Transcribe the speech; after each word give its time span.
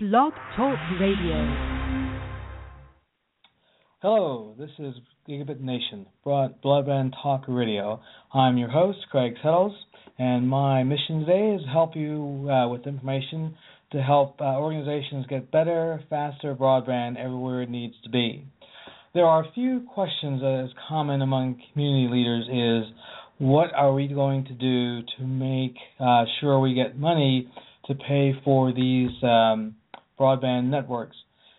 Blog 0.00 0.32
Talk 0.56 0.78
Radio. 1.00 1.34
Hello, 4.00 4.54
this 4.56 4.70
is 4.78 4.94
Gigabit 5.28 5.60
Nation, 5.60 6.06
Broad 6.22 6.62
Bloodband 6.62 7.14
Talk 7.20 7.46
Radio. 7.48 8.00
I'm 8.32 8.56
your 8.58 8.68
host, 8.68 8.98
Craig 9.10 9.34
Settles, 9.42 9.72
and 10.16 10.48
my 10.48 10.84
mission 10.84 11.26
today 11.26 11.56
is 11.56 11.62
to 11.62 11.68
help 11.68 11.96
you 11.96 12.48
uh, 12.48 12.68
with 12.68 12.86
information 12.86 13.56
to 13.90 14.00
help 14.00 14.40
uh, 14.40 14.44
organizations 14.44 15.26
get 15.28 15.50
better, 15.50 16.00
faster 16.08 16.54
broadband 16.54 17.16
everywhere 17.16 17.62
it 17.62 17.68
needs 17.68 17.94
to 18.04 18.08
be. 18.08 18.46
There 19.14 19.26
are 19.26 19.42
a 19.42 19.52
few 19.52 19.84
questions 19.92 20.40
that 20.42 20.62
is 20.64 20.70
common 20.88 21.22
among 21.22 21.60
community 21.72 22.06
leaders 22.08 22.44
is 22.44 22.94
what 23.38 23.74
are 23.74 23.92
we 23.92 24.06
going 24.06 24.44
to 24.44 24.54
do 24.54 25.02
to 25.18 25.26
make 25.26 25.74
uh, 25.98 26.22
sure 26.40 26.60
we 26.60 26.74
get 26.74 26.96
money 26.96 27.50
to 27.86 27.96
pay 27.96 28.32
for 28.44 28.72
these 28.72 29.10
um, 29.24 29.74
broadband 30.18 30.64
networks? 30.64 31.16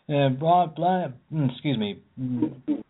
And 0.08 0.40
broad, 0.40 0.76
mm, 0.76 1.52
excuse 1.52 1.78
me, 1.78 2.02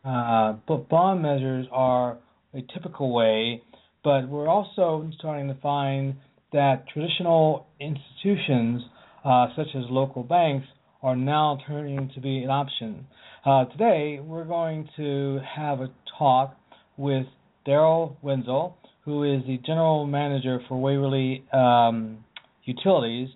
uh, 0.05 0.53
but 0.67 0.88
bond 0.88 1.21
measures 1.21 1.67
are 1.71 2.17
a 2.53 2.61
typical 2.73 3.13
way, 3.13 3.61
but 4.03 4.30
we're 4.30 4.47
also 4.47 5.09
starting 5.17 5.49
to 5.49 5.55
find 5.61 6.16
that 6.53 6.85
traditional 6.88 7.67
institutions, 7.80 8.81
uh, 9.25 9.47
such 9.55 9.67
as 9.75 9.84
local 9.89 10.23
banks, 10.23 10.66
are 11.02 11.16
now 11.16 11.59
turning 11.67 12.09
to 12.16 12.22
be 12.22 12.44
an 12.44 12.49
option. 12.49 13.05
Uh, 13.45 13.66
today, 13.66 14.20
we're 14.22 14.45
going 14.45 14.88
to 14.97 15.39
have 15.55 15.80
a 15.80 15.89
talk 16.17 16.55
with 16.97 17.25
Darrel 17.66 18.17
Wenzel, 18.22 18.77
who 19.05 19.23
is 19.23 19.41
the 19.45 19.58
general 19.66 20.05
manager 20.05 20.59
for 20.67 20.80
Waverly 20.80 21.44
um, 21.53 22.23
Utilities 22.66 23.30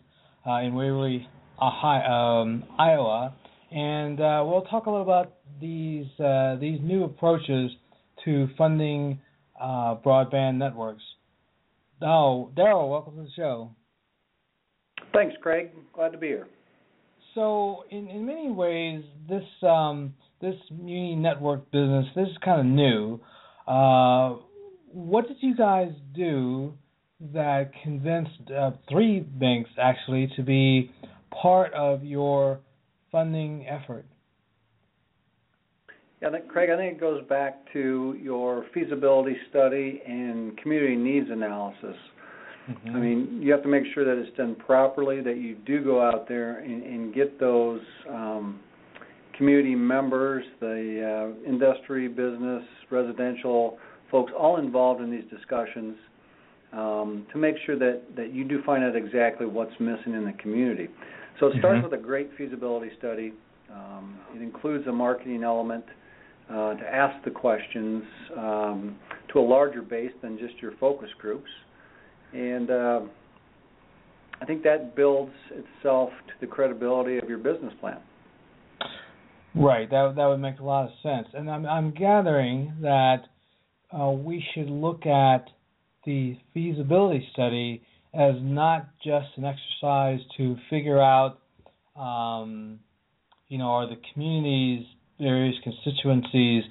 uh, 0.48 0.60
in 0.60 0.74
Waverly, 0.74 1.28
um, 1.64 2.64
Iowa, 2.78 3.34
and 3.72 4.20
uh, 4.20 4.44
we'll 4.46 4.64
talk 4.64 4.86
a 4.86 4.90
little 4.90 5.04
about 5.04 5.34
these 5.62 6.06
uh, 6.20 6.58
these 6.60 6.80
new 6.82 7.04
approaches 7.04 7.72
to 8.26 8.48
funding 8.58 9.20
uh, 9.60 9.96
broadband 10.06 10.58
networks. 10.58 11.04
Now, 12.02 12.50
Darrel, 12.56 12.90
welcome 12.90 13.16
to 13.16 13.24
the 13.24 13.30
show. 13.36 13.72
Thanks, 15.14 15.36
Craig. 15.42 15.72
Glad 15.94 16.12
to 16.12 16.18
be 16.18 16.28
here. 16.28 16.48
So, 17.36 17.84
in, 17.90 18.10
in 18.10 18.26
many 18.26 18.52
ways, 18.52 19.04
this 19.28 19.44
um, 19.62 20.14
this 20.42 20.56
muni 20.72 21.16
network 21.16 21.72
business 21.72 22.06
this 22.16 22.28
is 22.28 22.38
kind 22.44 22.60
of 22.60 22.66
new. 22.66 23.20
Uh, 23.68 24.36
what 24.92 25.28
did 25.28 25.38
you 25.40 25.56
guys 25.56 25.92
do 26.14 26.74
that 27.34 27.72
convinced 27.84 28.52
uh, 28.52 28.72
three 28.90 29.22
banks 29.22 29.70
actually 29.82 30.30
to 30.36 30.44
be 30.44 30.92
part 31.42 31.74
of 31.74 32.04
your 32.04 32.60
funding 33.12 33.68
effort? 33.68 34.06
Yeah, 36.22 36.30
Craig, 36.48 36.70
I 36.70 36.78
think 36.78 36.94
it 36.94 37.00
goes 37.02 37.22
back 37.28 37.60
to 37.74 38.18
your 38.22 38.66
feasibility 38.74 39.36
study 39.50 40.02
and 40.08 40.58
community 40.58 40.96
needs 40.96 41.30
analysis. 41.30 41.98
Mm-hmm. 42.70 42.96
I 42.96 43.00
mean, 43.00 43.40
you 43.42 43.52
have 43.52 43.62
to 43.64 43.68
make 43.68 43.84
sure 43.94 44.06
that 44.06 44.18
it's 44.18 44.36
done 44.38 44.56
properly, 44.56 45.22
that 45.22 45.36
you 45.38 45.56
do 45.66 45.84
go 45.84 46.02
out 46.02 46.30
there 46.30 46.60
and, 46.60 46.82
and 46.82 47.14
get 47.14 47.40
those 47.40 47.82
um, 48.10 48.62
community 49.38 49.76
members, 49.76 50.46
the 50.62 51.34
uh, 51.46 51.50
industry, 51.50 52.08
business, 52.08 52.64
residential 52.90 53.78
folks 54.10 54.32
all 54.38 54.58
involved 54.58 55.02
in 55.02 55.12
these 55.12 55.26
discussions 55.30 55.98
um, 56.72 57.26
to 57.32 57.38
make 57.38 57.56
sure 57.66 57.78
that, 57.78 58.02
that 58.16 58.34
you 58.34 58.44
do 58.44 58.62
find 58.64 58.84
out 58.84 58.96
exactly 58.96 59.46
what's 59.46 59.74
missing 59.80 60.14
in 60.14 60.24
the 60.24 60.34
community. 60.34 60.88
So 61.40 61.48
it 61.48 61.56
starts 61.60 61.78
mm-hmm. 61.78 61.92
with 61.92 62.00
a 62.00 62.04
great 62.04 62.30
feasibility 62.38 62.92
study. 62.98 63.34
Um, 63.74 64.20
it 64.36 64.42
includes 64.42 64.88
a 64.88 64.92
marketing 64.92 65.44
element 65.44 65.86
uh, 66.50 66.76
to 66.76 66.84
ask 66.84 67.24
the 67.26 67.32
questions 67.32 68.04
um, 68.38 68.98
to 69.32 69.40
a 69.40 69.42
larger 69.42 69.82
base 69.82 70.12
than 70.22 70.38
just 70.38 70.54
your 70.62 70.74
focus 70.80 71.10
groups. 71.20 71.50
And 72.34 72.70
uh, 72.70 73.02
I 74.42 74.46
think 74.46 74.64
that 74.64 74.96
builds 74.96 75.34
itself 75.52 76.10
to 76.28 76.34
the 76.42 76.48
credibility 76.48 77.18
of 77.18 77.30
your 77.30 77.38
business 77.38 77.74
plan. 77.80 78.00
Right, 79.56 79.90
that 79.90 80.14
that 80.16 80.26
would 80.26 80.40
make 80.40 80.60
a 80.60 80.64
lot 80.64 80.86
of 80.86 80.92
sense. 81.04 81.28
And 81.34 81.50
I'm 81.50 81.66
I'm 81.66 81.92
gathering 81.92 82.74
that 82.82 83.24
uh, 83.96 84.10
we 84.10 84.44
should 84.54 84.68
look 84.68 85.06
at 85.06 85.46
the 86.06 86.38
feasibility 86.54 87.28
study 87.34 87.84
as 88.14 88.36
not 88.42 88.90
just 89.04 89.28
an 89.38 89.46
exercise 89.46 90.20
to 90.38 90.56
figure 90.70 91.02
out, 91.02 91.40
um, 91.96 92.80
you 93.48 93.58
know, 93.58 93.66
are 93.66 93.88
the 93.88 94.00
communities, 94.14 94.86
various 95.20 95.56
constituencies 95.64 96.64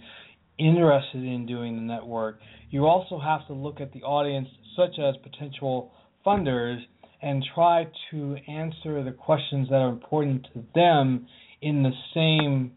interested 0.59 1.25
in 1.25 1.47
doing 1.47 1.77
the 1.77 1.83
network. 1.83 2.39
You 2.71 2.87
also 2.87 3.19
have 3.19 3.47
to 3.49 3.55
look 3.55 3.81
at 3.81 3.93
the 3.93 4.03
audience, 4.03 4.49
such 4.77 4.99
as 4.99 5.15
potential 5.23 5.93
funders, 6.25 6.79
and 7.21 7.45
try 7.55 7.87
to 8.11 8.37
answer 8.49 9.03
the 9.03 9.13
questions 9.13 9.69
that 9.69 9.77
are 9.77 9.89
important 9.89 10.47
to 10.55 10.65
them 10.75 11.27
in 11.61 11.83
the 11.83 11.93
same 12.15 12.73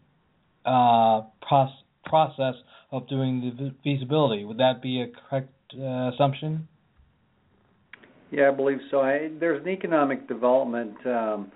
uh, 0.64 1.22
process 2.04 2.54
of 2.92 3.08
doing 3.08 3.40
the 3.56 3.74
feasibility. 3.82 4.44
Would 4.44 4.58
that 4.58 4.80
be 4.82 5.02
a 5.02 5.06
correct 5.06 5.52
uh, 5.78 6.10
assumption? 6.12 6.68
Yeah, 8.36 8.48
I 8.48 8.50
believe 8.50 8.80
so. 8.90 9.00
I, 9.00 9.30
there's 9.40 9.62
an 9.62 9.68
economic 9.70 10.28
development 10.28 10.94
um, 11.06 11.50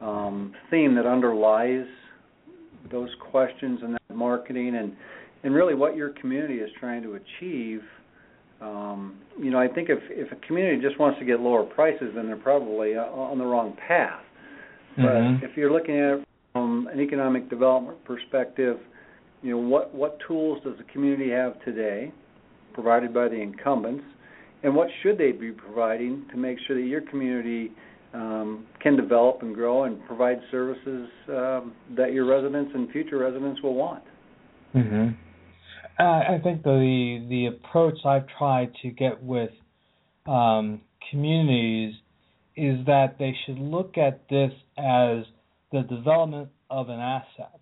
um, 0.00 0.54
theme 0.70 0.94
that 0.94 1.04
underlies 1.04 1.84
those 2.90 3.10
questions 3.30 3.80
and 3.82 3.92
that 3.92 4.16
marketing, 4.16 4.74
and 4.74 4.94
and 5.44 5.54
really 5.54 5.74
what 5.74 5.94
your 5.94 6.08
community 6.08 6.54
is 6.54 6.70
trying 6.80 7.02
to 7.02 7.16
achieve. 7.16 7.82
Um, 8.62 9.18
you 9.38 9.50
know, 9.50 9.58
I 9.58 9.68
think 9.68 9.90
if 9.90 9.98
if 10.08 10.32
a 10.32 10.46
community 10.46 10.80
just 10.80 10.98
wants 10.98 11.18
to 11.18 11.26
get 11.26 11.38
lower 11.38 11.64
prices, 11.64 12.12
then 12.14 12.28
they're 12.28 12.36
probably 12.36 12.96
uh, 12.96 13.02
on 13.02 13.36
the 13.36 13.44
wrong 13.44 13.76
path. 13.86 14.22
Mm-hmm. 14.98 15.40
But 15.42 15.50
if 15.50 15.54
you're 15.54 15.70
looking 15.70 15.98
at 15.98 16.20
it 16.20 16.24
from 16.54 16.88
an 16.90 16.98
economic 16.98 17.50
development 17.50 18.02
perspective, 18.06 18.78
you 19.42 19.50
know 19.50 19.58
what 19.58 19.94
what 19.94 20.16
tools 20.26 20.60
does 20.64 20.78
the 20.78 20.84
community 20.84 21.30
have 21.30 21.62
today, 21.62 22.10
provided 22.72 23.12
by 23.12 23.28
the 23.28 23.36
incumbents, 23.36 24.04
and 24.62 24.74
what 24.74 24.88
should 25.02 25.18
they 25.18 25.32
be 25.32 25.50
providing 25.52 26.24
to 26.30 26.36
make 26.36 26.58
sure 26.66 26.80
that 26.80 26.86
your 26.86 27.00
community 27.02 27.72
um, 28.14 28.66
can 28.80 28.96
develop 28.96 29.42
and 29.42 29.54
grow 29.54 29.84
and 29.84 30.04
provide 30.06 30.38
services 30.50 31.08
um, 31.28 31.72
that 31.96 32.12
your 32.12 32.26
residents 32.26 32.72
and 32.74 32.90
future 32.90 33.18
residents 33.18 33.62
will 33.62 33.74
want. 33.74 34.02
Mm-hmm. 34.74 35.08
Uh, 35.98 36.02
I 36.02 36.40
think 36.42 36.62
the 36.62 37.26
the 37.28 37.46
approach 37.46 37.98
I've 38.04 38.26
tried 38.38 38.72
to 38.82 38.90
get 38.90 39.22
with 39.22 39.50
um, 40.26 40.80
communities 41.10 41.94
is 42.56 42.84
that 42.86 43.16
they 43.18 43.34
should 43.44 43.58
look 43.58 43.96
at 43.98 44.28
this 44.28 44.52
as 44.78 45.24
the 45.70 45.82
development 45.88 46.48
of 46.70 46.88
an 46.88 46.98
asset, 46.98 47.60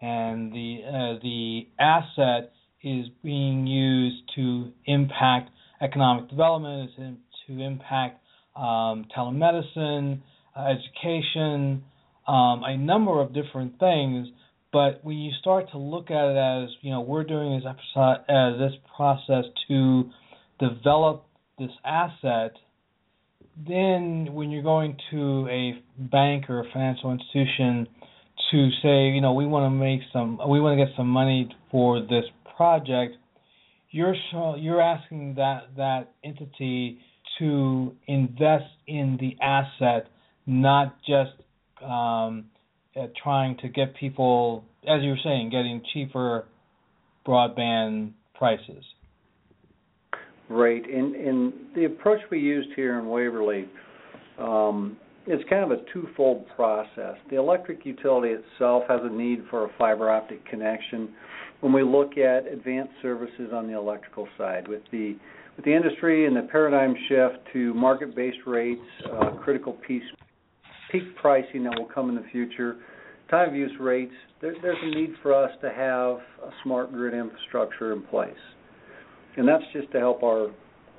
and 0.00 0.52
the 0.52 0.80
uh, 0.86 1.22
the 1.22 1.68
asset 1.78 2.52
is 2.82 3.06
being 3.22 3.66
used 3.66 4.22
to 4.36 4.72
impact 4.86 5.50
economic 5.80 6.28
development, 6.28 6.90
is 6.98 7.14
to 7.46 7.60
impact 7.60 8.20
um, 8.56 9.06
telemedicine, 9.16 10.20
uh, 10.56 10.66
education, 10.66 11.84
um, 12.26 12.62
a 12.64 12.76
number 12.76 13.20
of 13.20 13.32
different 13.32 13.78
things. 13.78 14.28
But 14.72 15.02
when 15.02 15.16
you 15.16 15.32
start 15.40 15.70
to 15.72 15.78
look 15.78 16.10
at 16.10 16.24
it 16.30 16.36
as, 16.36 16.68
you 16.82 16.90
know, 16.90 17.00
we're 17.00 17.24
doing 17.24 17.60
this, 17.60 17.74
uh, 17.96 18.16
this 18.58 18.72
process 18.96 19.44
to 19.68 20.10
develop 20.60 21.24
this 21.58 21.70
asset, 21.84 22.52
then 23.66 24.28
when 24.32 24.50
you're 24.50 24.62
going 24.62 24.96
to 25.10 25.48
a 25.50 25.82
bank 25.98 26.50
or 26.50 26.60
a 26.60 26.64
financial 26.72 27.12
institution 27.12 27.88
to 28.50 28.70
say, 28.82 29.08
you 29.08 29.20
know, 29.20 29.32
we 29.32 29.46
want 29.46 29.64
to 29.64 29.70
make 29.70 30.00
some, 30.12 30.38
we 30.48 30.60
want 30.60 30.78
to 30.78 30.84
get 30.84 30.94
some 30.96 31.08
money 31.08 31.48
for 31.70 32.00
this 32.00 32.24
project, 32.56 33.16
you're 33.90 34.14
you're 34.58 34.82
asking 34.82 35.34
that 35.36 35.68
that 35.76 36.12
entity 36.24 36.98
to 37.38 37.94
invest 38.06 38.64
in 38.86 39.16
the 39.20 39.36
asset, 39.42 40.08
not 40.46 40.96
just 41.00 41.32
um, 41.82 42.46
uh, 42.96 43.06
trying 43.22 43.56
to 43.58 43.68
get 43.68 43.94
people, 43.96 44.64
as 44.88 45.02
you 45.02 45.10
were 45.10 45.18
saying, 45.22 45.50
getting 45.50 45.82
cheaper 45.92 46.44
broadband 47.26 48.12
prices. 48.34 48.84
Right, 50.48 50.82
and 50.84 51.14
and 51.14 51.52
the 51.74 51.84
approach 51.84 52.20
we 52.30 52.40
used 52.40 52.70
here 52.74 52.98
in 52.98 53.08
Waverly. 53.08 53.68
Um, 54.38 54.96
it's 55.30 55.46
kind 55.50 55.62
of 55.62 55.78
a 55.78 55.82
twofold 55.92 56.46
process. 56.56 57.16
The 57.28 57.36
electric 57.36 57.84
utility 57.84 58.32
itself 58.34 58.84
has 58.88 59.00
a 59.02 59.10
need 59.10 59.44
for 59.50 59.66
a 59.66 59.68
fiber 59.76 60.10
optic 60.10 60.42
connection 60.46 61.10
when 61.60 61.72
we 61.72 61.82
look 61.82 62.16
at 62.16 62.46
advanced 62.46 62.92
services 63.02 63.50
on 63.52 63.66
the 63.66 63.76
electrical 63.76 64.28
side 64.36 64.68
with 64.68 64.82
the 64.92 65.16
with 65.56 65.64
the 65.64 65.74
industry 65.74 66.26
and 66.26 66.36
the 66.36 66.42
paradigm 66.52 66.94
shift 67.08 67.38
to 67.52 67.74
market-based 67.74 68.38
rates, 68.46 68.80
uh, 69.12 69.30
critical 69.42 69.72
piece 69.72 70.04
peak 70.92 71.02
pricing 71.16 71.64
that 71.64 71.76
will 71.76 71.88
come 71.92 72.08
in 72.08 72.14
the 72.14 72.24
future, 72.30 72.76
time 73.28 73.48
of 73.48 73.54
use 73.54 73.72
rates, 73.80 74.12
there, 74.40 74.54
there's 74.62 74.78
a 74.82 74.94
need 74.94 75.14
for 75.20 75.34
us 75.34 75.50
to 75.60 75.68
have 75.68 76.48
a 76.48 76.52
smart 76.62 76.92
grid 76.92 77.12
infrastructure 77.12 77.92
in 77.92 78.02
place. 78.02 78.30
And 79.36 79.46
that's 79.46 79.64
just 79.72 79.90
to 79.92 79.98
help 79.98 80.22
our 80.22 80.50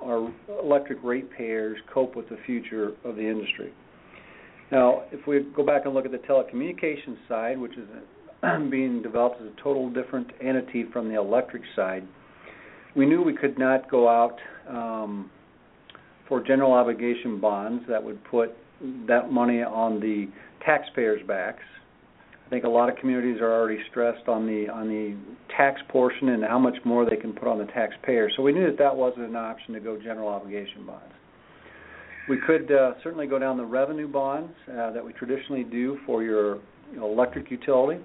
our 0.02 0.32
electric 0.64 1.00
ratepayers 1.04 1.78
cope 1.94 2.16
with 2.16 2.30
the 2.30 2.38
future 2.46 2.94
of 3.04 3.18
the 3.18 3.22
industry. 3.22 3.74
Now, 4.72 5.04
if 5.12 5.28
we 5.28 5.46
go 5.54 5.66
back 5.66 5.82
and 5.84 5.94
look 5.94 6.06
at 6.06 6.12
the 6.12 6.20
telecommunications 6.20 7.18
side, 7.28 7.60
which 7.60 7.74
is 7.74 7.86
being 8.69 9.01
developed 9.01 9.41
as 9.41 9.47
a 9.47 9.62
total 9.62 9.89
different 9.89 10.27
entity 10.41 10.86
from 10.91 11.09
the 11.09 11.15
electric 11.15 11.63
side, 11.75 12.07
we 12.95 13.06
knew 13.06 13.21
we 13.21 13.36
could 13.36 13.57
not 13.57 13.89
go 13.89 14.07
out 14.07 14.38
um, 14.68 15.30
for 16.27 16.41
general 16.41 16.74
obligation 16.74 17.39
bonds 17.39 17.83
that 17.89 18.03
would 18.03 18.24
put 18.25 18.56
that 19.07 19.31
money 19.31 19.62
on 19.62 20.00
the 20.00 20.27
taxpayers' 20.65 21.25
backs. 21.27 21.63
I 22.45 22.50
think 22.50 22.63
a 22.63 22.69
lot 22.69 22.89
of 22.89 22.95
communities 22.95 23.41
are 23.41 23.53
already 23.53 23.80
stressed 23.91 24.27
on 24.27 24.47
the 24.47 24.69
on 24.69 24.88
the 24.88 25.15
tax 25.56 25.80
portion 25.89 26.30
and 26.30 26.44
how 26.44 26.57
much 26.57 26.77
more 26.83 27.07
they 27.07 27.15
can 27.15 27.33
put 27.33 27.47
on 27.47 27.59
the 27.59 27.65
taxpayer. 27.65 28.30
So 28.36 28.41
we 28.41 28.53
knew 28.53 28.65
that 28.65 28.77
that 28.80 28.95
wasn't 28.95 29.27
an 29.27 29.36
option 29.36 29.74
to 29.75 29.80
go 29.80 29.97
general 29.97 30.30
obligation 30.30 30.86
bonds. 30.86 31.13
We 32.27 32.38
could 32.38 32.71
uh, 32.71 32.94
certainly 33.03 33.27
go 33.27 33.38
down 33.38 33.57
the 33.57 33.65
revenue 33.65 34.07
bonds 34.07 34.51
uh, 34.68 34.91
that 34.91 35.03
we 35.06 35.13
traditionally 35.13 35.63
do 35.63 36.00
for 36.06 36.24
your 36.24 36.59
electric 36.95 37.51
utility. 37.51 38.01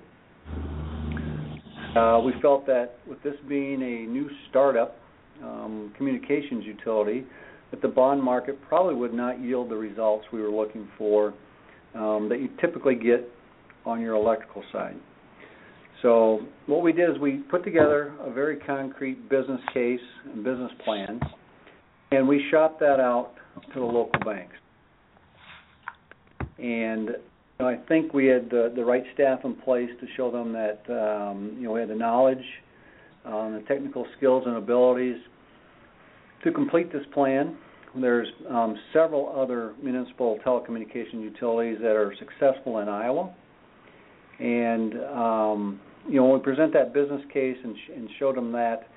Uh, 1.96 2.20
we 2.25 2.32
felt 2.43 2.67
that 2.67 2.99
with 3.06 3.23
this 3.23 3.35
being 3.49 3.81
a 3.82 4.11
new 4.11 4.29
startup 4.50 4.96
um, 5.43 5.93
communications 5.96 6.64
utility, 6.64 7.25
that 7.70 7.82
the 7.82 7.88
bond 7.88 8.23
market 8.23 8.58
probably 8.69 8.94
would 8.94 9.14
not 9.14 9.41
yield 9.41 9.70
the 9.70 9.76
results 9.76 10.25
we 10.32 10.41
were 10.41 10.50
looking 10.50 10.88
for 10.99 11.35
um, 11.94 12.29
that 12.29 12.41
you 12.41 12.49
typically 12.61 12.94
get 12.94 13.29
on 13.87 14.00
your 14.00 14.14
electrical 14.14 14.62
side. 14.73 14.96
So 16.02 16.41
what 16.67 16.82
we 16.82 16.93
did 16.93 17.11
is 17.11 17.19
we 17.19 17.38
put 17.50 17.64
together 17.64 18.12
a 18.20 18.31
very 18.31 18.58
concrete 18.58 19.29
business 19.29 19.61
case 19.73 20.00
and 20.32 20.44
business 20.44 20.73
plan, 20.85 21.20
and 22.11 22.29
we 22.29 22.44
shopped 22.50 22.81
that 22.81 23.00
out 23.00 23.32
to 23.73 23.81
the 23.81 23.87
local 23.87 24.20
banks. 24.25 24.55
And 26.58 27.11
you 27.59 27.65
know, 27.65 27.71
I 27.71 27.77
think 27.87 28.12
we 28.12 28.27
had 28.27 28.51
the, 28.51 28.73
the 28.75 28.85
right 28.85 29.05
staff 29.15 29.41
in 29.45 29.55
place 29.55 29.91
to 30.01 30.06
show 30.17 30.31
them 30.31 30.53
that 30.53 30.83
um, 30.89 31.56
you 31.59 31.65
know 31.65 31.73
we 31.73 31.81
had 31.81 31.89
the 31.89 31.95
knowledge, 31.95 32.45
um, 33.25 33.55
the 33.55 33.65
technical 33.69 34.06
skills 34.17 34.45
and 34.47 34.56
abilities 34.56 35.17
to 36.43 36.53
complete 36.53 36.93
this 36.93 37.05
plan. 37.12 37.56
There's 37.97 38.27
um, 38.51 38.77
several 38.93 39.33
other 39.41 39.75
municipal 39.81 40.39
telecommunication 40.45 41.23
utilities 41.23 41.79
that 41.81 41.93
are 41.93 42.12
successful 42.19 42.81
in 42.81 42.89
Iowa, 42.89 43.33
and 44.41 44.95
um, 45.05 45.81
you 46.09 46.17
know 46.17 46.25
when 46.25 46.41
we 46.41 46.45
present 46.45 46.73
that 46.73 46.93
business 46.93 47.23
case 47.33 47.56
and, 47.62 47.77
sh- 47.77 47.91
and 47.95 48.09
showed 48.19 48.37
them 48.37 48.51
that, 48.51 48.89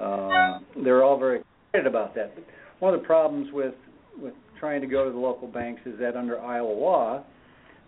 uh, 0.00 0.60
they're 0.82 1.04
all 1.04 1.18
very 1.18 1.42
excited 1.70 1.86
about 1.86 2.14
that. 2.14 2.34
But 2.34 2.44
one 2.78 2.94
of 2.94 3.00
the 3.00 3.06
problems 3.06 3.48
with 3.52 3.74
with 4.18 4.32
trying 4.58 4.80
to 4.80 4.86
go 4.86 5.04
to 5.04 5.10
the 5.10 5.18
local 5.18 5.46
banks 5.46 5.82
is 5.84 5.98
that 6.00 6.16
under 6.16 6.40
Iowa 6.40 6.72
law, 6.72 7.22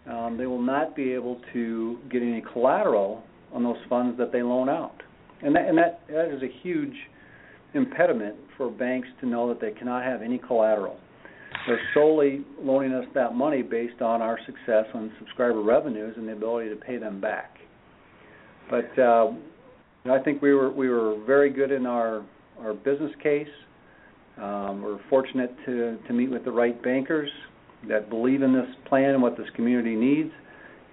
um, 0.08 0.36
they 0.38 0.46
will 0.46 0.62
not 0.62 0.96
be 0.96 1.12
able 1.12 1.40
to 1.52 1.98
get 2.10 2.22
any 2.22 2.42
collateral 2.52 3.22
on 3.52 3.62
those 3.62 3.76
funds 3.88 4.16
that 4.18 4.32
they 4.32 4.42
loan 4.42 4.68
out, 4.68 5.02
and 5.42 5.54
that 5.54 5.68
and 5.68 5.76
that, 5.76 6.02
that 6.08 6.34
is 6.34 6.42
a 6.42 6.50
huge 6.62 6.94
impediment 7.74 8.36
for 8.56 8.70
banks 8.70 9.08
to 9.20 9.26
know 9.26 9.48
that 9.48 9.60
they 9.60 9.72
cannot 9.72 10.02
have 10.02 10.22
any 10.22 10.38
collateral. 10.38 10.96
They're 11.66 11.80
solely 11.94 12.44
loaning 12.60 12.92
us 12.92 13.04
that 13.14 13.34
money 13.34 13.62
based 13.62 14.00
on 14.00 14.22
our 14.22 14.38
success 14.46 14.86
on 14.94 15.12
subscriber 15.18 15.62
revenues 15.62 16.14
and 16.16 16.26
the 16.26 16.32
ability 16.32 16.70
to 16.70 16.76
pay 16.76 16.96
them 16.96 17.20
back. 17.20 17.56
But 18.70 18.98
uh, 18.98 19.32
I 20.06 20.18
think 20.20 20.40
we 20.40 20.54
were 20.54 20.70
we 20.70 20.88
were 20.88 21.22
very 21.26 21.50
good 21.50 21.70
in 21.70 21.86
our 21.86 22.24
our 22.60 22.72
business 22.72 23.12
case. 23.22 23.48
Um, 24.38 24.82
we're 24.82 25.00
fortunate 25.10 25.54
to 25.66 25.98
to 26.06 26.12
meet 26.12 26.30
with 26.30 26.44
the 26.44 26.52
right 26.52 26.80
bankers 26.82 27.30
that 27.88 28.10
believe 28.10 28.42
in 28.42 28.52
this 28.52 28.68
plan 28.88 29.10
and 29.10 29.22
what 29.22 29.36
this 29.36 29.46
community 29.56 29.96
needs, 29.96 30.30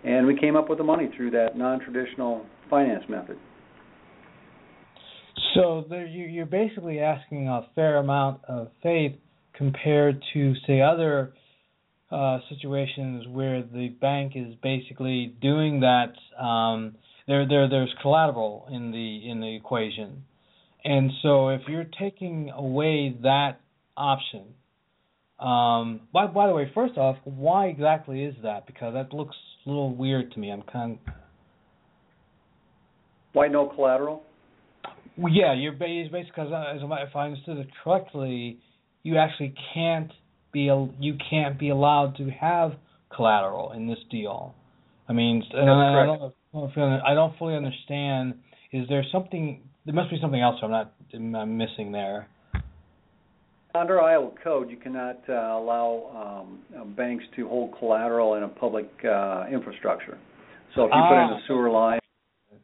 and 0.04 0.26
we 0.26 0.40
came 0.40 0.56
up 0.56 0.70
with 0.70 0.78
the 0.78 0.84
money 0.84 1.10
through 1.16 1.32
that 1.32 1.58
non-traditional 1.58 2.46
finance 2.70 3.04
method. 3.10 3.38
So 5.54 5.86
there, 5.90 6.06
you, 6.06 6.26
you're 6.26 6.46
basically 6.46 7.00
asking 7.00 7.48
a 7.48 7.68
fair 7.76 7.98
amount 7.98 8.42
of 8.48 8.70
faith 8.84 9.14
compared 9.56 10.24
to, 10.34 10.54
say, 10.66 10.82
other 10.82 11.34
uh, 12.12 12.40
situations 12.50 13.26
where 13.28 13.64
the 13.64 13.90
bank 14.00 14.34
is 14.36 14.54
basically 14.62 15.36
doing 15.42 15.82
that. 15.82 16.14
Um, 16.42 16.96
there, 17.28 17.48
there, 17.48 17.68
there's 17.70 17.94
collateral 18.02 18.68
in 18.72 18.92
the 18.92 19.30
in 19.30 19.42
the 19.42 19.56
equation, 19.56 20.24
and 20.86 21.12
so 21.22 21.50
if 21.50 21.62
you're 21.68 21.90
taking 22.00 22.50
away 22.56 23.18
that 23.24 23.60
option, 23.98 24.44
um, 25.40 26.02
by 26.12 26.28
by 26.28 26.48
the 26.48 26.54
way, 26.54 26.72
first 26.74 26.98
off, 26.98 27.18
why 27.24 27.68
exactly 27.68 28.24
is 28.24 28.36
that? 28.44 28.66
Because 28.66 28.94
that 28.94 29.14
looks 29.14 29.36
a 29.66 29.70
little 29.70 29.96
weird 29.96 30.32
to 30.34 30.40
me. 30.40 30.50
I'm 30.50 30.64
kind. 30.64 30.98
Of... 31.08 31.14
Why 33.34 33.48
no 33.48 33.68
collateral? 33.68 34.24
Well, 35.18 35.34
yeah, 35.34 35.54
you're 35.54 35.74
basically 35.74 36.24
because 36.26 36.50
if 36.52 37.16
I 37.16 37.26
understood 37.26 37.58
it 37.58 37.68
correctly, 37.84 38.60
you 39.04 39.18
actually 39.18 39.54
can't 39.74 40.12
be 40.52 40.72
you 41.00 41.16
can't 41.30 41.60
be 41.60 41.70
allowed 41.70 42.18
to 42.18 42.30
have 42.30 42.74
collateral 43.16 43.74
in 43.74 43.88
this 43.88 44.00
deal. 44.10 44.56
I 45.10 45.14
mean, 45.14 45.44
I, 45.54 45.66
don't, 45.66 46.34
I 47.02 47.14
don't 47.14 47.38
fully 47.38 47.56
understand. 47.56 48.36
Is 48.74 48.88
there 48.90 49.04
something? 49.12 49.62
There 49.86 49.96
must 49.96 50.10
be 50.10 50.18
something 50.20 50.42
else 50.42 50.58
I'm 50.62 50.72
not 50.72 50.94
I'm 51.14 51.58
missing 51.58 51.92
there. 51.92 52.28
Under 53.76 54.02
Iowa 54.02 54.32
code, 54.44 54.70
you 54.70 54.78
cannot 54.78 55.20
uh, 55.30 55.34
allow 55.34 56.50
um, 56.76 56.94
banks 56.96 57.24
to 57.36 57.48
hold 57.48 57.78
collateral 57.78 58.36
in 58.36 58.44
a 58.44 58.48
public 58.48 58.90
uh, 59.06 59.46
infrastructure. 59.52 60.18
So 60.76 60.86
if 60.86 60.92
you 60.94 61.00
ah. 61.00 61.10
put 61.10 61.16
in 61.16 61.30
a 61.30 61.36
ah. 61.36 61.48
sewer 61.48 61.70
line, 61.70 62.00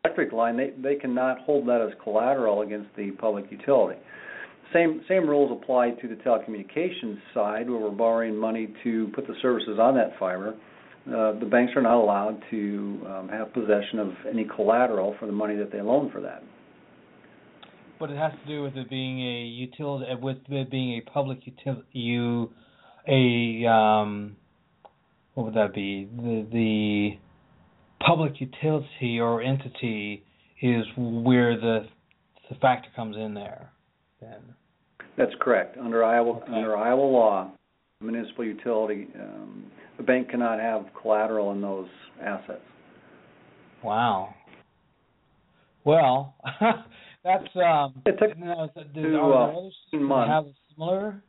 electric 0.04 0.32
line, 0.32 0.58
they 0.58 0.72
they 0.82 0.96
cannot 0.96 1.40
hold 1.40 1.68
that 1.68 1.82
as 1.82 1.94
collateral 2.04 2.62
against 2.62 2.90
the 2.96 3.12
public 3.12 3.46
utility. 3.52 4.00
Same 4.74 5.02
same 5.08 5.28
rules 5.30 5.52
apply 5.62 5.92
to 6.02 6.08
the 6.08 6.16
telecommunications 6.16 7.18
side, 7.34 7.70
where 7.70 7.80
we're 7.80 7.92
borrowing 7.92 8.36
money 8.36 8.74
to 8.84 9.12
put 9.14 9.28
the 9.28 9.36
services 9.42 9.78
on 9.80 9.96
that 9.96 10.18
fiber. 10.20 10.56
Uh, 11.06 11.38
the 11.38 11.46
banks 11.46 11.74
are 11.76 11.82
not 11.82 12.02
allowed 12.02 12.42
to 12.50 13.02
um, 13.08 13.30
have 13.30 13.54
possession 13.54 14.00
of 14.00 14.14
any 14.30 14.46
collateral 14.56 15.16
for 15.20 15.26
the 15.26 15.34
money 15.34 15.56
that 15.56 15.70
they 15.72 15.82
loan 15.82 16.10
for 16.12 16.22
that. 16.22 16.44
But 18.04 18.12
it 18.12 18.18
has 18.18 18.34
to 18.34 18.46
do 18.46 18.62
with 18.62 18.76
it 18.76 18.90
being 18.90 19.22
a 19.22 19.44
utility, 19.44 20.12
uh, 20.12 20.18
with 20.18 20.40
it 20.50 20.70
being 20.70 20.98
a 20.98 21.10
public 21.10 21.48
utility, 21.48 21.88
you, 21.94 22.52
a 23.08 23.66
um, 23.66 24.36
what 25.36 25.46
would 25.46 25.54
that 25.54 25.74
be? 25.74 26.10
The 26.18 26.46
the 26.52 27.12
public 28.06 28.42
utility 28.42 29.22
or 29.22 29.42
entity 29.42 30.22
is 30.62 30.84
where 30.98 31.56
the 31.56 31.88
the 32.50 32.56
factor 32.56 32.90
comes 32.94 33.16
in 33.16 33.36
there. 33.36 33.72
Then. 34.20 34.54
That's 35.18 35.32
correct. 35.40 35.78
Under 35.78 36.04
Iowa 36.04 36.42
okay. 36.42 36.52
under 36.52 36.76
Iowa 36.76 37.10
law, 37.10 37.52
municipal 38.02 38.44
utility, 38.44 39.08
um, 39.18 39.64
the 39.96 40.04
bank 40.04 40.30
cannot 40.30 40.60
have 40.60 40.88
collateral 41.02 41.54
in 41.54 41.62
those 41.62 41.88
assets. 42.22 42.60
Wow. 43.82 44.36
Well, 45.86 46.36
that's 47.24 47.44
um. 47.56 48.02
It 48.06 48.18
took 48.20 48.38
no, 48.38 48.70
two, 48.94 49.18
uh, 49.34 50.00
months. 50.00 50.32
Have 50.32 50.46
similar. 50.74 51.24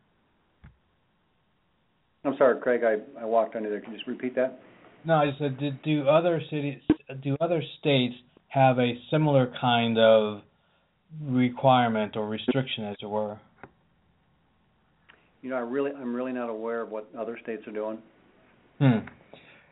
I'm 2.25 2.35
sorry, 2.39 2.61
Craig. 2.61 2.81
I, 2.85 3.21
I 3.21 3.25
walked 3.25 3.55
under 3.55 3.69
there. 3.69 3.81
Can 3.81 3.93
you 3.93 3.99
just 3.99 4.09
repeat 4.09 4.35
that? 4.35 4.59
No, 5.05 5.15
I 5.15 5.31
said, 5.39 5.59
did, 5.59 5.83
do 5.83 6.09
other 6.09 6.41
cities, 6.51 6.81
do 7.23 7.37
other 7.41 7.63
states 7.79 8.15
have 8.49 8.79
a 8.79 8.95
similar 9.11 9.53
kind 9.61 9.99
of 9.99 10.41
requirement 11.23 12.17
or 12.17 12.27
restriction, 12.27 12.85
as 12.85 12.97
it 13.03 13.07
were? 13.07 13.39
You 15.43 15.51
know, 15.51 15.57
I 15.57 15.61
really, 15.61 15.91
I'm 15.93 16.17
really 16.17 16.33
not 16.33 16.49
aware 16.49 16.81
of 16.81 16.91
what 16.91 17.09
other 17.19 17.39
states 17.43 17.63
are 17.67 17.73
doing. 17.73 17.99
Hmm. 18.79 19.07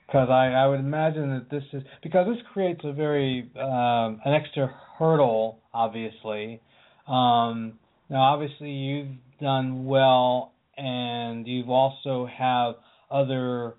Because 0.07 0.29
I, 0.31 0.49
I 0.49 0.67
would 0.67 0.81
imagine 0.81 1.31
that 1.31 1.51
this 1.51 1.63
is 1.73 1.83
because 2.03 2.27
this 2.27 2.43
creates 2.53 2.81
a 2.85 2.93
very 2.93 3.51
um, 3.57 4.21
an 4.25 4.35
extra 4.35 4.73
hurdle, 4.99 5.59
obviously. 5.73 6.61
Um, 7.09 7.79
now, 8.11 8.21
obviously, 8.21 8.71
you've 8.71 9.17
done 9.41 9.87
well, 9.87 10.53
and 10.77 11.47
you've 11.47 11.71
also 11.71 12.29
have 12.39 12.75
other 13.11 13.75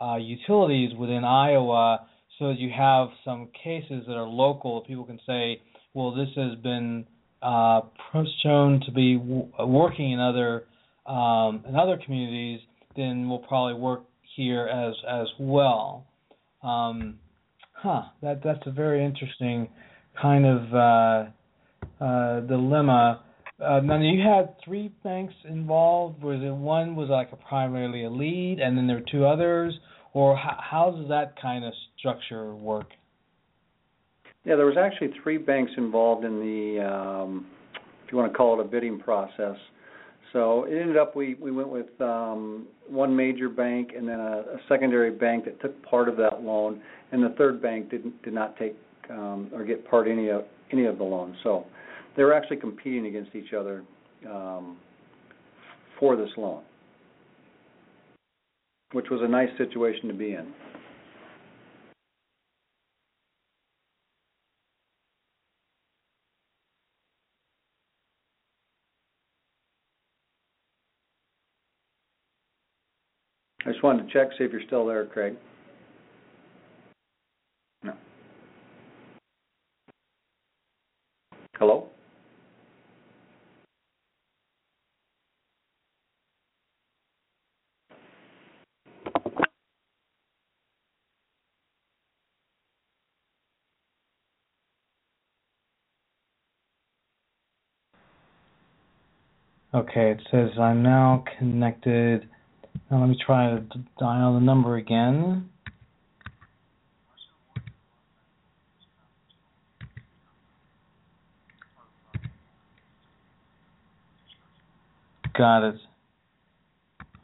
uh, 0.00 0.16
utilities 0.16 0.94
within 0.96 1.24
Iowa, 1.24 2.06
so 2.38 2.48
that 2.48 2.58
you 2.58 2.70
have 2.76 3.08
some 3.24 3.48
cases 3.62 4.04
that 4.06 4.14
are 4.14 4.26
local. 4.26 4.82
People 4.82 5.04
can 5.04 5.20
say, 5.26 5.60
well, 5.94 6.14
this 6.14 6.28
has 6.36 6.58
been 6.62 7.06
uh, 7.42 7.80
shown 8.42 8.80
to 8.86 8.92
be 8.92 9.16
w- 9.16 9.48
working 9.60 10.12
in 10.12 10.20
other 10.20 10.64
um, 11.06 11.64
in 11.68 11.74
other 11.76 11.98
communities. 12.04 12.60
Then 12.96 13.28
we'll 13.28 13.38
probably 13.40 13.74
work 13.74 14.02
here 14.36 14.66
as 14.66 14.94
as 15.08 15.28
well. 15.38 16.06
Um, 16.62 17.18
huh. 17.72 18.02
That 18.22 18.42
that's 18.42 18.66
a 18.66 18.70
very 18.70 19.04
interesting 19.04 19.68
kind 20.20 20.46
of 20.46 20.74
uh, 20.74 22.04
uh, 22.04 22.40
dilemma. 22.40 23.22
Uh, 23.62 23.80
now 23.80 24.00
you 24.00 24.20
had 24.20 24.54
three 24.64 24.92
banks 25.04 25.34
involved. 25.48 26.22
Was 26.22 26.40
it 26.42 26.54
one 26.54 26.96
was 26.96 27.08
like 27.08 27.30
a 27.32 27.36
primarily 27.36 28.04
a 28.04 28.10
lead, 28.10 28.58
and 28.60 28.76
then 28.76 28.86
there 28.86 28.96
were 28.96 29.10
two 29.10 29.24
others, 29.24 29.78
or 30.12 30.36
how, 30.36 30.56
how 30.58 30.90
does 30.90 31.08
that 31.08 31.40
kind 31.40 31.64
of 31.64 31.72
structure 31.98 32.54
work? 32.54 32.88
Yeah, 34.44 34.56
there 34.56 34.66
was 34.66 34.76
actually 34.76 35.12
three 35.22 35.38
banks 35.38 35.70
involved 35.76 36.24
in 36.24 36.40
the, 36.40 36.84
um, 36.84 37.46
if 38.04 38.10
you 38.10 38.18
want 38.18 38.32
to 38.32 38.36
call 38.36 38.58
it 38.58 38.64
a 38.64 38.68
bidding 38.68 38.98
process. 38.98 39.56
So 40.32 40.64
it 40.64 40.78
ended 40.78 40.96
up 40.96 41.14
we 41.14 41.34
we 41.34 41.50
went 41.50 41.68
with 41.68 41.88
um, 42.00 42.66
one 42.88 43.14
major 43.14 43.48
bank 43.48 43.90
and 43.96 44.08
then 44.08 44.18
a, 44.18 44.38
a 44.38 44.58
secondary 44.68 45.10
bank 45.10 45.44
that 45.44 45.60
took 45.60 45.80
part 45.82 46.08
of 46.08 46.16
that 46.16 46.42
loan, 46.42 46.80
and 47.12 47.22
the 47.22 47.34
third 47.36 47.60
bank 47.60 47.90
didn't 47.90 48.20
did 48.22 48.32
not 48.32 48.56
take 48.56 48.74
um, 49.10 49.50
or 49.52 49.64
get 49.64 49.88
part 49.88 50.08
any 50.08 50.28
of 50.28 50.44
any 50.72 50.86
of 50.86 50.98
the 50.98 51.04
loan. 51.04 51.36
So 51.42 51.66
they 52.16 52.24
were 52.24 52.32
actually 52.32 52.58
competing 52.58 53.06
against 53.06 53.34
each 53.34 53.52
other 53.52 53.82
um, 54.28 54.78
for 55.98 56.16
this 56.16 56.30
loan, 56.36 56.62
which 58.92 59.06
was 59.10 59.20
a 59.22 59.28
nice 59.28 59.50
situation 59.58 60.08
to 60.08 60.14
be 60.14 60.32
in. 60.32 60.52
I 73.72 73.74
just 73.74 73.82
wanted 73.82 74.06
to 74.06 74.12
check, 74.12 74.28
see 74.36 74.44
if 74.44 74.52
you're 74.52 74.60
still 74.66 74.84
there, 74.84 75.06
Craig. 75.06 75.34
No. 77.82 77.94
Hello? 81.54 81.88
Okay, 99.72 100.10
it 100.10 100.20
says 100.30 100.50
I'm 100.60 100.82
now 100.82 101.24
connected. 101.38 102.28
Now 102.92 103.00
let 103.00 103.08
me 103.08 103.16
try 103.24 103.48
to 103.48 103.64
dial 103.98 104.34
the 104.34 104.40
number 104.40 104.76
again. 104.76 105.48
Got 115.34 115.68
it. 115.68 115.76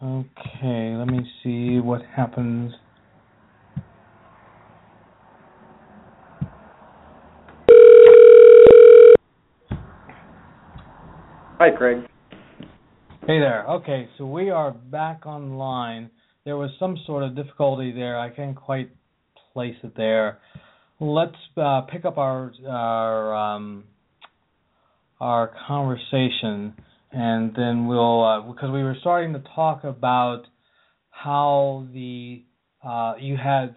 Okay, 0.02 0.94
let 0.96 1.06
me 1.06 1.30
see 1.42 1.80
what 1.80 2.00
happens. 2.16 2.72
Hi, 11.58 11.70
Craig. 11.76 12.08
Hey 13.28 13.40
there. 13.40 13.66
Okay, 13.68 14.08
so 14.16 14.24
we 14.24 14.48
are 14.48 14.70
back 14.70 15.26
online. 15.26 16.08
There 16.46 16.56
was 16.56 16.70
some 16.78 16.96
sort 17.04 17.22
of 17.24 17.36
difficulty 17.36 17.92
there. 17.92 18.18
I 18.18 18.30
can't 18.30 18.56
quite 18.56 18.88
place 19.52 19.74
it 19.84 19.94
there. 19.98 20.38
Let's 20.98 21.36
uh, 21.54 21.82
pick 21.92 22.06
up 22.06 22.16
our 22.16 22.50
our 22.66 23.36
um, 23.36 23.84
our 25.20 25.52
conversation, 25.66 26.72
and 27.12 27.54
then 27.54 27.86
we'll 27.86 28.24
uh, 28.24 28.40
because 28.50 28.70
we 28.70 28.82
were 28.82 28.96
starting 28.98 29.34
to 29.34 29.42
talk 29.54 29.84
about 29.84 30.44
how 31.10 31.86
the 31.92 32.44
uh, 32.82 33.12
you 33.20 33.36
had 33.36 33.74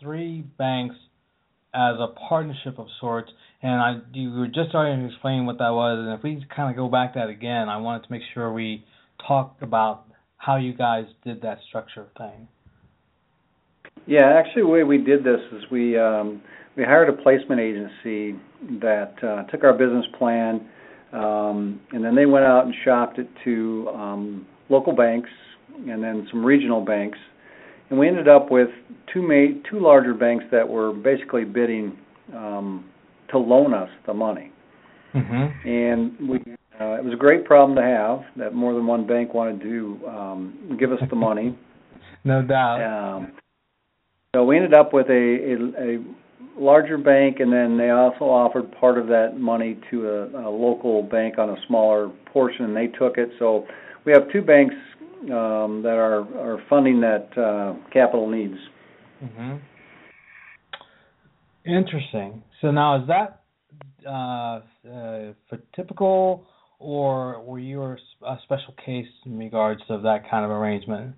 three 0.00 0.40
banks 0.56 0.96
as 1.74 1.96
a 1.98 2.14
partnership 2.30 2.78
of 2.78 2.86
sorts, 2.98 3.30
and 3.66 3.80
I 3.80 3.96
you 4.12 4.30
were 4.30 4.46
just 4.46 4.68
starting 4.68 5.00
to 5.00 5.06
explain 5.06 5.44
what 5.44 5.58
that 5.58 5.70
was. 5.70 5.98
And 5.98 6.16
if 6.16 6.22
we 6.22 6.44
kind 6.54 6.70
of 6.70 6.76
go 6.76 6.88
back 6.88 7.14
that 7.14 7.28
again, 7.28 7.68
I 7.68 7.78
wanted 7.78 8.06
to 8.06 8.12
make 8.12 8.22
sure 8.32 8.52
we 8.52 8.84
talk 9.26 9.56
about 9.60 10.04
how 10.36 10.56
you 10.56 10.72
guys 10.72 11.06
did 11.24 11.42
that 11.42 11.58
structure 11.68 12.06
thing. 12.16 12.46
Yeah, 14.06 14.32
actually, 14.38 14.62
the 14.62 14.68
way 14.68 14.84
we 14.84 14.98
did 14.98 15.24
this 15.24 15.40
is 15.52 15.64
we 15.72 15.98
um, 15.98 16.40
we 16.76 16.84
hired 16.84 17.08
a 17.08 17.12
placement 17.12 17.60
agency 17.60 18.38
that 18.80 19.14
uh, 19.24 19.50
took 19.50 19.64
our 19.64 19.72
business 19.72 20.06
plan, 20.16 20.68
um, 21.12 21.80
and 21.90 22.04
then 22.04 22.14
they 22.14 22.26
went 22.26 22.44
out 22.44 22.66
and 22.66 22.74
shopped 22.84 23.18
it 23.18 23.28
to 23.42 23.90
um, 23.92 24.46
local 24.68 24.94
banks 24.94 25.30
and 25.88 26.02
then 26.04 26.28
some 26.30 26.44
regional 26.44 26.84
banks, 26.84 27.18
and 27.90 27.98
we 27.98 28.06
ended 28.06 28.28
up 28.28 28.48
with 28.48 28.68
two 29.12 29.22
ma- 29.22 29.60
two 29.68 29.80
larger 29.80 30.14
banks 30.14 30.44
that 30.52 30.68
were 30.68 30.92
basically 30.92 31.44
bidding 31.44 31.98
um, 32.32 32.84
to 33.30 33.38
loan 33.38 33.74
us 33.74 33.88
the 34.06 34.14
money. 34.14 34.52
Mm-hmm. 35.14 35.68
And 35.68 36.28
we 36.28 36.38
uh, 36.78 36.98
it 36.98 37.04
was 37.04 37.14
a 37.14 37.16
great 37.16 37.44
problem 37.46 37.74
to 37.76 37.82
have 37.82 38.20
that 38.36 38.54
more 38.54 38.74
than 38.74 38.86
one 38.86 39.06
bank 39.06 39.32
wanted 39.32 39.60
to 39.62 40.00
um, 40.08 40.76
give 40.78 40.92
us 40.92 40.98
the 41.08 41.16
money. 41.16 41.56
no 42.24 42.42
doubt. 42.42 42.82
Um, 42.82 43.32
so 44.34 44.44
we 44.44 44.56
ended 44.56 44.74
up 44.74 44.92
with 44.92 45.06
a, 45.08 45.12
a, 45.12 45.94
a 45.94 46.04
larger 46.58 46.98
bank, 46.98 47.40
and 47.40 47.50
then 47.50 47.78
they 47.78 47.90
also 47.90 48.24
offered 48.24 48.70
part 48.72 48.98
of 48.98 49.06
that 49.06 49.38
money 49.38 49.80
to 49.90 50.06
a, 50.06 50.48
a 50.48 50.50
local 50.50 51.02
bank 51.02 51.38
on 51.38 51.48
a 51.48 51.56
smaller 51.66 52.10
portion, 52.26 52.66
and 52.66 52.76
they 52.76 52.88
took 52.88 53.16
it. 53.16 53.30
So 53.38 53.66
we 54.04 54.12
have 54.12 54.30
two 54.30 54.42
banks 54.42 54.74
um, 55.24 55.80
that 55.82 55.96
are, 55.96 56.20
are 56.38 56.62
funding 56.68 57.00
that 57.00 57.28
uh, 57.38 57.74
capital 57.90 58.28
needs. 58.28 58.58
Mm-hmm. 59.24 59.56
Interesting. 61.66 62.42
So 62.60 62.70
now 62.70 63.02
is 63.02 63.08
that 63.08 63.42
uh, 64.06 64.10
uh, 64.10 65.32
for 65.48 65.58
typical, 65.74 66.46
or 66.78 67.42
were 67.42 67.58
you 67.58 67.82
a 67.82 68.38
special 68.44 68.74
case 68.84 69.06
in 69.24 69.38
regards 69.38 69.82
of 69.88 70.02
that 70.02 70.30
kind 70.30 70.44
of 70.44 70.50
arrangement? 70.50 71.14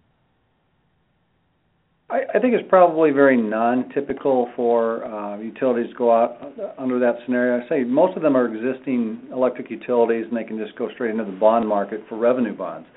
I, 2.10 2.20
I 2.34 2.38
think 2.38 2.54
it's 2.54 2.66
probably 2.70 3.10
very 3.10 3.36
non-typical 3.36 4.50
for 4.56 5.04
uh, 5.04 5.38
utilities 5.38 5.90
to 5.90 5.96
go 5.96 6.10
out 6.10 6.38
under 6.78 6.98
that 6.98 7.16
scenario. 7.26 7.62
I 7.62 7.68
say 7.68 7.84
most 7.84 8.16
of 8.16 8.22
them 8.22 8.34
are 8.34 8.46
existing 8.46 9.28
electric 9.30 9.70
utilities, 9.70 10.24
and 10.28 10.36
they 10.36 10.44
can 10.44 10.58
just 10.58 10.76
go 10.78 10.88
straight 10.94 11.10
into 11.10 11.24
the 11.24 11.32
bond 11.32 11.68
market 11.68 12.02
for 12.08 12.16
revenue 12.16 12.56
bonds. 12.56 12.88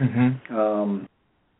Mm-hmm. 0.00 0.54
Um, 0.56 1.08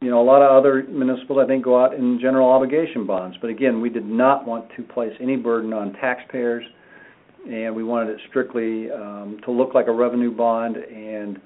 you 0.03 0.11
know, 0.11 0.21
a 0.21 0.25
lot 0.25 0.43
of 0.43 0.51
other 0.51 0.83
municipals, 0.89 1.39
I 1.43 1.47
think, 1.47 1.65
go 1.65 1.83
out 1.83 1.95
in 1.95 2.19
general 2.21 2.51
obligation 2.51 3.07
bonds. 3.07 3.37
But 3.41 3.51
again, 3.51 3.81
we 3.81 3.89
did 3.89 4.05
not 4.05 4.47
want 4.47 4.67
to 4.77 4.83
place 4.83 5.13
any 5.21 5.37
burden 5.37 5.73
on 5.73 5.93
taxpayers, 5.95 6.65
and 7.49 7.75
we 7.75 7.85
wanted 7.85 8.11
it 8.11 8.21
strictly 8.29 8.91
um, 8.91 9.39
to 9.45 9.53
look 9.53 9.75
like 9.75 9.87
a 9.87 9.93
revenue 9.93 10.35
bond. 10.35 10.77
And 10.77 11.41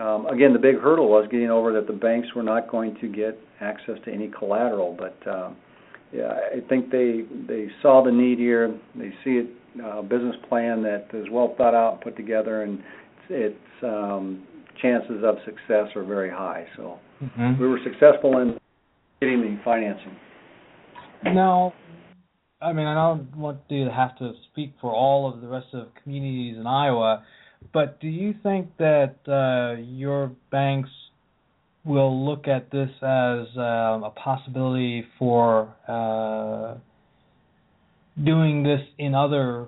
um, 0.00 0.26
again, 0.26 0.52
the 0.52 0.58
big 0.58 0.76
hurdle 0.76 1.08
was 1.08 1.26
getting 1.30 1.50
over 1.50 1.72
that 1.72 1.86
the 1.86 1.94
banks 1.94 2.28
were 2.36 2.42
not 2.42 2.70
going 2.70 2.96
to 3.00 3.08
get 3.08 3.38
access 3.60 3.96
to 4.04 4.12
any 4.12 4.28
collateral. 4.28 4.94
But 4.96 5.26
uh, 5.26 5.50
yeah, 6.12 6.32
I 6.54 6.60
think 6.68 6.90
they 6.90 7.22
they 7.48 7.68
saw 7.80 8.04
the 8.04 8.12
need 8.12 8.38
here. 8.38 8.78
They 8.94 9.10
see 9.24 9.38
it 9.38 9.50
a 9.82 9.86
uh, 9.86 10.02
business 10.02 10.34
plan 10.48 10.82
that 10.82 11.06
is 11.14 11.26
well 11.30 11.54
thought 11.56 11.74
out, 11.74 11.94
and 11.94 12.00
put 12.02 12.16
together, 12.16 12.64
and 12.64 12.80
it's, 13.30 13.54
it's 13.54 13.84
um, 13.84 14.44
chances 14.82 15.22
of 15.24 15.36
success 15.44 15.94
are 15.94 16.04
very 16.04 16.28
high. 16.28 16.66
So 16.76 16.98
mm-hmm. 17.22 17.60
we 17.60 17.68
were 17.68 17.80
successful 17.84 18.38
in 18.38 18.58
getting 19.20 19.40
the 19.40 19.58
financing. 19.64 20.16
Now, 21.24 21.74
I 22.62 22.72
mean, 22.72 22.86
I 22.86 22.94
don't 22.94 23.36
want 23.36 23.68
to 23.68 23.88
have 23.90 24.16
to 24.18 24.32
speak 24.50 24.74
for 24.80 24.92
all 24.92 25.32
of 25.32 25.40
the 25.40 25.48
rest 25.48 25.68
of 25.72 25.88
communities 26.02 26.56
in 26.58 26.66
Iowa, 26.66 27.24
but 27.72 28.00
do 28.00 28.08
you 28.08 28.34
think 28.42 28.68
that 28.78 29.16
uh, 29.28 29.80
your 29.80 30.32
banks 30.50 30.90
will 31.84 32.26
look 32.26 32.46
at 32.46 32.70
this 32.70 32.90
as 33.02 33.46
uh, 33.56 34.00
a 34.04 34.12
possibility 34.14 35.04
for 35.18 35.74
uh, 35.88 36.74
doing 38.22 38.62
this 38.62 38.80
in 38.98 39.14
other 39.14 39.66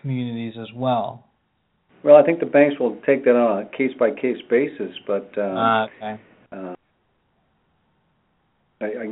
communities 0.00 0.54
as 0.60 0.68
well? 0.74 1.26
Well, 2.02 2.16
I 2.16 2.22
think 2.22 2.40
the 2.40 2.46
banks 2.46 2.76
will 2.80 2.96
take 3.04 3.24
that 3.24 3.36
on 3.36 3.62
a 3.62 3.76
case 3.76 3.92
by 3.98 4.10
case 4.10 4.38
basis, 4.48 4.92
but 5.06 5.30
uh, 5.36 5.42
uh, 5.42 5.86
okay. 5.96 6.20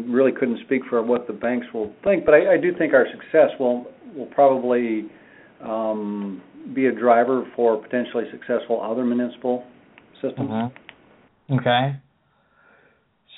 Really 0.07 0.33
couldn't 0.33 0.61
speak 0.65 0.83
for 0.89 1.03
what 1.03 1.27
the 1.27 1.33
banks 1.33 1.67
will 1.73 1.93
think. 2.05 2.25
But 2.25 2.35
I, 2.35 2.57
do 2.57 2.73
think 2.77 2.95
our 2.95 3.07
success 3.11 3.51
will 3.59 3.87
will 4.17 4.27
probably 4.27 5.07
um, 5.63 6.43
be 6.75 6.87
a 6.87 6.93
driver 6.93 7.45
for 7.55 7.77
potentially 7.77 8.25
successful 8.31 8.81
other 8.83 9.05
municipal 9.05 9.65
systems. 10.23 10.51
Mm-hmm. 10.51 11.55
Okay. 11.59 11.97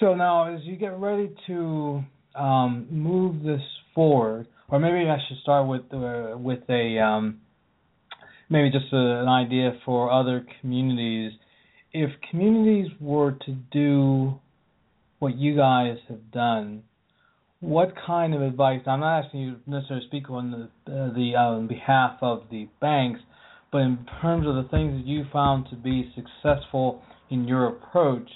So 0.00 0.14
now, 0.14 0.54
as 0.54 0.60
you 0.64 0.76
get 0.76 0.98
ready 0.98 1.30
to 1.46 2.02
um, 2.34 2.86
move 2.90 3.42
this 3.42 3.60
forward, 3.94 4.46
or 4.68 4.78
maybe 4.78 5.08
I 5.08 5.18
should 5.28 5.38
start 5.42 5.68
with 5.68 5.82
uh, 5.92 6.36
with 6.38 6.60
a 6.68 6.98
um, 6.98 7.40
maybe 8.48 8.70
just 8.70 8.92
a, 8.92 9.20
an 9.20 9.28
idea 9.28 9.78
for 9.84 10.10
other 10.10 10.46
communities. 10.60 11.32
If 11.92 12.10
communities 12.30 12.90
were 13.00 13.32
to 13.32 13.52
do 13.72 14.38
what 15.20 15.36
you 15.36 15.54
guys 15.54 15.98
have 16.08 16.32
done, 16.32 16.82
what 17.60 17.92
kind 18.06 18.34
of 18.34 18.42
advice? 18.42 18.80
I'm 18.86 19.00
not 19.00 19.24
asking 19.24 19.40
you 19.40 19.56
necessarily 19.66 20.06
speak 20.06 20.28
on 20.30 20.50
the 20.50 20.92
uh, 20.92 21.14
the 21.14 21.34
uh, 21.36 21.56
on 21.56 21.68
behalf 21.68 22.16
of 22.22 22.44
the 22.50 22.68
banks, 22.80 23.20
but 23.70 23.78
in 23.78 24.06
terms 24.20 24.46
of 24.46 24.56
the 24.56 24.68
things 24.70 24.98
that 24.98 25.06
you 25.06 25.24
found 25.32 25.68
to 25.70 25.76
be 25.76 26.12
successful 26.16 27.02
in 27.30 27.46
your 27.46 27.68
approach, 27.68 28.28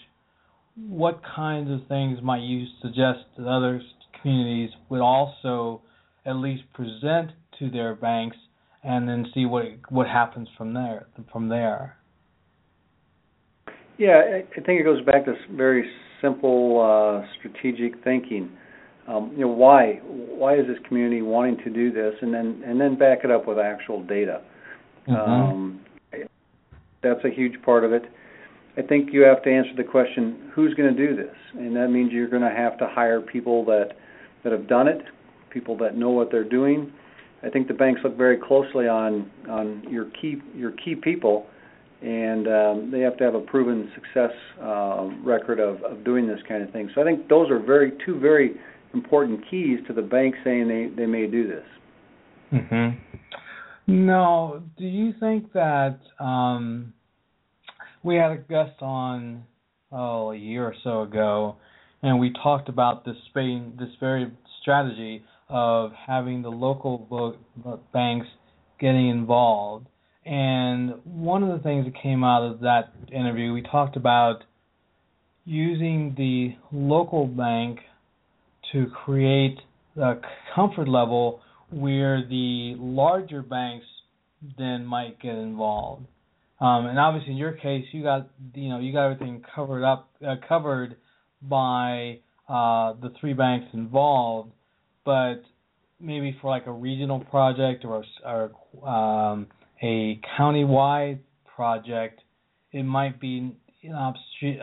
what 0.76 1.20
kinds 1.34 1.70
of 1.70 1.88
things 1.88 2.18
might 2.22 2.42
you 2.42 2.66
suggest 2.82 3.20
that 3.36 3.46
other 3.46 3.80
communities 4.20 4.70
would 4.90 5.00
also 5.00 5.80
at 6.26 6.36
least 6.36 6.62
present 6.74 7.30
to 7.58 7.70
their 7.70 7.94
banks 7.94 8.36
and 8.82 9.08
then 9.08 9.26
see 9.32 9.46
what 9.46 9.64
what 9.88 10.06
happens 10.06 10.48
from 10.56 10.74
there 10.74 11.06
from 11.32 11.48
there 11.48 11.96
yeah 13.98 14.22
i 14.36 14.60
think 14.60 14.80
it 14.80 14.84
goes 14.84 15.04
back 15.04 15.24
to 15.24 15.34
very 15.52 15.88
simple 16.24 16.80
uh, 16.80 17.26
strategic 17.38 18.02
thinking 18.02 18.50
um, 19.06 19.30
you 19.34 19.42
know 19.42 19.48
why 19.48 20.00
why 20.04 20.54
is 20.54 20.66
this 20.66 20.78
community 20.88 21.20
wanting 21.20 21.58
to 21.58 21.70
do 21.70 21.92
this 21.92 22.14
and 22.22 22.32
then 22.32 22.62
and 22.64 22.80
then 22.80 22.96
back 22.96 23.18
it 23.24 23.30
up 23.30 23.46
with 23.46 23.58
actual 23.58 24.02
data 24.02 24.40
mm-hmm. 25.06 25.14
um, 25.14 25.80
that's 27.02 27.24
a 27.24 27.30
huge 27.30 27.60
part 27.62 27.84
of 27.84 27.92
it 27.92 28.04
I 28.76 28.82
think 28.82 29.10
you 29.12 29.22
have 29.22 29.42
to 29.44 29.50
answer 29.50 29.70
the 29.76 29.84
question, 29.84 30.50
who's 30.52 30.74
going 30.74 30.94
to 30.94 31.06
do 31.06 31.14
this? 31.14 31.34
And 31.54 31.76
that 31.76 31.88
means 31.88 32.12
you're 32.12 32.28
going 32.28 32.42
to 32.42 32.50
have 32.50 32.76
to 32.78 32.88
hire 32.88 33.20
people 33.20 33.64
that 33.66 33.90
that 34.42 34.52
have 34.52 34.68
done 34.68 34.88
it, 34.88 35.00
people 35.50 35.76
that 35.78 35.96
know 35.96 36.10
what 36.10 36.30
they're 36.30 36.48
doing. 36.48 36.92
I 37.42 37.48
think 37.48 37.68
the 37.68 37.74
banks 37.74 38.00
look 38.04 38.16
very 38.16 38.36
closely 38.36 38.88
on 38.88 39.30
on 39.48 39.84
your 39.88 40.06
key 40.20 40.42
your 40.56 40.72
key 40.72 40.96
people, 40.96 41.46
and 42.04 42.46
um, 42.48 42.90
they 42.90 43.00
have 43.00 43.16
to 43.16 43.24
have 43.24 43.34
a 43.34 43.40
proven 43.40 43.90
success 43.94 44.32
uh, 44.62 45.08
record 45.24 45.58
of, 45.58 45.82
of 45.82 46.04
doing 46.04 46.26
this 46.26 46.40
kind 46.46 46.62
of 46.62 46.70
thing. 46.70 46.90
So 46.94 47.00
I 47.00 47.04
think 47.04 47.28
those 47.28 47.50
are 47.50 47.58
very 47.58 47.92
two 48.04 48.20
very 48.20 48.52
important 48.92 49.40
keys 49.50 49.80
to 49.86 49.94
the 49.94 50.02
bank 50.02 50.34
saying 50.44 50.68
they 50.68 50.90
they 50.94 51.06
may 51.06 51.26
do 51.26 51.48
this. 51.48 51.64
Mhm. 52.52 52.96
Now, 53.86 54.62
do 54.76 54.84
you 54.84 55.12
think 55.18 55.52
that 55.52 55.98
um, 56.20 56.92
we 58.02 58.16
had 58.16 58.32
a 58.32 58.36
guest 58.36 58.80
on 58.82 59.44
oh 59.90 60.32
a 60.32 60.36
year 60.36 60.64
or 60.64 60.74
so 60.84 61.02
ago, 61.02 61.56
and 62.02 62.20
we 62.20 62.32
talked 62.42 62.68
about 62.68 63.04
this 63.06 63.16
Spain 63.30 63.72
this 63.78 63.94
very 63.98 64.30
strategy 64.60 65.24
of 65.48 65.92
having 66.06 66.42
the 66.42 66.50
local 66.50 67.38
banks 67.92 68.26
getting 68.80 69.08
involved. 69.08 69.86
And 70.26 70.94
one 71.04 71.42
of 71.42 71.50
the 71.56 71.62
things 71.62 71.84
that 71.84 71.94
came 72.02 72.24
out 72.24 72.42
of 72.42 72.60
that 72.60 72.92
interview, 73.12 73.52
we 73.52 73.62
talked 73.62 73.96
about 73.96 74.44
using 75.44 76.14
the 76.16 76.56
local 76.72 77.26
bank 77.26 77.80
to 78.72 78.86
create 79.04 79.58
a 80.00 80.14
comfort 80.54 80.88
level 80.88 81.40
where 81.70 82.22
the 82.26 82.74
larger 82.78 83.42
banks 83.42 83.86
then 84.58 84.84
might 84.84 85.20
get 85.20 85.34
involved. 85.34 86.06
Um, 86.60 86.86
and 86.86 86.98
obviously, 86.98 87.32
in 87.32 87.38
your 87.38 87.52
case, 87.52 87.84
you 87.92 88.02
got 88.02 88.28
you 88.54 88.68
know 88.68 88.78
you 88.78 88.92
got 88.92 89.10
everything 89.10 89.44
covered 89.54 89.84
up, 89.84 90.08
uh, 90.26 90.36
covered 90.48 90.96
by 91.42 92.20
uh, 92.48 92.94
the 93.02 93.12
three 93.20 93.32
banks 93.34 93.66
involved. 93.74 94.52
But 95.04 95.42
maybe 96.00 96.36
for 96.40 96.50
like 96.50 96.66
a 96.66 96.72
regional 96.72 97.20
project 97.20 97.84
or, 97.84 98.04
or 98.24 98.88
um, 98.88 99.48
a 99.84 100.18
county-wide 100.36 101.20
project, 101.54 102.20
it 102.72 102.84
might 102.84 103.20
be 103.20 103.54
uh, 103.88 104.12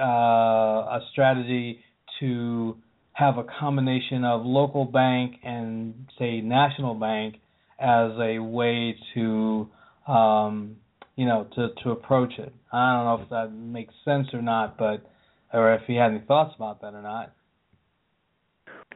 a 0.02 1.00
strategy 1.12 1.80
to 2.20 2.76
have 3.14 3.38
a 3.38 3.46
combination 3.60 4.26
of 4.26 4.44
local 4.44 4.86
bank 4.86 5.36
and 5.44 5.94
say 6.18 6.42
national 6.42 6.96
bank 6.96 7.36
as 7.80 8.12
a 8.20 8.40
way 8.40 8.96
to 9.14 9.70
um, 10.08 10.76
you 11.16 11.26
know, 11.26 11.48
to 11.56 11.70
to 11.84 11.92
approach 11.92 12.34
it. 12.40 12.52
I 12.72 12.96
don't 12.96 13.06
know 13.06 13.24
if 13.24 13.30
that 13.30 13.56
makes 13.56 13.94
sense 14.04 14.28
or 14.34 14.42
not, 14.42 14.78
but 14.78 15.06
or 15.54 15.74
if 15.76 15.82
you 15.88 16.00
had 16.00 16.12
any 16.12 16.24
thoughts 16.28 16.54
about 16.56 16.82
that 16.82 16.94
or 16.94 17.02
not. 17.02 17.34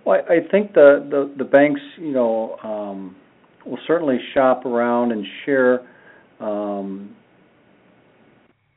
Well, 0.05 0.21
I 0.27 0.39
think 0.49 0.73
the 0.73 1.05
the, 1.09 1.33
the 1.37 1.43
banks, 1.43 1.81
you 1.97 2.11
know, 2.11 2.57
um, 2.63 3.15
will 3.65 3.79
certainly 3.85 4.17
shop 4.33 4.65
around 4.65 5.11
and 5.11 5.23
share 5.45 5.87
um, 6.39 7.15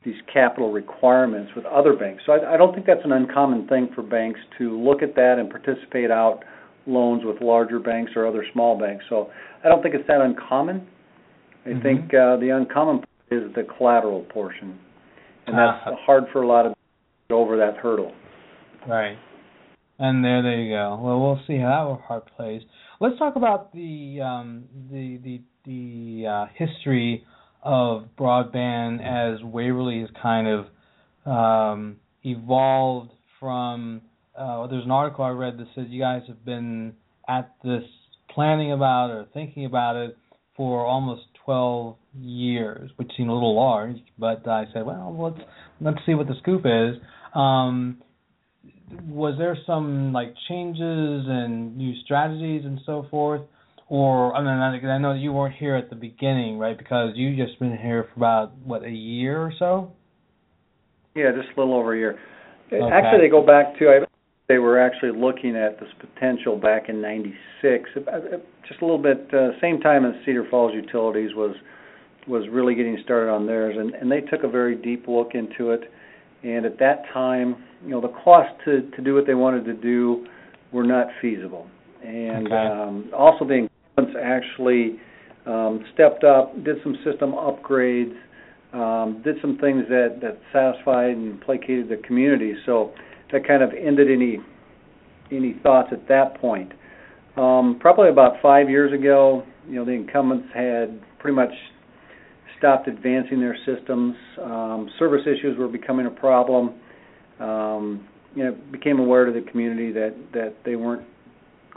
these 0.03 0.15
capital 0.31 0.71
requirements 0.71 1.51
with 1.55 1.65
other 1.65 1.93
banks. 1.93 2.23
So 2.25 2.33
I, 2.33 2.53
I 2.55 2.57
don't 2.57 2.73
think 2.73 2.85
that's 2.85 3.03
an 3.03 3.11
uncommon 3.11 3.67
thing 3.67 3.89
for 3.93 4.01
banks 4.01 4.39
to 4.57 4.81
look 4.81 5.01
at 5.01 5.15
that 5.15 5.35
and 5.39 5.49
participate 5.49 6.09
out 6.09 6.39
loans 6.87 7.23
with 7.25 7.41
larger 7.41 7.79
banks 7.79 8.13
or 8.15 8.25
other 8.25 8.45
small 8.53 8.79
banks. 8.79 9.03
So 9.09 9.29
I 9.63 9.67
don't 9.67 9.83
think 9.83 9.95
it's 9.95 10.07
that 10.07 10.21
uncommon. 10.21 10.87
I 11.65 11.69
mm-hmm. 11.69 11.81
think 11.81 12.13
uh, 12.13 12.37
the 12.37 12.55
uncommon 12.55 13.03
is 13.31 13.53
the 13.55 13.63
collateral 13.77 14.21
portion, 14.23 14.79
and 15.45 15.57
that's 15.57 15.85
uh, 15.85 15.91
hard 16.05 16.23
for 16.31 16.41
a 16.41 16.47
lot 16.47 16.65
of 16.65 16.73
get 17.27 17.35
over 17.35 17.57
that 17.57 17.77
hurdle. 17.77 18.13
Right. 18.87 19.17
And 19.99 20.23
there, 20.23 20.41
there 20.41 20.61
you 20.61 20.73
go. 20.73 20.99
Well, 21.01 21.19
we'll 21.19 21.41
see 21.45 21.57
how 21.57 21.99
that 21.99 22.07
part 22.07 22.31
plays. 22.37 22.61
Let's 23.01 23.19
talk 23.19 23.35
about 23.35 23.73
the 23.73 24.21
um, 24.23 24.63
the 24.89 25.19
the 25.23 25.41
the 25.65 26.27
uh, 26.27 26.45
history 26.55 27.25
of 27.61 28.05
broadband 28.17 29.01
as 29.01 29.43
Waverly 29.43 30.01
has 30.01 30.09
kind 30.21 30.47
of 30.47 30.65
um, 31.25 31.97
evolved 32.23 33.11
from. 33.39 34.01
Uh, 34.37 34.67
there's 34.67 34.85
an 34.85 34.91
article 34.91 35.25
I 35.25 35.29
read 35.31 35.57
that 35.57 35.67
said 35.75 35.87
you 35.89 35.99
guys 35.99 36.21
have 36.27 36.45
been 36.45 36.93
at 37.27 37.53
this 37.63 37.83
planning 38.33 38.71
about 38.71 39.09
or 39.09 39.25
thinking 39.33 39.65
about 39.65 39.95
it 39.95 40.17
for 40.55 40.85
almost 40.85 41.23
12 41.45 41.95
years, 42.19 42.91
which 42.97 43.09
seemed 43.17 43.29
a 43.29 43.33
little 43.33 43.55
large, 43.55 43.97
but 44.17 44.47
I 44.47 44.65
said, 44.73 44.85
well, 44.85 45.15
let's 45.17 45.49
let's 45.81 45.97
see 46.05 46.13
what 46.13 46.27
the 46.27 46.35
scoop 46.41 46.61
is. 46.65 47.01
Um, 47.33 47.97
was 49.07 49.35
there 49.37 49.57
some 49.65 50.13
like 50.13 50.33
changes 50.47 51.25
and 51.27 51.77
new 51.77 51.93
strategies 52.03 52.65
and 52.65 52.79
so 52.85 53.05
forth, 53.09 53.41
or 53.89 54.35
I 54.35 54.41
mean, 54.41 54.85
I 54.85 54.97
know 54.99 55.13
you 55.13 55.33
weren't 55.33 55.55
here 55.55 55.75
at 55.75 55.89
the 55.89 55.95
beginning, 55.95 56.59
right? 56.59 56.77
Because 56.77 57.13
you 57.15 57.35
just 57.35 57.59
been 57.59 57.77
here 57.77 58.07
for 58.13 58.19
about 58.19 58.55
what 58.63 58.83
a 58.83 58.89
year 58.89 59.41
or 59.41 59.51
so. 59.57 59.91
Yeah, 61.15 61.31
just 61.35 61.49
a 61.57 61.59
little 61.59 61.75
over 61.75 61.95
a 61.95 61.97
year. 61.97 62.19
Okay. 62.71 62.79
Actually, 62.93 63.25
they 63.25 63.29
go 63.29 63.45
back 63.45 63.77
to 63.79 63.89
I 63.89 64.05
they 64.47 64.57
were 64.57 64.79
actually 64.79 65.11
looking 65.11 65.55
at 65.55 65.79
this 65.79 65.89
potential 65.99 66.57
back 66.57 66.89
in 66.89 67.01
'96, 67.01 67.89
just 68.67 68.81
a 68.81 68.85
little 68.85 69.01
bit 69.01 69.27
uh, 69.33 69.59
same 69.59 69.79
time 69.79 70.05
as 70.05 70.13
Cedar 70.25 70.45
Falls 70.49 70.71
Utilities 70.73 71.35
was 71.35 71.55
was 72.27 72.43
really 72.51 72.75
getting 72.75 72.97
started 73.03 73.31
on 73.31 73.47
theirs, 73.47 73.75
and, 73.77 73.95
and 73.95 74.11
they 74.11 74.21
took 74.21 74.43
a 74.43 74.47
very 74.47 74.75
deep 74.75 75.07
look 75.07 75.31
into 75.33 75.71
it. 75.71 75.91
And 76.43 76.65
at 76.65 76.77
that 76.79 77.03
time, 77.11 77.63
you 77.83 77.89
know, 77.89 78.01
the 78.01 78.13
cost 78.23 78.51
to 78.65 78.89
to 78.91 79.01
do 79.01 79.15
what 79.15 79.25
they 79.25 79.35
wanted 79.35 79.65
to 79.65 79.73
do 79.73 80.27
were 80.71 80.83
not 80.83 81.07
feasible. 81.21 81.67
And 82.03 82.47
okay. 82.47 82.55
um, 82.55 83.11
also, 83.17 83.45
the 83.45 83.53
incumbents 83.53 83.68
actually 84.21 84.99
um, 85.45 85.83
stepped 85.93 86.23
up, 86.23 86.53
did 86.63 86.77
some 86.83 86.95
system 87.03 87.31
upgrades, 87.31 88.15
um, 88.73 89.21
did 89.23 89.35
some 89.41 89.57
things 89.57 89.83
that 89.89 90.19
that 90.21 90.39
satisfied 90.53 91.11
and 91.11 91.41
placated 91.41 91.89
the 91.89 91.97
community. 92.05 92.53
So 92.65 92.93
that 93.31 93.47
kind 93.47 93.63
of 93.63 93.71
ended 93.71 94.09
any 94.11 94.37
any 95.31 95.55
thoughts 95.63 95.89
at 95.91 96.07
that 96.07 96.39
point. 96.39 96.71
Um, 97.37 97.77
probably 97.79 98.09
about 98.09 98.41
five 98.41 98.69
years 98.69 98.91
ago, 98.91 99.43
you 99.67 99.75
know, 99.75 99.85
the 99.85 99.91
incumbents 99.91 100.47
had 100.53 100.99
pretty 101.19 101.35
much 101.35 101.51
stopped 102.57 102.87
advancing 102.87 103.39
their 103.39 103.57
systems. 103.65 104.15
Um, 104.41 104.89
service 104.99 105.21
issues 105.25 105.57
were 105.57 105.67
becoming 105.67 106.05
a 106.05 106.11
problem. 106.11 106.73
Um, 107.39 108.07
you 108.35 108.43
know, 108.43 108.55
became 108.71 108.99
aware 108.99 109.25
to 109.25 109.31
the 109.31 109.49
community 109.49 109.91
that 109.93 110.13
that 110.33 110.55
they 110.65 110.75
weren't 110.75 111.07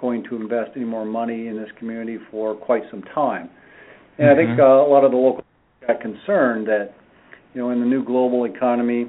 going 0.02 0.22
to 0.24 0.36
invest 0.36 0.72
any 0.76 0.84
more 0.84 1.06
money 1.06 1.46
in 1.46 1.56
this 1.56 1.70
community 1.78 2.18
for 2.30 2.54
quite 2.54 2.82
some 2.90 3.02
time. 3.14 3.48
And 4.18 4.26
mm-hmm. 4.26 4.32
I 4.32 4.36
think 4.36 4.50
mm-hmm. 4.50 4.60
uh, 4.60 4.86
a 4.86 4.90
lot 4.92 5.04
of 5.04 5.12
the 5.12 5.16
local 5.16 5.44
got 5.86 6.02
concerned 6.02 6.66
that, 6.66 6.92
you 7.54 7.62
know, 7.62 7.70
in 7.70 7.80
the 7.80 7.86
new 7.86 8.04
global 8.04 8.44
economy, 8.44 9.06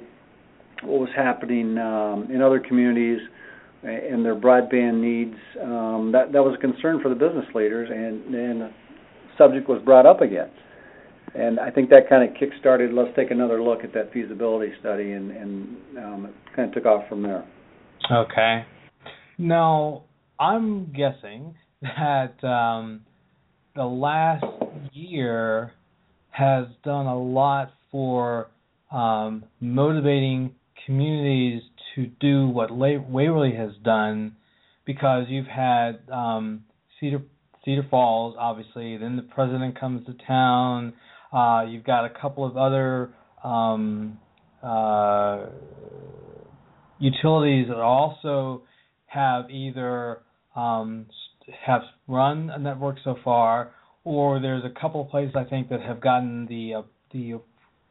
what 0.84 1.02
was 1.02 1.10
happening 1.16 1.78
um, 1.78 2.30
in 2.32 2.42
other 2.42 2.60
communities 2.60 3.20
and 3.84 4.24
their 4.24 4.36
broadband 4.36 5.02
needs. 5.02 5.36
Um, 5.62 6.12
that 6.14 6.32
that 6.32 6.42
was 6.42 6.56
a 6.58 6.62
concern 6.62 7.02
for 7.02 7.10
the 7.10 7.16
business 7.16 7.46
leaders, 7.54 7.90
and 7.92 8.34
and 8.34 8.62
the 8.62 8.72
subject 9.38 9.68
was 9.68 9.82
brought 9.84 10.06
up 10.06 10.22
again. 10.22 10.50
And 11.36 11.60
I 11.60 11.72
think 11.72 11.90
that 11.90 12.08
kind 12.08 12.30
of 12.30 12.38
kick-started. 12.38 12.94
Let's 12.94 13.10
take 13.16 13.32
another 13.32 13.62
look 13.62 13.84
at 13.84 13.94
that 13.94 14.14
feasibility 14.14 14.72
study, 14.80 15.12
and 15.12 15.32
and 15.32 15.78
um, 15.98 16.26
it 16.28 16.56
kind 16.56 16.70
of 16.70 16.74
took 16.74 16.86
off 16.86 17.08
from 17.10 17.24
there. 17.24 17.46
Okay. 18.12 18.66
Now, 19.38 20.04
I'm 20.44 20.92
guessing 20.92 21.56
that 21.82 22.44
um, 22.46 23.04
the 23.78 23.86
last 23.86 24.44
year 24.92 25.72
has 26.32 26.66
done 26.84 27.06
a 27.06 27.18
lot 27.18 27.72
for 27.90 28.50
um, 28.92 29.46
motivating 29.62 30.54
communities 30.86 31.62
to 31.96 32.08
do 32.20 32.50
what 32.50 32.76
Waverly 32.76 33.56
has 33.56 33.72
done 33.86 34.36
because 34.86 35.28
you've 35.30 35.48
had 35.48 36.00
um, 36.12 36.66
Cedar 37.00 37.22
Cedar 37.64 37.88
Falls, 37.90 38.36
obviously. 38.38 38.98
Then 38.98 39.16
the 39.16 39.22
president 39.22 39.80
comes 39.80 40.06
to 40.08 40.14
town. 40.28 40.92
Uh, 41.32 41.64
you've 41.70 41.86
got 41.86 42.04
a 42.04 42.10
couple 42.10 42.46
of 42.46 42.58
other 42.58 43.14
um, 43.46 44.20
uh, 44.62 45.46
utilities 47.00 47.70
that 47.70 47.78
also 47.78 48.64
have 49.06 49.50
either 49.50 50.20
um, 50.56 51.08
have 51.66 51.82
run 52.08 52.50
a 52.50 52.60
network 52.60 52.98
so 53.04 53.16
far, 53.24 53.72
or 54.04 54.39
there's 54.39 54.63
a 54.63 54.80
couple 54.80 55.02
of 55.02 55.10
places 55.10 55.36
I 55.36 55.44
think 55.44 55.70
that 55.70 55.82
have 55.82 56.02
gotten 56.02 56.46
the 56.48 56.76
uh, 56.76 56.82
the 57.12 57.39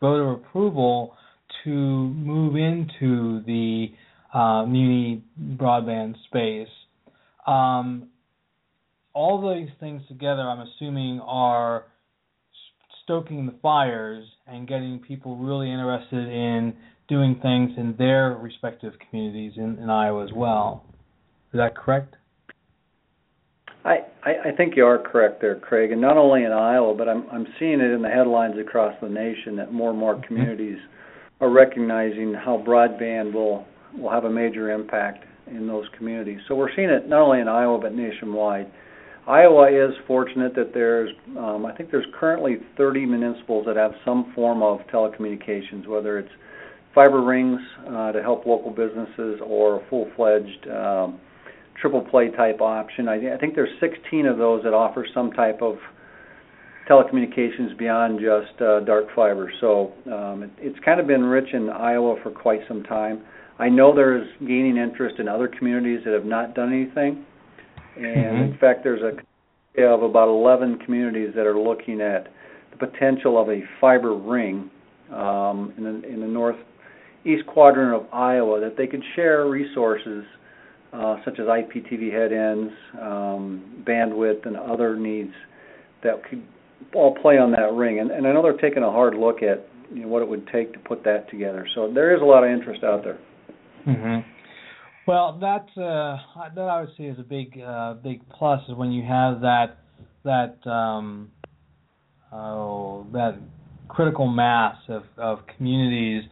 voter 0.01 0.33
approval 0.33 1.15
to 1.65 1.71
move 1.71 2.57
into 2.57 3.43
the 3.45 3.89
uh, 4.35 4.65
muni 4.67 5.23
broadband 5.41 6.15
space. 6.27 6.69
Um, 7.47 8.09
all 9.15 9.55
these 9.55 9.71
things 9.79 10.03
together, 10.09 10.43
I'm 10.43 10.61
assuming, 10.61 11.21
are 11.21 11.85
stoking 13.05 13.47
the 13.47 13.55
fires 13.63 14.25
and 14.47 14.67
getting 14.67 14.99
people 15.01 15.37
really 15.37 15.71
interested 15.71 16.29
in 16.29 16.75
doing 17.09 17.39
things 17.43 17.73
in 17.77 17.95
their 17.99 18.31
respective 18.35 18.95
communities 19.11 19.53
in, 19.57 19.79
in 19.79 19.91
Iowa 19.91 20.25
as 20.25 20.31
well. 20.33 20.85
Is 21.53 21.59
that 21.59 21.77
correct? 21.77 22.15
I, 23.85 23.97
I, 24.25 24.53
think 24.57 24.77
you 24.77 24.87
are 24.87 24.99
correct 24.99 25.41
there, 25.41 25.57
Craig, 25.57 25.91
and 25.91 26.01
not 26.01 26.17
only 26.17 26.45
in 26.45 26.53
Iowa, 26.53 26.95
but 26.95 27.09
I'm 27.09 27.27
I'm 27.33 27.47
seeing 27.59 27.81
it 27.81 27.93
in 27.93 28.01
the 28.01 28.09
headlines 28.09 28.55
across 28.61 28.95
the 29.03 29.09
nation 29.09 29.57
that 29.57 29.73
more 29.73 29.91
and 29.91 29.99
more 29.99 30.15
mm-hmm. 30.15 30.23
communities 30.25 30.79
are 31.41 31.51
recognizing 31.51 32.33
how 32.33 32.63
broadband 32.65 33.33
will 33.33 33.67
will 33.99 34.11
have 34.11 34.25
a 34.25 34.31
major 34.31 34.71
impact 34.71 35.25
in 35.49 35.67
those 35.67 35.85
communities. 35.99 36.39
So 36.49 36.55
we're 36.55 36.75
seeing 36.77 36.89
it 36.89 37.09
not 37.09 37.23
only 37.23 37.41
in 37.41 37.49
Iowa 37.49 37.79
but 37.81 37.95
nationwide. 37.95 38.71
Iowa 39.27 39.69
is 39.69 39.95
fortunate 40.09 40.55
that 40.57 40.75
there's, 40.75 41.11
um, 41.39 41.65
I 41.65 41.73
think 41.77 41.93
there's 41.93 42.07
currently 42.19 42.57
30 42.77 43.07
municipals 43.07 43.67
that 43.67 43.77
have 43.77 43.93
some 44.05 44.33
form 44.35 44.65
of 44.65 44.81
telecommunications, 44.93 45.87
whether 45.87 46.19
it's 46.19 46.31
fiber 46.93 47.23
rings 47.23 47.61
uh, 47.87 48.11
to 48.11 48.21
help 48.21 48.47
local 48.47 48.71
businesses 48.71 49.41
or 49.47 49.81
a 49.81 49.89
full-fledged 49.89 50.67
um, 50.69 51.21
triple 51.81 52.01
play 52.01 52.31
type 52.31 52.61
option. 52.61 53.09
I, 53.09 53.35
I 53.35 53.39
think 53.39 53.55
there's 53.55 53.73
16 53.81 54.27
of 54.27 54.39
those 54.39 54.63
that 54.65 54.75
offer 54.75 55.07
some 55.15 55.33
type 55.33 55.61
of 55.63 55.77
telecommunications 56.89 57.77
beyond 57.79 58.21
just 58.21 58.61
uh, 58.61 58.81
dark 58.81 59.07
fiber. 59.15 59.53
So 59.61 59.93
um, 60.07 60.43
it, 60.43 60.51
it's 60.59 60.79
kind 60.85 61.01
of 61.01 61.07
been 61.07 61.25
rich 61.25 61.49
in 61.53 61.71
Iowa 61.71 62.17
for 62.23 62.31
quite 62.31 62.61
some 62.69 62.83
time. 62.83 63.23
I 63.59 63.69
know 63.69 63.95
there's 63.95 64.27
gaining 64.41 64.77
interest 64.77 65.19
in 65.19 65.29
other 65.29 65.49
communities 65.49 66.01
that 66.05 66.15
have 66.15 66.25
not 66.25 66.55
done 66.55 66.73
anything. 66.73 67.25
And 67.97 68.05
mm-hmm. 68.05 68.53
in 68.53 68.59
fact, 68.59 68.83
there's 68.83 69.03
a 69.03 69.21
of 69.79 70.03
about 70.03 70.29
11 70.29 70.81
communities 70.81 71.31
that 71.35 71.47
are 71.47 71.59
looking 71.59 72.03
at 72.03 72.29
the 72.73 72.87
potential 72.87 73.41
of 73.41 73.49
a 73.49 73.61
fiber 73.81 74.15
ring 74.15 74.71
um, 75.11 75.73
in, 75.79 75.85
the, 75.85 76.09
in 76.09 76.21
the 76.21 76.27
northeast 76.27 77.47
quadrant 77.47 77.95
of 77.95 78.13
Iowa 78.13 78.61
that 78.61 78.77
they 78.77 78.87
could 78.87 79.03
share 79.17 79.49
resources 79.49 80.25
uh, 80.93 81.17
such 81.25 81.39
as 81.39 81.47
IPTV 81.47 82.13
head 82.13 82.33
ends, 82.33 82.73
um, 83.01 83.85
bandwidth, 83.87 84.47
and 84.47 84.57
other 84.57 84.97
needs 84.97 85.33
that 86.03 86.23
could 86.29 86.43
all 86.95 87.15
play 87.15 87.39
on 87.39 87.53
that 87.53 87.73
ring. 87.73 88.01
And, 88.01 88.11
and 88.11 88.27
I 88.27 88.33
know 88.33 88.43
they're 88.43 88.57
taking 88.57 88.83
a 88.83 88.91
hard 88.91 89.15
look 89.15 89.43
at 89.43 89.67
you 89.93 90.03
know, 90.03 90.09
what 90.09 90.23
it 90.23 90.29
would 90.29 90.47
take 90.49 90.73
to 90.73 90.79
put 90.79 91.05
that 91.05 91.31
together. 91.31 91.67
So 91.75 91.91
there 91.93 92.15
is 92.15 92.23
a 92.23 92.25
lot 92.25 92.45
of 92.45 92.51
interest 92.51 92.83
out 92.85 93.05
there. 93.05 93.19
Mm-hmm. 93.87 94.29
Well, 95.07 95.39
that 95.41 95.67
uh, 95.81 96.51
that 96.55 96.61
I 96.61 96.81
would 96.81 96.91
say 96.97 97.05
is 97.05 97.19
a 97.19 97.25
big 97.25 97.61
uh, 97.61 97.95
big 97.95 98.21
plus 98.31 98.61
is 98.69 98.77
when 98.77 98.93
you 98.93 99.03
have 99.03 99.41
that 99.41 99.79
that 100.25 100.65
um, 100.71 101.33
oh, 102.33 103.07
that 103.13 103.39
critical 103.89 104.27
mass 104.29 104.77
of, 104.89 105.03
of 105.19 105.41
communities 105.57 106.23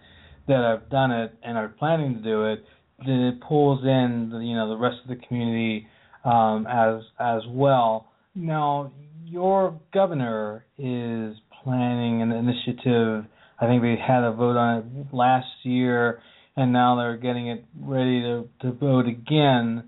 that 0.47 0.63
have 0.63 0.89
done 0.89 1.11
it 1.11 1.35
and 1.43 1.59
are 1.59 1.69
planning 1.69 2.15
to 2.15 2.21
do 2.21 2.47
it. 2.47 2.65
It 3.07 3.41
pulls 3.41 3.83
in 3.85 4.31
the, 4.33 4.39
you 4.39 4.55
know 4.55 4.69
the 4.69 4.77
rest 4.77 4.97
of 5.03 5.09
the 5.09 5.27
community 5.27 5.87
um, 6.25 6.67
as 6.67 7.03
as 7.19 7.43
well. 7.49 8.13
Now, 8.35 8.93
your 9.25 9.79
governor 9.93 10.65
is 10.79 11.37
planning 11.63 12.23
an 12.23 12.33
initiative. 12.33 13.25
I 13.61 13.67
think 13.67 13.83
they 13.83 13.97
had 13.97 14.25
a 14.25 14.33
vote 14.33 14.57
on 14.57 14.79
it 14.79 15.15
last 15.15 15.49
year 15.63 16.21
and 16.57 16.73
now 16.73 16.97
they're 16.97 17.17
getting 17.17 17.49
it 17.49 17.65
ready 17.81 18.21
to, 18.23 18.49
to 18.63 18.73
vote 18.73 19.07
again. 19.07 19.85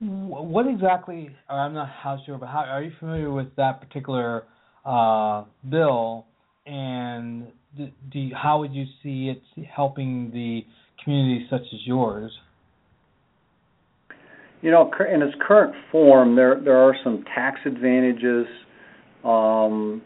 What 0.00 0.66
exactly? 0.66 1.30
I'm 1.48 1.74
not 1.74 1.88
how 1.88 2.18
sure, 2.24 2.38
but 2.38 2.46
how 2.46 2.60
are 2.60 2.82
you 2.82 2.92
familiar 2.98 3.30
with 3.30 3.54
that 3.56 3.80
particular 3.80 4.44
uh, 4.84 5.44
bill? 5.68 6.26
And 6.66 7.48
do, 7.76 7.88
do 8.10 8.18
you, 8.18 8.34
how 8.34 8.60
would 8.60 8.72
you 8.72 8.84
see 9.02 9.32
it 9.34 9.66
helping 9.74 10.30
the 10.30 10.64
communities 11.02 11.46
such 11.50 11.62
as 11.62 11.80
yours? 11.84 12.32
You 14.60 14.70
know, 14.70 14.90
in 15.12 15.22
its 15.22 15.36
current 15.40 15.74
form, 15.92 16.34
there 16.34 16.60
there 16.62 16.76
are 16.76 16.94
some 17.04 17.24
tax 17.34 17.60
advantages 17.64 18.46
um, 19.24 20.02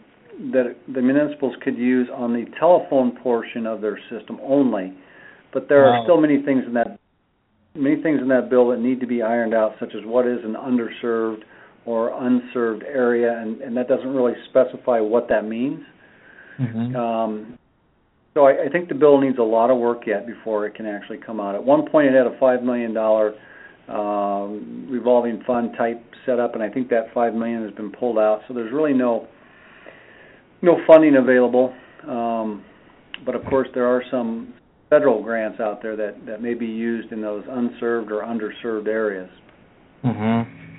that 0.53 0.77
the 0.93 1.01
municipals 1.01 1.55
could 1.63 1.79
use 1.79 2.09
on 2.15 2.33
the 2.33 2.45
telephone 2.59 3.17
portion 3.23 3.67
of 3.67 3.81
their 3.81 3.99
system 4.11 4.39
only. 4.43 4.93
But 5.53 5.69
there 5.69 5.83
wow. 5.83 6.01
are 6.01 6.05
still 6.05 6.21
many 6.21 6.43
things 6.43 6.65
in 6.67 6.75
that 6.75 6.99
many 7.75 8.03
things 8.03 8.21
in 8.21 8.29
that 8.29 8.51
bill 8.51 8.69
that 8.69 8.81
need 8.81 9.01
to 9.01 9.07
be 9.07 9.23
ironed 9.23 9.55
out, 9.55 9.73
such 9.81 9.95
as 9.95 10.05
what 10.05 10.27
is 10.27 10.39
an 10.45 10.55
underserved 10.55 11.43
or 11.85 12.11
unserved 12.27 12.83
area, 12.85 13.39
and, 13.41 13.61
and 13.61 13.77
that 13.77 13.89
doesn't 13.89 14.15
really 14.15 14.35
specify 14.51 15.01
what 15.01 15.29
that 15.29 15.47
means. 15.47 15.81
Mm-hmm. 16.61 16.95
Um, 16.95 17.59
so 18.35 18.47
I, 18.47 18.67
I 18.67 18.69
think 18.71 18.89
the 18.89 18.95
bill 18.95 19.21
needs 19.21 19.39
a 19.39 19.43
lot 19.43 19.71
of 19.71 19.79
work 19.79 20.07
yet 20.07 20.27
before 20.27 20.67
it 20.67 20.75
can 20.75 20.87
actually 20.87 21.19
come 21.19 21.41
out. 21.41 21.55
At 21.55 21.65
one 21.65 21.89
point, 21.91 22.09
it 22.09 22.15
had 22.15 22.27
a 22.27 22.39
five 22.39 22.63
million 22.63 22.95
dollar 22.95 23.35
um, 23.89 24.87
revolving 24.91 25.43
fund 25.47 25.73
type 25.77 26.03
setup, 26.25 26.55
and 26.55 26.63
I 26.63 26.71
think 26.71 26.89
that 26.91 27.13
five 27.13 27.35
million 27.35 27.63
has 27.65 27.75
been 27.75 27.93
pulled 27.93 28.19
out. 28.19 28.41
So 28.49 28.55
there's 28.55 28.73
really 28.73 28.95
no 28.95 29.29
no 30.63 30.79
funding 30.87 31.17
available. 31.17 31.75
Um, 32.09 32.65
but 33.25 33.35
of 33.35 33.45
course, 33.45 33.69
there 33.75 33.87
are 33.87 34.03
some 34.11 34.55
federal 34.89 35.23
grants 35.23 35.61
out 35.61 35.83
there 35.83 35.97
that 35.97 36.25
that 36.27 36.41
may 36.41 36.55
be 36.55 36.67
used 36.67 37.13
in 37.13 37.21
those 37.21 37.45
unserved 37.49 38.11
or 38.11 38.23
underserved 38.23 38.89
areas. 38.89 39.31
Mm-hmm. 40.05 40.71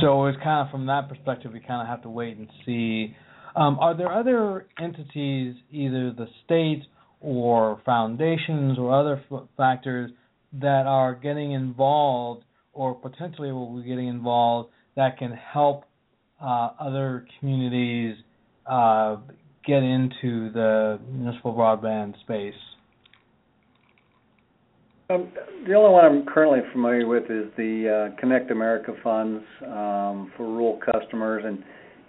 So 0.00 0.26
it's 0.26 0.38
kind 0.42 0.66
of 0.66 0.70
from 0.70 0.86
that 0.86 1.08
perspective, 1.08 1.52
we 1.52 1.60
kind 1.60 1.80
of 1.82 1.88
have 1.88 2.02
to 2.02 2.08
wait 2.08 2.36
and 2.36 2.48
see. 2.64 3.16
Um, 3.54 3.78
are 3.80 3.96
there 3.96 4.10
other 4.10 4.66
entities, 4.80 5.54
either 5.70 6.10
the 6.12 6.26
state 6.44 6.82
or 7.20 7.80
foundations 7.84 8.78
or 8.78 8.98
other 8.98 9.22
f- 9.30 9.42
factors, 9.56 10.10
that 10.54 10.86
are 10.86 11.14
getting 11.14 11.52
involved 11.52 12.44
or 12.72 12.94
potentially 12.94 13.52
will 13.52 13.80
be 13.80 13.88
getting 13.88 14.08
involved 14.08 14.70
that 14.96 15.18
can 15.18 15.32
help 15.32 15.84
uh, 16.42 16.70
other 16.80 17.26
communities 17.38 18.16
uh, 18.66 19.16
get 19.66 19.82
into 19.82 20.50
the 20.52 20.98
municipal 21.10 21.54
broadband 21.54 22.18
space? 22.20 22.54
Um, 25.10 25.30
the 25.66 25.74
only 25.74 25.90
one 25.90 26.04
I'm 26.04 26.26
currently 26.26 26.60
familiar 26.72 27.06
with 27.06 27.24
is 27.24 27.50
the 27.56 28.10
uh, 28.12 28.20
Connect 28.20 28.50
America 28.50 28.92
funds 29.04 29.44
um, 29.66 30.32
for 30.36 30.46
rural 30.46 30.80
customers, 30.92 31.44
and 31.44 31.62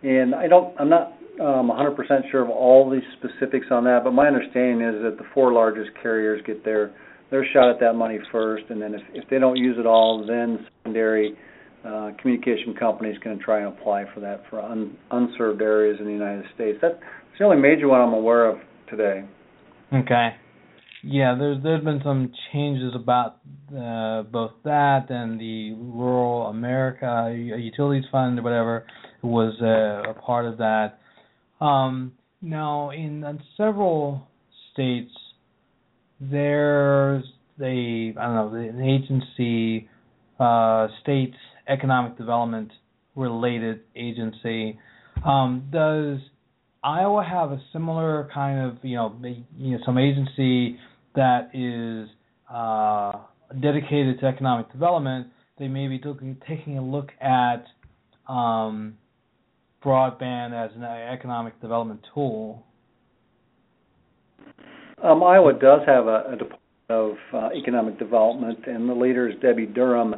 and 0.10 0.36
I 0.36 0.48
don't 0.48 0.74
I'm 0.80 0.90
not 0.90 1.14
um, 1.40 1.72
100% 1.72 2.32
sure 2.32 2.44
of 2.44 2.50
all 2.50 2.90
the 2.90 3.00
specifics 3.18 3.68
on 3.72 3.84
that, 3.86 4.02
but 4.04 4.12
my 4.12 4.28
understanding 4.28 4.88
is 4.88 5.02
that 5.04 5.18
the 5.18 5.26
four 5.34 5.52
largest 5.54 5.90
carriers 6.02 6.42
get 6.46 6.64
their 6.64 6.94
their 7.32 7.46
shot 7.52 7.68
at 7.72 7.80
that 7.80 7.94
money 7.94 8.20
first, 8.32 8.64
and 8.70 8.80
then 8.80 8.94
if 8.94 9.02
if 9.14 9.30
they 9.30 9.40
don't 9.40 9.58
use 9.58 9.78
it 9.80 9.88
all, 9.88 10.24
then 10.28 10.68
secondary 10.78 11.36
uh, 11.84 12.12
communication 12.22 12.76
companies 12.80 13.18
can 13.24 13.40
try 13.40 13.60
and 13.60 13.68
apply 13.68 14.06
for 14.14 14.20
that 14.20 14.44
for 14.50 14.62
un, 14.62 14.96
unserved 15.10 15.62
areas 15.62 15.98
in 16.00 16.06
the 16.06 16.12
United 16.12 16.46
States. 16.54 16.78
That's 16.82 16.96
the 17.40 17.46
only 17.46 17.58
major 17.58 17.88
one 17.88 18.02
I'm 18.02 18.14
aware 18.14 18.50
of 18.50 18.60
today. 18.88 19.24
Okay. 19.92 20.36
Yeah, 21.04 21.36
there's 21.38 21.62
there's 21.64 21.84
been 21.84 22.02
some 22.04 22.32
changes 22.54 22.94
about 22.96 23.40
uh, 23.76 24.24
both 24.24 24.52
that 24.64 25.08
and 25.10 25.40
the 25.40 25.74
Rural 25.74 26.48
America 26.48 27.36
Utilities 27.36 28.06
Fund 28.12 28.40
or 28.40 28.44
whatever 28.44 28.86
was 29.22 29.54
uh, 29.62 30.12
a 30.12 30.14
part 30.14 30.46
of 30.46 30.60
that. 30.60 31.00
Um, 31.64 32.12
now, 32.42 32.90
in, 32.90 33.24
in 33.24 33.40
several 33.56 34.28
states, 34.74 35.12
there's 36.20 37.24
a 37.62 38.14
I 38.20 38.26
don't 38.26 38.36
know 38.36 38.54
an 38.54 38.82
agency, 38.82 39.88
uh, 40.40 40.88
state 41.02 41.34
economic 41.70 42.18
development 42.18 42.70
related 43.16 43.82
agency. 43.96 44.78
Um, 45.26 45.70
does 45.72 46.20
Iowa 46.84 47.24
have 47.24 47.52
a 47.52 47.62
similar 47.72 48.30
kind 48.34 48.60
of 48.60 48.78
you 48.84 48.98
know 48.98 49.16
you 49.58 49.78
know 49.78 49.84
some 49.86 49.98
agency 49.98 50.78
that 51.16 51.52
is 51.54 52.10
uh, 52.54 53.14
dedicated 53.62 54.20
to 54.20 54.26
economic 54.26 54.70
development? 54.72 55.28
They 55.60 55.70
may 55.70 55.88
be 55.88 56.02
taking 56.46 56.78
a 56.78 56.84
look 56.84 57.12
at 57.22 57.64
um, 58.28 58.98
broadband 59.84 60.54
as 60.54 60.72
an 60.76 60.84
economic 60.84 61.60
development 61.62 62.02
tool. 62.14 62.64
Um, 65.04 65.22
Iowa 65.22 65.54
does 65.54 65.82
have 65.86 66.08
a, 66.08 66.24
a 66.32 66.36
department 66.38 66.60
of 66.90 67.12
uh, 67.34 67.50
economic 67.58 68.00
development, 68.00 68.60
and 68.68 68.88
the 68.88 68.94
leader 68.94 69.28
is 69.30 69.36
Debi 69.38 69.74
Durham. 69.74 70.16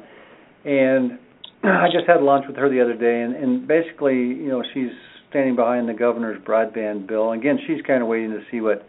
And 0.64 1.20
I 1.64 1.88
just 1.92 2.08
had 2.08 2.22
lunch 2.22 2.46
with 2.48 2.58
her 2.58 2.70
the 2.70 2.82
other 2.82 2.96
day, 2.96 3.22
and, 3.22 3.36
and 3.36 3.68
basically, 3.68 4.16
you 4.16 4.50
know, 4.50 4.64
she's 4.74 4.92
standing 5.30 5.56
behind 5.56 5.90
the 5.90 5.94
governor's 5.94 6.42
broadband 6.44 7.08
bill. 7.08 7.32
Again, 7.32 7.58
she's 7.68 7.82
kind 7.86 8.02
of 8.02 8.08
waiting 8.08 8.32
to 8.32 8.42
see 8.52 8.62
what 8.62 8.88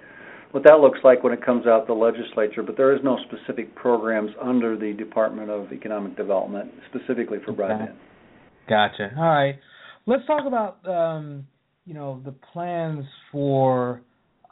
what 0.52 0.62
that 0.62 0.80
looks 0.80 1.00
like 1.04 1.22
when 1.22 1.32
it 1.32 1.44
comes 1.44 1.66
out 1.66 1.86
the 1.86 1.92
legislature. 1.92 2.62
But 2.62 2.76
there 2.76 2.94
is 2.94 3.00
no 3.02 3.18
specific 3.28 3.74
programs 3.74 4.30
under 4.40 4.76
the 4.76 4.92
Department 4.92 5.50
of 5.50 5.72
Economic 5.72 6.16
Development 6.16 6.70
specifically 6.88 7.38
for 7.44 7.52
broadband. 7.52 7.94
Gotcha. 8.68 9.10
All 9.18 9.24
right, 9.24 9.56
let's 10.06 10.26
talk 10.26 10.46
about 10.46 10.86
um, 10.88 11.46
you 11.84 11.94
know 11.94 12.20
the 12.24 12.32
plans 12.52 13.04
for 13.30 14.02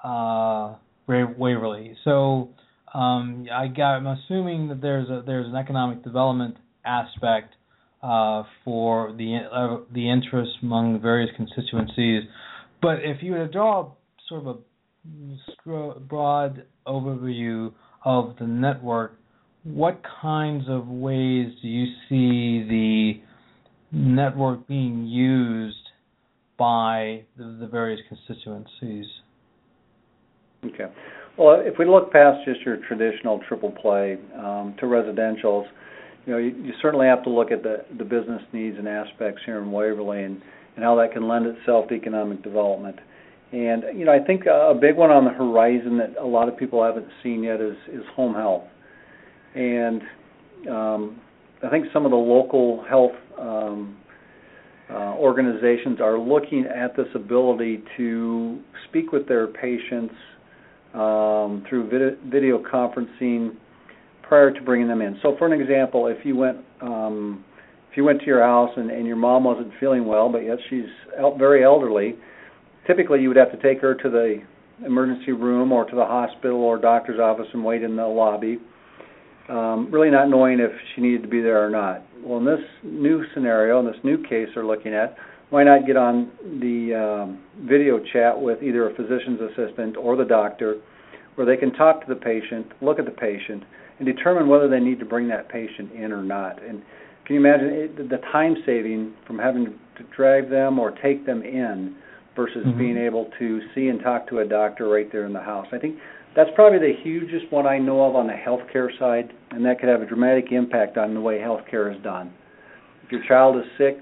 uh, 0.03 0.75
Waverly. 1.07 1.97
So 2.05 2.51
um, 2.93 3.47
I 3.53 3.69
got, 3.69 3.97
I'm 3.97 4.07
assuming 4.07 4.69
that 4.69 4.81
there's 4.81 5.09
a 5.09 5.23
there's 5.27 5.47
an 5.47 5.57
economic 5.57 6.03
development 6.05 6.57
aspect 6.85 7.55
uh, 8.03 8.43
for 8.65 9.13
the 9.13 9.39
uh, 9.51 9.85
the 9.93 10.11
interest 10.11 10.53
among 10.63 11.01
various 11.01 11.31
constituencies. 11.37 12.25
But 12.83 12.99
if 13.03 13.23
you 13.23 13.33
were 13.33 13.47
to 13.47 13.53
draw 13.53 13.93
sort 14.29 14.47
of 14.47 14.59
a 15.67 16.01
broad 16.01 16.65
overview 16.87 17.73
of 18.05 18.37
the 18.39 18.47
network, 18.47 19.19
what 19.63 20.03
kinds 20.21 20.65
of 20.69 20.87
ways 20.87 21.49
do 21.63 21.69
you 21.69 21.87
see 22.09 22.69
the 22.69 23.13
network 23.95 24.67
being 24.67 25.07
used 25.07 25.77
by 26.59 27.23
the, 27.37 27.57
the 27.61 27.67
various 27.67 28.01
constituencies? 28.09 29.07
Okay. 30.65 30.87
Well, 31.37 31.61
if 31.61 31.79
we 31.79 31.85
look 31.85 32.13
past 32.13 32.45
just 32.45 32.61
your 32.61 32.79
traditional 32.89 33.41
triple 33.49 33.71
play 33.71 34.19
um, 34.37 34.75
to 34.79 34.87
residentials, 34.87 35.67
you 36.27 36.33
know, 36.33 36.39
you, 36.39 36.55
you 36.63 36.73
certainly 36.81 37.07
have 37.07 37.23
to 37.25 37.31
look 37.31 37.51
at 37.51 37.63
the, 37.63 37.85
the 37.99 38.05
business 38.05 38.43
needs 38.53 38.79
and 38.79 38.89
aspects 38.89 39.43
here 39.45 39.59
in 39.59 39.71
Waverly 39.71 40.23
and, 40.23 40.41
and 40.77 40.85
how 40.85 40.95
that 40.97 41.13
can 41.13 41.29
lend 41.29 41.47
itself 41.47 41.89
to 41.89 41.95
economic 41.95 42.43
development. 42.43 42.99
And 43.53 43.85
you 43.97 44.05
know, 44.05 44.13
I 44.13 44.25
think 44.25 44.47
a 44.47 44.75
big 44.75 44.97
one 44.97 45.11
on 45.11 45.25
the 45.25 45.31
horizon 45.31 45.99
that 45.99 46.17
a 46.21 46.27
lot 46.27 46.49
of 46.49 46.57
people 46.57 46.83
haven't 46.83 47.07
seen 47.23 47.45
yet 47.45 47.61
is 47.61 47.77
is 47.93 48.03
home 48.17 48.35
health. 48.35 48.65
And 49.55 50.03
um, 50.69 51.21
I 51.63 51.71
think 51.71 51.87
some 51.93 52.05
of 52.05 52.11
the 52.11 52.17
local 52.17 52.85
health 52.89 53.13
um, 53.39 53.97
uh, 54.91 55.15
organizations 55.15 56.01
are 56.01 56.19
looking 56.19 56.67
at 56.67 56.97
this 56.97 57.07
ability 57.15 57.83
to 57.97 58.61
speak 58.89 59.13
with 59.13 59.27
their 59.27 59.47
patients 59.47 60.15
um, 60.93 61.65
through 61.69 61.89
video, 61.91 62.17
video 62.31 62.63
conferencing 62.63 63.57
prior 64.23 64.51
to 64.53 64.61
bringing 64.63 64.89
them 64.89 65.01
in. 65.01 65.19
So, 65.23 65.37
for 65.39 65.53
an 65.53 65.59
example, 65.59 66.07
if 66.07 66.25
you 66.25 66.37
went 66.37 66.59
um, 66.81 67.45
if 67.91 67.97
you 67.97 68.03
went 68.05 68.19
to 68.21 68.27
your 68.27 68.43
house 68.43 68.71
and, 68.77 68.91
and 68.91 69.07
your 69.07 69.15
mom 69.15 69.45
wasn't 69.45 69.71
feeling 69.79 70.05
well, 70.05 70.29
but 70.29 70.39
yet 70.39 70.59
she's 70.69 70.87
very 71.39 71.63
elderly, 71.63 72.17
typically 72.89 73.21
you 73.21 73.29
would 73.29 73.37
have 73.37 73.53
to 73.53 73.63
take 73.63 73.81
her 73.81 73.95
to 73.95 74.11
the 74.11 74.43
emergency 74.85 75.31
room 75.31 75.71
or 75.71 75.85
to 75.85 75.95
the 75.95 76.05
hospital 76.05 76.61
or 76.61 76.77
doctor's 76.77 77.21
office 77.21 77.47
and 77.53 77.65
wait 77.65 77.85
in 77.85 77.95
the 77.95 78.05
lobby, 78.05 78.59
um, 79.49 79.91
really 79.91 80.11
not 80.11 80.29
knowing 80.29 80.61
if 80.61 80.71
she 80.95 81.03
needed 81.03 81.23
to 81.23 81.29
be 81.29 81.41
there 81.41 81.65
or 81.65 81.71
not. 81.71 82.03
Well, 82.25 82.39
in 82.39 82.45
this 82.45 82.65
new 82.83 83.25
scenario, 83.35 83.81
in 83.81 83.87
this 83.87 84.03
new 84.03 84.23
case 84.23 84.49
they're 84.55 84.65
looking 84.65 84.95
at, 84.95 85.17
why 85.51 85.63
not 85.63 85.87
get 85.87 85.97
on 85.97 86.31
the 86.61 86.95
um, 86.95 87.43
video 87.69 88.01
chat 88.13 88.41
with 88.41 88.63
either 88.63 88.89
a 88.89 88.95
physician's 88.95 89.41
assistant 89.41 89.97
or 89.97 90.17
the 90.17 90.25
doctor, 90.25 90.77
where 91.35 91.47
they 91.47 91.57
can 91.57 91.73
talk 91.73 92.01
to 92.01 92.07
the 92.09 92.19
patient, 92.19 92.67
look 92.81 92.99
at 92.99 93.05
the 93.05 93.11
patient, 93.11 93.63
and 93.99 94.07
determine 94.07 94.49
whether 94.49 94.69
they 94.69 94.81
need 94.81 94.99
to 94.99 95.05
bring 95.05 95.29
that 95.29 95.49
patient 95.49 95.93
in 95.93 96.13
or 96.13 96.23
not. 96.23 96.63
And 96.63 96.83
can 97.27 97.35
you 97.35 97.41
imagine 97.41 97.69
it, 97.69 97.97
the 97.97 98.19
time 98.33 98.57
saving 98.67 99.15
from 99.27 99.39
having 99.39 99.67
to 99.67 100.05
drive 100.17 100.51
them 100.51 100.79
or 100.79 100.91
take 100.91 101.27
them 101.27 101.43
in 101.43 101.95
versus 102.35 102.65
mm-hmm. 102.67 102.79
being 102.79 102.99
able 102.99 103.31
to 103.39 103.61
see 103.75 103.89
and 103.89 104.01
talk 104.01 104.29
to 104.29 104.41
a 104.41 104.45
doctor 104.45 104.89
right 104.89 105.11
there 105.13 105.27
in 105.27 105.33
the 105.33 105.41
house? 105.41 105.67
I 105.73 105.79
think 105.79 105.97
that's 106.37 106.51
probably 106.55 106.79
the 106.79 106.95
hugest 107.03 107.51
one 107.51 107.67
I 107.67 107.79
know 107.79 108.05
of 108.05 108.17
on 108.17 108.27
the 108.27 108.33
healthcare 108.33 108.89
side, 108.99 109.33
and 109.51 109.65
that 109.65 109.79
could 109.79 109.89
have 109.89 110.03
a 110.03 110.07
dramatic 110.07 110.47
impact 110.51 110.97
on 110.97 111.15
the 111.15 111.21
way 111.21 111.39
healthcare 111.39 111.95
is 111.95 112.03
done. 112.03 112.33
If 113.05 113.13
your 113.13 113.23
child 113.29 113.57
is 113.57 113.65
sick, 113.79 113.99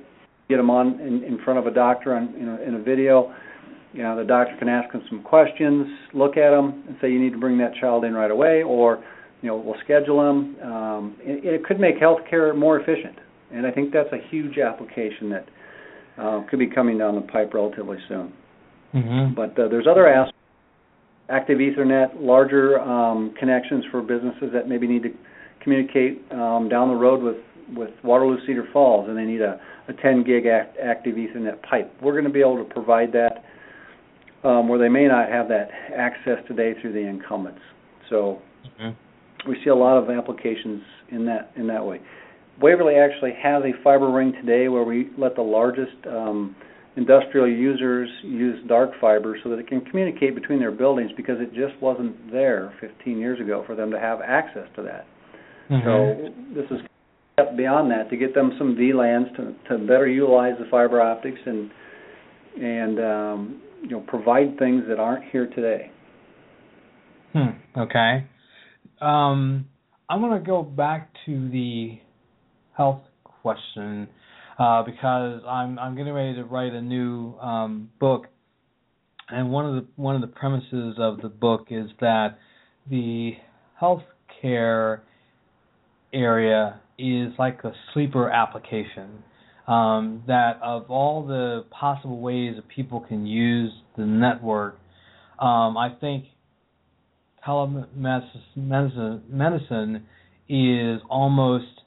get 0.48 0.56
them 0.56 0.70
on 0.70 1.00
in, 1.00 1.22
in 1.24 1.38
front 1.44 1.58
of 1.58 1.66
a 1.66 1.70
doctor 1.70 2.14
on 2.14 2.34
in 2.34 2.48
a, 2.48 2.56
in 2.62 2.74
a 2.74 2.82
video. 2.82 3.34
You 3.92 4.02
know, 4.02 4.16
the 4.16 4.24
doctor 4.24 4.56
can 4.58 4.68
ask 4.68 4.90
them 4.92 5.02
some 5.10 5.22
questions, 5.22 5.86
look 6.14 6.38
at 6.38 6.50
them, 6.50 6.84
and 6.88 6.96
say 7.00 7.10
you 7.10 7.20
need 7.20 7.32
to 7.32 7.38
bring 7.38 7.58
that 7.58 7.74
child 7.78 8.04
in 8.04 8.14
right 8.14 8.30
away, 8.30 8.62
or 8.62 9.04
you 9.42 9.48
know, 9.48 9.56
we'll 9.56 9.76
schedule 9.84 10.18
them. 10.18 10.56
Um, 10.62 11.16
it, 11.20 11.44
it 11.44 11.64
could 11.64 11.78
make 11.78 12.00
healthcare 12.00 12.56
more 12.56 12.80
efficient, 12.80 13.18
and 13.50 13.66
I 13.66 13.70
think 13.70 13.92
that's 13.92 14.12
a 14.12 14.28
huge 14.30 14.56
application 14.58 15.28
that 15.30 15.48
uh, 16.16 16.42
could 16.48 16.58
be 16.58 16.68
coming 16.68 16.96
down 16.96 17.16
the 17.16 17.22
pipe 17.22 17.52
relatively 17.52 17.98
soon. 18.08 18.32
Mm-hmm. 18.94 19.34
But 19.34 19.58
uh, 19.58 19.68
there's 19.68 19.86
other 19.90 20.06
aspects. 20.06 20.38
Active 21.32 21.58
Ethernet, 21.58 22.10
larger 22.20 22.78
um, 22.80 23.34
connections 23.38 23.84
for 23.90 24.02
businesses 24.02 24.50
that 24.52 24.68
maybe 24.68 24.86
need 24.86 25.02
to 25.02 25.10
communicate 25.62 26.22
um, 26.30 26.68
down 26.68 26.88
the 26.88 26.94
road 26.94 27.22
with 27.22 27.36
with 27.74 27.90
Waterloo 28.02 28.36
Cedar 28.46 28.66
Falls, 28.72 29.08
and 29.08 29.16
they 29.16 29.24
need 29.24 29.40
a, 29.40 29.58
a 29.88 29.94
10 29.94 30.24
gig 30.24 30.44
act, 30.46 30.76
active 30.82 31.14
Ethernet 31.14 31.62
pipe. 31.62 31.90
We're 32.02 32.12
going 32.12 32.24
to 32.24 32.30
be 32.30 32.40
able 32.40 32.58
to 32.58 32.64
provide 32.64 33.12
that 33.12 33.44
um, 34.46 34.68
where 34.68 34.78
they 34.78 34.88
may 34.88 35.06
not 35.06 35.28
have 35.30 35.48
that 35.48 35.68
access 35.96 36.38
today 36.46 36.74
through 36.80 36.92
the 36.92 37.00
incumbents. 37.00 37.60
So 38.10 38.42
mm-hmm. 38.78 39.50
we 39.50 39.56
see 39.64 39.70
a 39.70 39.74
lot 39.74 39.96
of 39.96 40.10
applications 40.10 40.82
in 41.10 41.24
that 41.26 41.52
in 41.56 41.66
that 41.68 41.84
way. 41.84 42.00
Waverly 42.60 42.96
actually 42.96 43.32
has 43.42 43.62
a 43.64 43.82
fiber 43.82 44.10
ring 44.10 44.32
today 44.32 44.68
where 44.68 44.84
we 44.84 45.10
let 45.16 45.34
the 45.34 45.42
largest 45.42 45.96
um, 46.06 46.54
industrial 46.96 47.48
users 47.48 48.08
use 48.22 48.58
dark 48.68 48.90
fiber 49.00 49.36
so 49.42 49.50
that 49.50 49.58
it 49.58 49.66
can 49.66 49.80
communicate 49.82 50.34
between 50.34 50.58
their 50.58 50.70
buildings 50.70 51.10
because 51.16 51.36
it 51.40 51.52
just 51.54 51.80
wasn't 51.80 52.30
there 52.30 52.74
15 52.80 53.18
years 53.18 53.40
ago 53.40 53.64
for 53.66 53.74
them 53.74 53.90
to 53.90 53.98
have 53.98 54.20
access 54.20 54.66
to 54.76 54.82
that. 54.82 55.06
Mm-hmm. 55.70 56.54
So 56.54 56.60
this 56.60 56.70
is 56.70 56.86
step 57.34 57.56
beyond 57.56 57.90
that 57.90 58.10
to 58.10 58.16
get 58.16 58.34
them 58.34 58.52
some 58.58 58.76
VLANs 58.76 59.34
to 59.36 59.54
to 59.68 59.78
better 59.78 60.06
utilize 60.06 60.54
the 60.58 60.66
fiber 60.70 61.00
optics 61.00 61.38
and 61.46 61.70
and 62.60 62.98
um, 63.00 63.62
you 63.82 63.90
know 63.90 64.00
provide 64.00 64.58
things 64.58 64.84
that 64.88 64.98
aren't 64.98 65.24
here 65.30 65.46
today. 65.46 65.90
Hmm. 67.32 67.80
Okay. 67.80 68.26
Um, 69.00 69.66
I'm 70.08 70.20
going 70.20 70.38
to 70.38 70.46
go 70.46 70.62
back 70.62 71.10
to 71.24 71.48
the 71.48 71.98
health 72.76 73.00
question 73.24 74.08
uh, 74.58 74.82
because 74.82 75.42
I'm 75.46 75.78
I'm 75.78 75.96
getting 75.96 76.12
ready 76.12 76.34
to 76.34 76.44
write 76.44 76.72
a 76.72 76.82
new 76.82 77.34
um, 77.38 77.90
book, 77.98 78.26
and 79.28 79.50
one 79.50 79.66
of 79.66 79.74
the 79.74 79.86
one 79.96 80.14
of 80.14 80.20
the 80.20 80.26
premises 80.28 80.96
of 80.98 81.20
the 81.20 81.28
book 81.28 81.66
is 81.70 81.90
that 82.00 82.38
the 82.88 83.32
healthcare 83.80 85.00
area 86.12 86.80
is 86.98 87.32
like 87.38 87.64
a 87.64 87.72
sleeper 87.92 88.30
application. 88.30 89.24
Um, 89.66 90.24
that 90.26 90.58
of 90.60 90.90
all 90.90 91.24
the 91.24 91.64
possible 91.70 92.20
ways 92.20 92.56
that 92.56 92.66
people 92.66 92.98
can 93.00 93.26
use 93.26 93.72
the 93.96 94.04
network, 94.04 94.76
um, 95.38 95.76
I 95.76 95.96
think 96.00 96.24
telemedicine 97.46 99.28
medicine 99.28 100.06
is 100.48 101.00
almost 101.08 101.81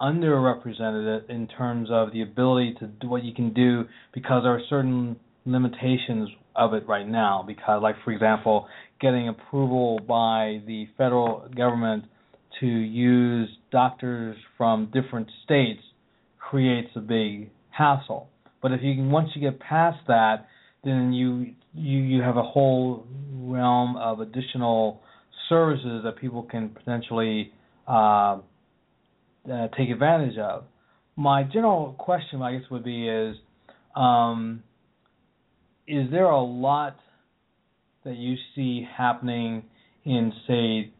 underrepresented 0.00 1.28
in 1.28 1.46
terms 1.46 1.88
of 1.90 2.12
the 2.12 2.22
ability 2.22 2.74
to 2.80 2.86
do 2.86 3.08
what 3.08 3.22
you 3.22 3.34
can 3.34 3.52
do 3.52 3.84
because 4.14 4.42
there 4.44 4.52
are 4.52 4.62
certain 4.68 5.16
limitations 5.44 6.28
of 6.56 6.74
it 6.74 6.86
right 6.88 7.08
now. 7.08 7.44
Because, 7.46 7.82
like 7.82 7.96
for 8.04 8.12
example, 8.12 8.66
getting 9.00 9.28
approval 9.28 10.00
by 10.06 10.60
the 10.66 10.86
federal 10.96 11.48
government 11.56 12.04
to 12.60 12.66
use 12.66 13.48
doctors 13.70 14.36
from 14.56 14.90
different 14.92 15.28
states 15.44 15.80
creates 16.38 16.90
a 16.96 17.00
big 17.00 17.50
hassle. 17.70 18.28
But 18.60 18.72
if 18.72 18.82
you 18.82 18.94
can 18.94 19.10
once 19.10 19.30
you 19.34 19.40
get 19.40 19.60
past 19.60 19.98
that, 20.08 20.46
then 20.84 21.12
you 21.12 21.54
you 21.74 21.98
you 21.98 22.22
have 22.22 22.36
a 22.36 22.42
whole 22.42 23.06
realm 23.32 23.96
of 23.96 24.20
additional 24.20 25.00
services 25.48 26.02
that 26.04 26.16
people 26.16 26.42
can 26.42 26.68
potentially 26.70 27.52
uh, 27.86 28.38
uh, 29.50 29.68
take 29.76 29.90
advantage 29.90 30.38
of. 30.38 30.64
My 31.16 31.42
general 31.42 31.94
question, 31.98 32.40
I 32.42 32.52
guess, 32.52 32.70
would 32.70 32.84
be: 32.84 33.08
Is 33.08 33.36
um, 33.96 34.62
is 35.86 36.10
there 36.10 36.26
a 36.26 36.42
lot 36.42 36.96
that 38.04 38.16
you 38.16 38.36
see 38.54 38.86
happening 38.96 39.64
in 40.04 40.32
say 40.46 40.92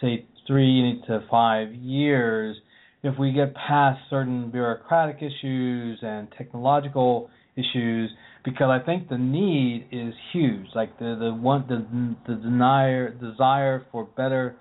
say 0.00 0.26
three 0.46 1.02
to 1.06 1.24
five 1.30 1.74
years 1.74 2.56
if 3.02 3.18
we 3.18 3.32
get 3.32 3.54
past 3.54 4.00
certain 4.10 4.50
bureaucratic 4.50 5.16
issues 5.16 5.98
and 6.02 6.28
technological 6.36 7.30
issues 7.56 8.10
because 8.44 8.68
I 8.68 8.84
think 8.84 9.08
the 9.08 9.18
need 9.18 9.88
is 9.90 10.14
huge 10.32 10.66
like 10.74 10.98
the 10.98 11.16
the 11.18 11.32
one 11.32 11.64
the 11.68 11.86
the 12.26 12.40
desire 12.40 13.10
desire 13.10 13.86
for 13.90 14.04
better 14.04 14.56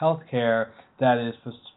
healthcare 0.00 0.68
that 1.00 1.18
is 1.18 1.34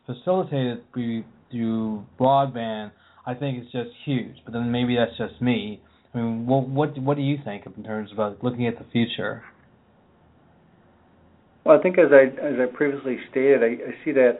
facilitated 0.08 0.82
through 0.94 2.04
broadband 2.20 2.92
I 3.28 3.36
think 3.36 3.62
it's 3.62 3.72
just 3.72 3.90
huge 4.04 4.38
but 4.44 4.54
then 4.54 4.72
maybe 4.72 4.96
that's 4.96 5.18
just 5.18 5.40
me 5.42 5.80
I 6.16 6.18
mean 6.18 6.48
what 6.48 6.68
what 6.68 6.98
what 6.98 7.18
do 7.18 7.24
you 7.24 7.38
think 7.46 7.66
in 7.66 7.84
terms 7.84 8.10
of 8.18 8.38
looking 8.42 8.66
at 8.66 8.80
the 8.80 8.86
future 8.92 9.44
well, 11.68 11.78
I 11.78 11.82
think 11.82 11.98
as 12.00 12.14
I 12.14 12.28
as 12.42 12.56
I 12.62 12.66
previously 12.74 13.18
stated, 13.30 13.62
I, 13.62 13.90
I 13.90 14.06
see 14.06 14.14
that 14.14 14.40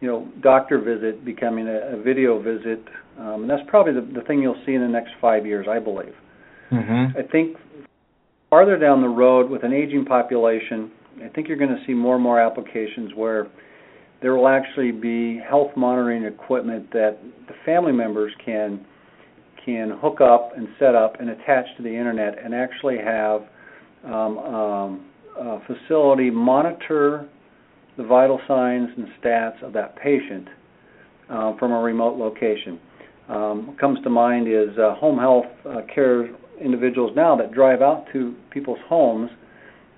you 0.00 0.08
know 0.08 0.26
doctor 0.40 0.80
visit 0.80 1.26
becoming 1.26 1.68
a, 1.68 1.98
a 1.98 2.02
video 2.02 2.40
visit, 2.40 2.82
um, 3.18 3.42
and 3.42 3.50
that's 3.50 3.60
probably 3.68 3.92
the, 3.92 4.00
the 4.00 4.22
thing 4.26 4.40
you'll 4.40 4.62
see 4.64 4.72
in 4.72 4.80
the 4.80 4.88
next 4.88 5.10
five 5.20 5.44
years, 5.44 5.66
I 5.68 5.78
believe. 5.78 6.14
Mm-hmm. 6.72 7.18
I 7.18 7.22
think 7.30 7.58
farther 8.48 8.78
down 8.78 9.02
the 9.02 9.08
road 9.08 9.50
with 9.50 9.62
an 9.62 9.74
aging 9.74 10.06
population, 10.06 10.90
I 11.22 11.28
think 11.28 11.48
you're 11.48 11.58
going 11.58 11.76
to 11.76 11.84
see 11.86 11.92
more 11.92 12.14
and 12.14 12.24
more 12.24 12.40
applications 12.40 13.12
where 13.14 13.48
there 14.22 14.34
will 14.34 14.48
actually 14.48 14.92
be 14.92 15.38
health 15.38 15.70
monitoring 15.76 16.24
equipment 16.24 16.90
that 16.92 17.18
the 17.48 17.54
family 17.64 17.92
members 17.92 18.32
can 18.44 18.84
can 19.64 19.98
hook 20.00 20.20
up 20.22 20.52
and 20.56 20.68
set 20.78 20.94
up 20.94 21.20
and 21.20 21.28
attach 21.30 21.66
to 21.76 21.82
the 21.82 21.88
internet 21.88 22.42
and 22.42 22.54
actually 22.54 22.96
have 22.96 23.42
um, 24.04 24.38
um, 24.38 25.06
uh, 25.38 25.58
facility 25.66 26.30
monitor 26.30 27.28
the 27.98 28.02
vital 28.02 28.40
signs 28.48 28.88
and 28.96 29.06
stats 29.22 29.62
of 29.62 29.74
that 29.74 29.96
patient 29.96 30.48
uh, 31.28 31.56
from 31.58 31.72
a 31.72 31.78
remote 31.80 32.16
location. 32.16 32.80
Um, 33.28 33.66
what 33.68 33.78
comes 33.78 34.02
to 34.02 34.10
mind 34.10 34.48
is 34.48 34.76
uh, 34.78 34.94
home 34.94 35.18
health 35.18 35.44
uh, 35.68 35.82
care 35.94 36.30
individuals 36.60 37.12
now 37.14 37.36
that 37.36 37.52
drive 37.52 37.82
out 37.82 38.06
to 38.12 38.34
people's 38.50 38.78
homes 38.88 39.30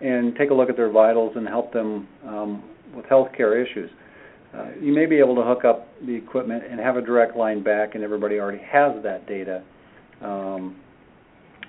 and 0.00 0.34
take 0.36 0.50
a 0.50 0.54
look 0.54 0.68
at 0.68 0.76
their 0.76 0.90
vitals 0.90 1.32
and 1.36 1.46
help 1.46 1.72
them 1.72 2.08
um, 2.26 2.64
with 2.94 3.06
health 3.06 3.28
care 3.36 3.60
issues. 3.64 3.90
Uh, 4.56 4.66
you 4.80 4.92
may 4.92 5.06
be 5.06 5.18
able 5.18 5.34
to 5.34 5.42
hook 5.42 5.64
up 5.64 5.88
the 6.06 6.14
equipment 6.14 6.62
and 6.68 6.78
have 6.78 6.96
a 6.96 7.00
direct 7.00 7.36
line 7.36 7.62
back, 7.62 7.94
and 7.94 8.04
everybody 8.04 8.38
already 8.38 8.62
has 8.62 8.92
that 9.02 9.26
data. 9.26 9.62
Um, 10.20 10.76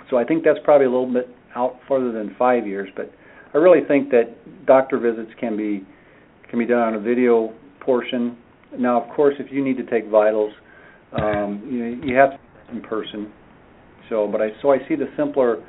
so 0.10 0.18
I 0.18 0.26
think 0.26 0.44
that's 0.44 0.60
probably 0.64 0.88
a 0.88 0.90
little 0.90 1.12
bit 1.12 1.30
out 1.56 1.80
further 1.88 2.12
than 2.12 2.36
five 2.38 2.68
years, 2.68 2.90
but 2.96 3.12
I 3.54 3.58
really 3.58 3.86
think 3.88 4.10
that 4.10 4.66
doctor 4.66 4.98
visits 5.00 5.32
can 5.40 5.56
be 5.56 5.86
can 6.50 6.60
be 6.60 6.66
done 6.66 6.80
on 6.80 6.96
a 6.96 7.00
video 7.00 7.54
portion. 7.80 8.38
Now, 8.78 9.02
of 9.02 9.10
course, 9.16 9.36
if 9.40 9.52
you 9.52 9.64
need 9.64 9.78
to 9.78 9.86
take 9.86 10.08
vitals, 10.10 10.54
um, 11.14 11.68
you 11.72 12.08
you 12.08 12.16
have 12.16 12.32
to 12.32 12.40
in 12.74 12.82
person. 12.82 13.32
So, 14.10 14.28
but 14.28 14.42
I 14.42 14.50
so 14.62 14.72
I 14.72 14.78
see 14.88 14.96
the 14.96 15.08
simpler 15.18 15.64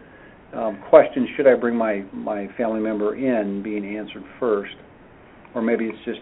um, 0.54 0.82
question: 0.88 1.28
Should 1.36 1.46
I 1.46 1.54
bring 1.54 1.76
my 1.76 2.04
my 2.12 2.48
family 2.56 2.80
member 2.80 3.16
in 3.16 3.62
being 3.62 3.96
answered 3.96 4.24
first, 4.40 4.74
or 5.54 5.62
maybe 5.62 5.86
it's 5.86 6.04
just 6.04 6.20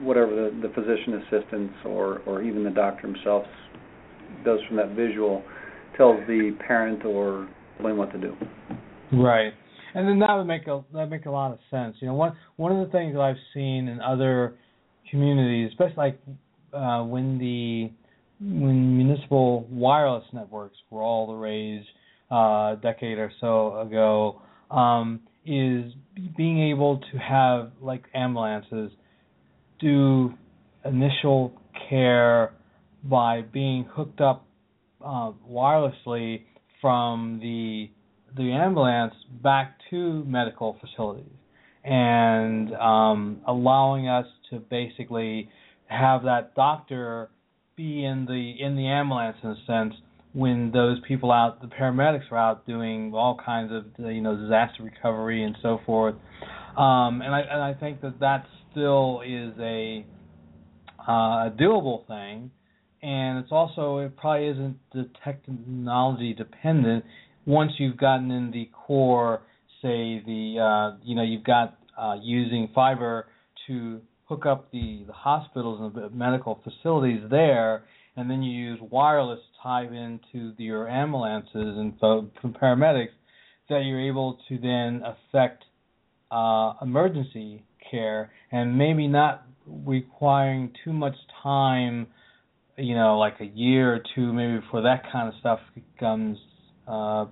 whatever 0.00 0.34
the, 0.34 0.68
the 0.68 0.74
physician 0.74 1.22
assistants 1.22 1.74
or 1.84 2.20
or 2.26 2.42
even 2.42 2.64
the 2.64 2.70
doctor 2.70 3.06
himself 3.06 3.44
does 4.44 4.58
from 4.66 4.76
that 4.76 4.90
visual 4.90 5.42
tells 5.96 6.18
the 6.26 6.56
parent 6.66 7.04
or 7.04 7.48
sibling 7.76 7.96
what 7.96 8.10
to 8.12 8.18
do. 8.18 8.34
Right 9.12 9.52
and 9.94 10.08
then 10.08 10.18
that 10.20 10.34
would 10.34 10.46
make 10.46 10.66
a 10.66 10.82
that 10.92 11.10
make 11.10 11.26
a 11.26 11.30
lot 11.30 11.52
of 11.52 11.58
sense. 11.70 11.96
You 12.00 12.08
know, 12.08 12.14
one 12.14 12.36
one 12.56 12.72
of 12.72 12.86
the 12.86 12.92
things 12.92 13.14
that 13.14 13.20
I've 13.20 13.36
seen 13.54 13.88
in 13.88 14.00
other 14.00 14.54
communities, 15.10 15.70
especially 15.70 15.96
like 15.96 16.20
uh, 16.72 17.02
when 17.02 17.38
the 17.38 17.90
when 18.40 18.96
municipal 18.96 19.66
wireless 19.70 20.24
networks 20.32 20.76
were 20.90 21.02
all 21.02 21.26
the 21.26 21.34
rage 21.34 21.84
uh, 22.30 22.34
a 22.74 22.78
decade 22.80 23.18
or 23.18 23.30
so 23.40 23.80
ago, 23.80 24.42
um, 24.70 25.20
is 25.44 25.92
being 26.36 26.70
able 26.70 26.98
to 27.12 27.18
have 27.18 27.72
like 27.80 28.04
ambulances 28.14 28.90
do 29.80 30.32
initial 30.84 31.52
care 31.88 32.52
by 33.04 33.42
being 33.42 33.84
hooked 33.90 34.20
up 34.20 34.46
uh, 35.04 35.32
wirelessly 35.48 36.42
from 36.80 37.38
the 37.40 37.90
the 38.36 38.52
ambulance 38.52 39.14
back 39.42 39.76
to 39.90 40.24
medical 40.24 40.76
facilities 40.80 41.24
and 41.84 42.72
um, 42.74 43.40
allowing 43.46 44.08
us 44.08 44.26
to 44.50 44.58
basically 44.58 45.48
have 45.86 46.22
that 46.22 46.54
doctor 46.54 47.28
be 47.76 48.04
in 48.04 48.24
the 48.26 48.54
in 48.60 48.76
the 48.76 48.86
ambulance 48.86 49.36
in 49.42 49.50
a 49.50 49.56
sense 49.66 49.94
when 50.32 50.70
those 50.72 50.98
people 51.06 51.30
out 51.30 51.60
the 51.60 51.68
paramedics 51.68 52.30
are 52.30 52.38
out 52.38 52.66
doing 52.66 53.12
all 53.14 53.38
kinds 53.44 53.70
of 53.72 53.84
you 54.12 54.20
know 54.20 54.36
disaster 54.36 54.82
recovery 54.82 55.44
and 55.44 55.56
so 55.62 55.80
forth. 55.84 56.14
Um, 56.76 57.20
and 57.20 57.34
I 57.34 57.40
and 57.40 57.62
I 57.62 57.74
think 57.74 58.00
that 58.00 58.20
that 58.20 58.46
still 58.70 59.22
is 59.26 59.52
a 59.60 60.06
uh, 61.06 61.50
doable 61.50 62.06
thing. 62.06 62.50
And 63.02 63.38
it's 63.38 63.50
also 63.50 63.98
it 63.98 64.16
probably 64.16 64.48
isn't 64.48 64.78
the 64.92 65.10
technology 65.24 66.34
dependent. 66.34 67.04
Once 67.44 67.72
you've 67.78 67.96
gotten 67.96 68.30
in 68.30 68.52
the 68.52 68.70
core, 68.72 69.42
say 69.82 70.22
the 70.24 70.58
uh, 70.60 70.96
you 71.02 71.16
know 71.16 71.22
you've 71.22 71.44
got 71.44 71.78
uh, 72.00 72.14
using 72.22 72.68
fiber 72.74 73.26
to 73.66 74.00
hook 74.26 74.46
up 74.46 74.70
the, 74.70 75.02
the 75.06 75.12
hospitals 75.12 75.80
and 75.80 76.04
the 76.04 76.08
medical 76.10 76.60
facilities 76.64 77.20
there, 77.28 77.84
and 78.16 78.30
then 78.30 78.42
you 78.42 78.52
use 78.52 78.78
wireless 78.90 79.38
to 79.38 79.62
tie 79.62 79.84
into 79.84 80.52
your 80.58 80.88
ambulances 80.88 81.50
and 81.54 81.94
so, 82.00 82.30
paramedics, 82.44 83.08
that 83.68 83.84
you're 83.84 84.00
able 84.00 84.38
to 84.48 84.58
then 84.58 85.02
affect 85.04 85.64
uh, 86.30 86.74
emergency 86.82 87.62
care 87.90 88.30
and 88.50 88.76
maybe 88.76 89.06
not 89.06 89.46
requiring 89.66 90.72
too 90.84 90.92
much 90.92 91.14
time, 91.42 92.06
you 92.76 92.94
know, 92.94 93.18
like 93.18 93.34
a 93.40 93.46
year 93.46 93.94
or 93.94 94.00
two 94.14 94.32
maybe 94.32 94.58
before 94.58 94.82
that 94.82 95.02
kind 95.10 95.28
of 95.28 95.34
stuff 95.40 95.60
becomes 95.74 96.38
uh, 96.88 97.26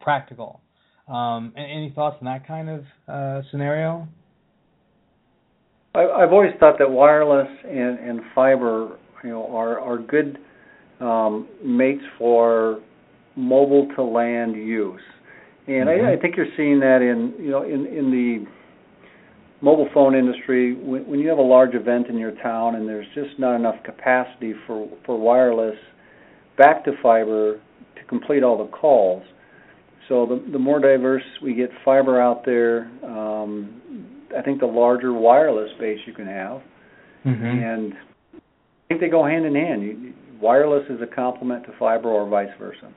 practical. 0.00 0.60
Um, 1.08 1.52
any 1.56 1.92
thoughts 1.94 2.16
on 2.20 2.26
that 2.26 2.46
kind 2.46 2.70
of 2.70 2.84
uh, 3.08 3.42
scenario? 3.50 4.08
I've 5.94 6.32
always 6.32 6.52
thought 6.58 6.78
that 6.78 6.90
wireless 6.90 7.48
and, 7.64 7.98
and 7.98 8.20
fiber, 8.34 8.96
you 9.22 9.30
know, 9.30 9.46
are 9.54 9.80
are 9.80 9.98
good 9.98 10.38
um, 11.00 11.48
mates 11.64 12.04
for 12.18 12.80
mobile 13.36 13.88
to 13.96 14.02
land 14.02 14.56
use, 14.56 15.00
and 15.66 15.88
mm-hmm. 15.88 16.06
I, 16.06 16.12
I 16.14 16.16
think 16.16 16.36
you're 16.36 16.46
seeing 16.56 16.80
that 16.80 17.02
in 17.02 17.34
you 17.42 17.50
know 17.50 17.62
in 17.62 17.86
in 17.86 18.10
the 18.10 18.46
mobile 19.62 19.88
phone 19.94 20.14
industry 20.14 20.74
when, 20.74 21.06
when 21.06 21.20
you 21.20 21.28
have 21.28 21.38
a 21.38 21.42
large 21.42 21.74
event 21.74 22.08
in 22.08 22.18
your 22.18 22.32
town 22.42 22.74
and 22.74 22.88
there's 22.88 23.06
just 23.14 23.38
not 23.38 23.54
enough 23.56 23.76
capacity 23.84 24.54
for 24.66 24.88
for 25.06 25.18
wireless 25.18 25.76
back 26.58 26.84
to 26.84 26.92
fiber 27.02 27.60
to 27.96 28.04
complete 28.08 28.42
all 28.42 28.58
the 28.58 28.70
calls. 28.70 29.22
So 30.08 30.26
the 30.26 30.52
the 30.52 30.58
more 30.58 30.80
diverse 30.80 31.22
we 31.42 31.54
get 31.54 31.70
fiber 31.84 32.20
out 32.20 32.44
there, 32.44 32.90
um, 33.04 34.18
I 34.36 34.42
think 34.42 34.60
the 34.60 34.66
larger 34.66 35.12
wireless 35.12 35.70
base 35.78 36.00
you 36.06 36.12
can 36.12 36.26
have, 36.26 36.60
mm-hmm. 37.24 37.44
and 37.44 37.92
they 39.02 39.08
go 39.08 39.24
hand 39.26 39.44
in 39.44 39.54
hand. 39.54 39.82
You, 39.82 40.14
wireless 40.40 40.84
is 40.88 41.00
a 41.02 41.14
complement 41.14 41.66
to 41.66 41.72
fiber, 41.78 42.08
or 42.08 42.28
vice 42.28 42.48
versa. 42.58 42.92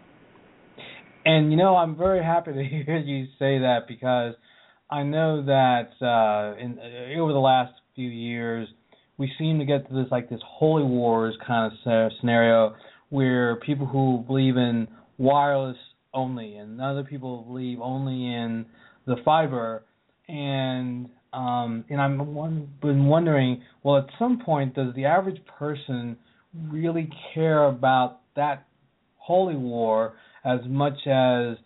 And 1.26 1.52
you 1.52 1.58
know, 1.58 1.76
I'm 1.76 1.98
very 1.98 2.24
happy 2.24 2.54
to 2.54 2.64
hear 2.86 2.98
you 2.98 3.26
say 3.40 3.60
that 3.60 3.88
because 3.88 4.36
I 4.90 5.04
know 5.04 5.44
that 5.46 5.90
uh, 6.02 6.58
in 6.64 6.80
uh, 6.80 7.20
over 7.20 7.34
the 7.34 7.40
last 7.40 7.74
few 7.96 8.10
years 8.10 8.68
we 9.18 9.32
seem 9.40 9.60
to 9.60 9.66
get 9.66 9.88
to 9.90 9.94
this 9.94 10.08
like 10.12 10.30
this 10.30 10.42
holy 10.46 10.84
wars 10.84 11.36
kind 11.46 11.72
of 11.72 12.12
scenario 12.20 12.76
where 13.10 13.56
people 13.58 13.86
who 13.86 14.24
believe 14.28 14.58
in 14.58 14.88
wireless 15.18 15.78
only, 16.14 16.56
and 16.56 16.82
other 16.82 17.04
people 17.04 17.44
believe 17.44 17.80
only 17.82 18.34
in 18.34 18.66
the 19.06 19.16
fiber. 19.24 19.84
And 20.28 21.10
um, 21.36 21.84
and 21.90 22.00
I'm 22.00 22.34
one, 22.34 22.70
been 22.82 23.06
wondering, 23.08 23.62
well, 23.84 23.98
at 23.98 24.06
some 24.18 24.40
point, 24.40 24.74
does 24.74 24.96
the 24.96 25.06
average 25.06 25.42
person 25.60 26.16
really 26.70 27.10
care 27.34 27.66
about 27.66 28.22
that 28.38 28.66
holy 29.18 29.56
war 29.56 30.14
as 30.46 30.62
much 30.66 31.06
as 31.08 31.58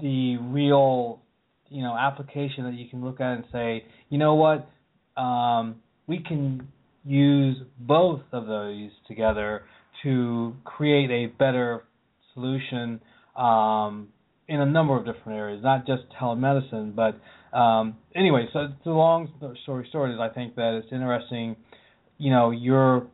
the 0.00 0.38
real 0.40 1.20
you 1.68 1.82
know 1.82 1.96
application 1.96 2.64
that 2.64 2.74
you 2.74 2.88
can 2.88 3.04
look 3.04 3.20
at 3.20 3.36
and 3.36 3.44
say, 3.52 3.84
you 4.08 4.18
know 4.18 4.34
what, 4.34 4.68
um, 5.20 5.76
we 6.08 6.18
can 6.18 6.66
use 7.04 7.56
both 7.78 8.22
of 8.32 8.46
those 8.46 8.90
together 9.06 9.62
to 10.02 10.56
create 10.64 11.10
a 11.10 11.26
better 11.38 11.84
solution 12.32 13.00
um, 13.36 14.08
in 14.48 14.60
a 14.60 14.66
number 14.66 14.96
of 14.96 15.04
different 15.04 15.38
areas, 15.38 15.62
not 15.62 15.86
just 15.86 16.02
telemedicine. 16.20 16.94
But 16.94 17.20
um, 17.54 17.96
anyway, 18.14 18.48
so 18.52 18.68
the 18.84 18.90
long 18.90 19.28
story 19.62 19.88
short 19.92 20.10
is 20.10 20.16
I 20.20 20.28
think 20.28 20.56
that 20.56 20.80
it's 20.82 20.92
interesting. 20.92 21.56
You 22.18 22.30
know, 22.30 22.50
you're 22.50 23.06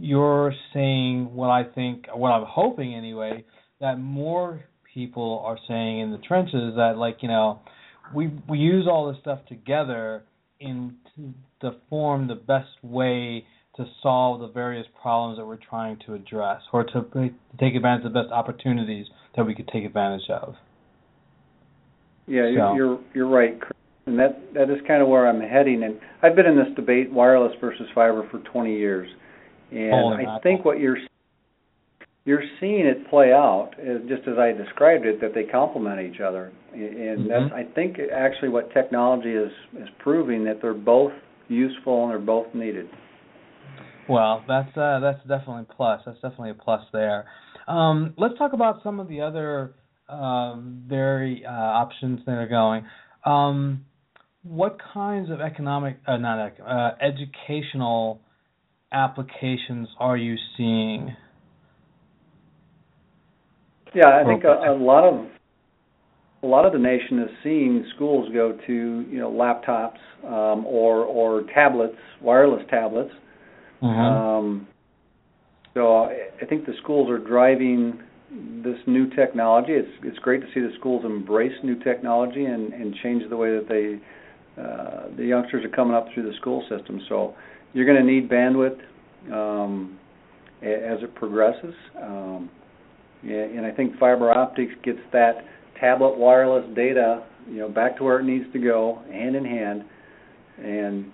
you're 0.00 0.52
saying 0.74 1.34
what 1.34 1.48
I 1.48 1.64
think, 1.64 2.06
what 2.12 2.30
I'm 2.30 2.46
hoping 2.46 2.94
anyway, 2.94 3.44
that 3.80 3.98
more 3.98 4.64
people 4.94 5.42
are 5.44 5.58
saying 5.68 6.00
in 6.00 6.10
the 6.10 6.18
trenches 6.18 6.74
that 6.76 6.94
like 6.96 7.18
you 7.20 7.28
know 7.28 7.60
we 8.14 8.30
we 8.48 8.58
use 8.58 8.86
all 8.86 9.10
this 9.10 9.20
stuff 9.20 9.40
together 9.48 10.24
in 10.60 10.96
to, 11.60 11.72
form 11.88 12.28
the 12.28 12.34
best 12.34 12.68
way 12.82 13.44
to 13.76 13.84
solve 14.02 14.40
the 14.40 14.48
various 14.48 14.86
problems 15.00 15.38
that 15.38 15.46
we're 15.46 15.56
trying 15.56 15.98
to 16.06 16.14
address 16.14 16.60
or 16.72 16.84
to 16.84 17.04
take 17.60 17.74
advantage 17.74 18.04
of 18.04 18.12
the 18.12 18.20
best 18.22 18.32
opportunities 18.32 19.06
that 19.36 19.44
we 19.44 19.54
could 19.54 19.68
take 19.68 19.84
advantage 19.84 20.28
of. 20.30 20.54
Yeah, 22.26 22.50
so. 22.56 22.74
you're 22.74 23.00
you're 23.14 23.28
right, 23.28 23.58
and 24.08 24.18
that 24.18 24.54
that 24.54 24.70
is 24.70 24.78
kind 24.86 25.02
of 25.02 25.08
where 25.08 25.28
I'm 25.28 25.40
heading. 25.40 25.82
And 25.82 25.98
I've 26.22 26.34
been 26.34 26.46
in 26.46 26.56
this 26.56 26.74
debate, 26.76 27.12
wireless 27.12 27.52
versus 27.60 27.86
fiber, 27.94 28.28
for 28.30 28.38
20 28.38 28.76
years, 28.76 29.08
and 29.70 29.92
oh, 29.92 30.12
I 30.12 30.40
think 30.42 30.64
what 30.64 30.78
you're 30.78 30.98
you're 32.24 32.42
seeing 32.60 32.86
it 32.86 33.08
play 33.08 33.32
out 33.32 33.70
is 33.78 34.02
just 34.08 34.28
as 34.28 34.36
I 34.38 34.52
described 34.52 35.06
it 35.06 35.20
that 35.20 35.34
they 35.34 35.44
complement 35.44 36.00
each 36.00 36.20
other, 36.20 36.52
and 36.72 37.20
mm-hmm. 37.20 37.28
that's 37.28 37.54
I 37.54 37.72
think 37.74 37.96
actually 38.14 38.50
what 38.50 38.72
technology 38.72 39.30
is 39.30 39.50
is 39.78 39.88
proving 39.98 40.44
that 40.44 40.60
they're 40.60 40.74
both 40.74 41.12
useful 41.48 42.02
and 42.04 42.10
they're 42.10 42.18
both 42.18 42.54
needed. 42.54 42.88
Well, 44.08 44.44
that's 44.48 44.76
uh, 44.76 45.00
that's 45.00 45.20
definitely 45.20 45.66
a 45.70 45.74
plus. 45.74 46.00
That's 46.06 46.20
definitely 46.20 46.50
a 46.50 46.54
plus 46.54 46.82
there. 46.92 47.26
Um, 47.66 48.14
let's 48.16 48.36
talk 48.38 48.54
about 48.54 48.82
some 48.82 49.00
of 49.00 49.08
the 49.08 49.20
other 49.20 49.74
um, 50.08 50.84
very 50.86 51.44
uh, 51.46 51.50
options 51.50 52.20
that 52.26 52.32
are 52.32 52.48
going. 52.48 52.86
Um, 53.24 53.84
what 54.42 54.78
kinds 54.92 55.30
of 55.30 55.40
economic, 55.40 55.98
uh, 56.06 56.16
not 56.16 56.52
uh, 56.60 56.90
educational 57.00 58.20
applications 58.92 59.88
are 59.98 60.16
you 60.16 60.36
seeing? 60.56 61.14
Yeah, 63.94 64.08
I 64.08 64.24
think 64.24 64.44
a, 64.44 64.70
a 64.70 64.76
lot 64.76 65.04
of 65.04 65.26
a 66.42 66.46
lot 66.46 66.64
of 66.64 66.72
the 66.72 66.78
nation 66.78 67.18
is 67.18 67.30
seeing 67.42 67.84
schools 67.96 68.28
go 68.32 68.56
to 68.66 68.72
you 69.10 69.18
know 69.18 69.30
laptops 69.30 69.98
um, 70.24 70.64
or 70.66 71.04
or 71.04 71.42
tablets, 71.54 71.96
wireless 72.20 72.62
tablets. 72.70 73.10
Mm-hmm. 73.82 74.00
Um, 74.00 74.68
so 75.74 76.04
I 76.04 76.44
think 76.48 76.66
the 76.66 76.74
schools 76.82 77.10
are 77.10 77.18
driving 77.18 78.00
this 78.62 78.76
new 78.86 79.08
technology. 79.10 79.72
It's 79.72 79.88
it's 80.02 80.18
great 80.18 80.40
to 80.42 80.46
see 80.54 80.60
the 80.60 80.72
schools 80.78 81.04
embrace 81.04 81.52
new 81.62 81.78
technology 81.82 82.44
and 82.44 82.72
and 82.72 82.94
change 83.02 83.22
the 83.28 83.36
way 83.36 83.50
that 83.50 83.68
they 83.68 83.98
uh, 84.58 85.16
the 85.16 85.24
youngsters 85.24 85.64
are 85.64 85.68
coming 85.68 85.94
up 85.94 86.06
through 86.12 86.30
the 86.30 86.36
school 86.38 86.62
system. 86.68 87.00
So 87.08 87.34
you're 87.72 87.86
going 87.86 87.98
to 87.98 88.12
need 88.12 88.28
bandwidth 88.28 88.78
um, 89.32 89.98
as 90.62 91.02
it 91.02 91.14
progresses. 91.14 91.74
Um, 92.02 92.50
and 93.22 93.66
I 93.66 93.70
think 93.70 93.98
fiber 93.98 94.30
optics 94.30 94.72
gets 94.84 94.98
that 95.12 95.44
tablet 95.80 96.16
wireless 96.16 96.64
data, 96.74 97.24
you 97.48 97.58
know, 97.58 97.68
back 97.68 97.96
to 97.98 98.04
where 98.04 98.20
it 98.20 98.24
needs 98.24 98.44
to 98.52 98.58
go, 98.58 99.02
hand 99.10 99.36
in 99.36 99.44
hand, 99.44 99.84
and 100.62 101.12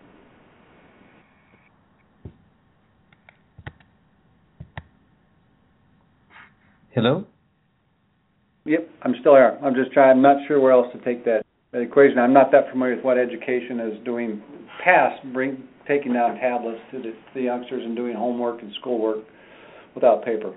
Hello. 6.94 7.26
Yep, 8.66 8.88
I'm 9.02 9.14
still 9.18 9.34
here. 9.34 9.58
I'm 9.64 9.74
just 9.74 9.90
trying. 9.90 10.10
I'm 10.10 10.22
not 10.22 10.36
sure 10.46 10.60
where 10.60 10.70
else 10.70 10.86
to 10.92 11.04
take 11.04 11.24
that, 11.24 11.40
that 11.40 11.53
equation. 11.82 12.18
I'm 12.18 12.32
not 12.32 12.50
that 12.52 12.70
familiar 12.70 12.96
with 12.96 13.04
what 13.04 13.18
education 13.18 13.80
is 13.80 14.04
doing 14.04 14.42
past 14.82 15.20
bring 15.32 15.64
taking 15.86 16.14
down 16.14 16.36
tablets 16.36 16.80
to 16.92 16.98
the, 16.98 17.12
the 17.34 17.42
youngsters 17.42 17.82
and 17.84 17.94
doing 17.94 18.14
homework 18.14 18.62
and 18.62 18.72
schoolwork 18.80 19.18
without 19.94 20.24
paper. 20.24 20.54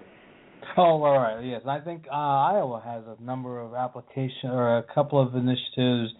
Oh, 0.78 1.04
all 1.04 1.20
right. 1.20 1.44
Yes, 1.44 1.62
I 1.68 1.80
think 1.80 2.06
uh, 2.12 2.16
Iowa 2.16 2.82
has 2.84 3.04
a 3.08 3.22
number 3.24 3.60
of 3.60 3.74
application 3.74 4.50
or 4.50 4.78
a 4.78 4.84
couple 4.84 5.22
of 5.22 5.36
initiatives 5.36 6.14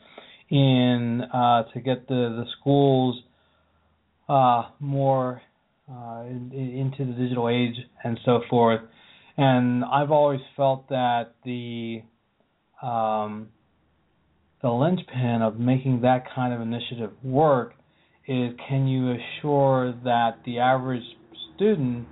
in 0.50 1.22
uh, 1.34 1.64
to 1.74 1.80
get 1.80 2.08
the 2.08 2.44
the 2.44 2.46
schools 2.60 3.22
uh, 4.30 4.70
more 4.80 5.42
uh, 5.90 6.24
in, 6.28 6.52
into 6.54 7.06
the 7.12 7.18
digital 7.18 7.50
age 7.50 7.76
and 8.04 8.20
so 8.26 8.42
forth. 8.50 8.82
And 9.38 9.84
I've 9.86 10.12
always 10.12 10.42
felt 10.56 10.90
that 10.90 11.36
the 11.44 12.02
um, 12.82 13.50
the 14.62 14.70
linchpin 14.70 15.42
of 15.42 15.60
making 15.60 16.02
that 16.02 16.24
kind 16.34 16.54
of 16.54 16.62
initiative 16.62 17.12
work 17.24 17.74
is 18.28 18.52
can 18.68 18.88
you 18.88 19.12
assure 19.14 19.94
that 20.04 20.40
the 20.46 20.60
average 20.60 21.04
student 21.56 22.08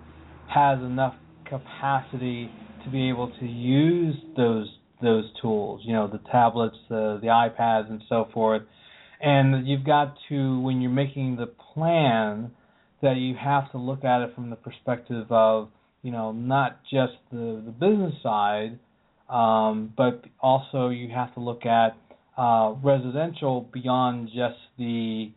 has 0.47 0.79
enough 0.79 1.15
capacity 1.45 2.49
to 2.83 2.91
be 2.91 3.09
able 3.09 3.31
to 3.39 3.45
use 3.45 4.15
those 4.37 4.67
those 5.01 5.25
tools, 5.41 5.81
you 5.83 5.93
know, 5.93 6.07
the 6.07 6.21
tablets, 6.31 6.77
the 6.89 7.19
the 7.21 7.27
iPads, 7.27 7.89
and 7.89 8.01
so 8.07 8.27
forth. 8.33 8.61
And 9.21 9.67
you've 9.67 9.85
got 9.85 10.15
to, 10.29 10.59
when 10.59 10.81
you're 10.81 10.91
making 10.91 11.37
the 11.37 11.47
plan, 11.47 12.51
that 13.01 13.17
you 13.17 13.35
have 13.35 13.71
to 13.71 13.77
look 13.77 14.03
at 14.03 14.21
it 14.21 14.35
from 14.35 14.49
the 14.49 14.55
perspective 14.55 15.27
of, 15.29 15.69
you 16.01 16.11
know, 16.11 16.31
not 16.31 16.81
just 16.83 17.13
the 17.31 17.61
the 17.65 17.71
business 17.71 18.13
side, 18.23 18.79
um, 19.29 19.93
but 19.97 20.23
also 20.39 20.89
you 20.89 21.09
have 21.13 21.33
to 21.33 21.39
look 21.39 21.65
at 21.65 21.97
uh, 22.37 22.73
residential 22.83 23.69
beyond 23.73 24.27
just 24.27 24.59
the 24.77 25.31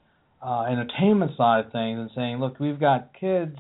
uh, 0.45 0.63
entertainment 0.63 1.33
side 1.37 1.67
of 1.67 1.73
things 1.73 1.99
and 1.99 2.11
saying, 2.15 2.39
look, 2.41 2.59
we've 2.61 2.81
got 2.81 3.11
kids 3.19 3.57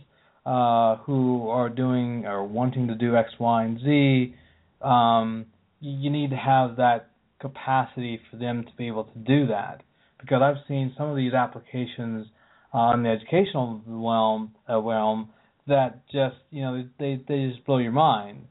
uh, 0.46 0.96
who 0.98 1.48
are 1.48 1.68
doing 1.68 2.24
or 2.26 2.44
wanting 2.44 2.88
to 2.88 2.94
do 2.94 3.16
X, 3.16 3.30
Y, 3.38 3.64
and 3.64 3.80
Z, 3.80 4.34
um, 4.82 5.46
you 5.80 6.10
need 6.10 6.30
to 6.30 6.36
have 6.36 6.76
that 6.76 7.10
capacity 7.40 8.20
for 8.30 8.36
them 8.36 8.64
to 8.64 8.70
be 8.76 8.86
able 8.86 9.04
to 9.04 9.18
do 9.18 9.46
that. 9.48 9.82
Because 10.20 10.42
I've 10.42 10.66
seen 10.66 10.92
some 10.96 11.08
of 11.08 11.16
these 11.16 11.32
applications 11.32 12.26
in 12.74 13.02
the 13.02 13.10
educational 13.10 13.80
realm, 13.86 14.54
uh, 14.68 14.80
realm 14.80 15.30
that 15.66 16.06
just 16.06 16.36
you 16.50 16.62
know 16.62 16.84
they 16.98 17.20
they 17.28 17.48
just 17.48 17.64
blow 17.64 17.78
your 17.78 17.92
mind. 17.92 18.46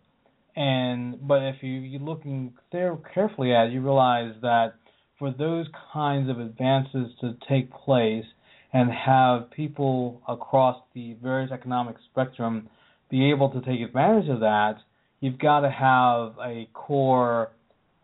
And 0.58 1.26
but 1.28 1.44
if 1.44 1.62
you 1.62 1.72
you're 1.72 2.02
looking 2.02 2.54
there 2.72 2.98
carefully 3.14 3.54
at 3.54 3.68
it, 3.68 3.74
you 3.74 3.82
realize 3.82 4.34
that 4.42 4.74
for 5.20 5.32
those 5.32 5.68
kinds 5.94 6.30
of 6.30 6.40
advances 6.40 7.12
to 7.22 7.38
take 7.48 7.72
place, 7.72 8.26
and 8.74 8.92
have 8.92 9.50
people 9.52 10.22
across 10.28 10.82
the 10.94 11.16
various 11.22 11.52
economic 11.52 11.96
spectrum 12.12 12.70
be 13.10 13.32
able 13.32 13.50
to 13.50 13.62
take 13.62 13.82
advantage 13.82 14.30
of 14.30 14.42
that, 14.42 14.76
you've 15.22 15.40
got 15.40 15.62
to 15.62 15.70
have 15.70 16.34
a 16.44 16.68
core, 16.74 17.52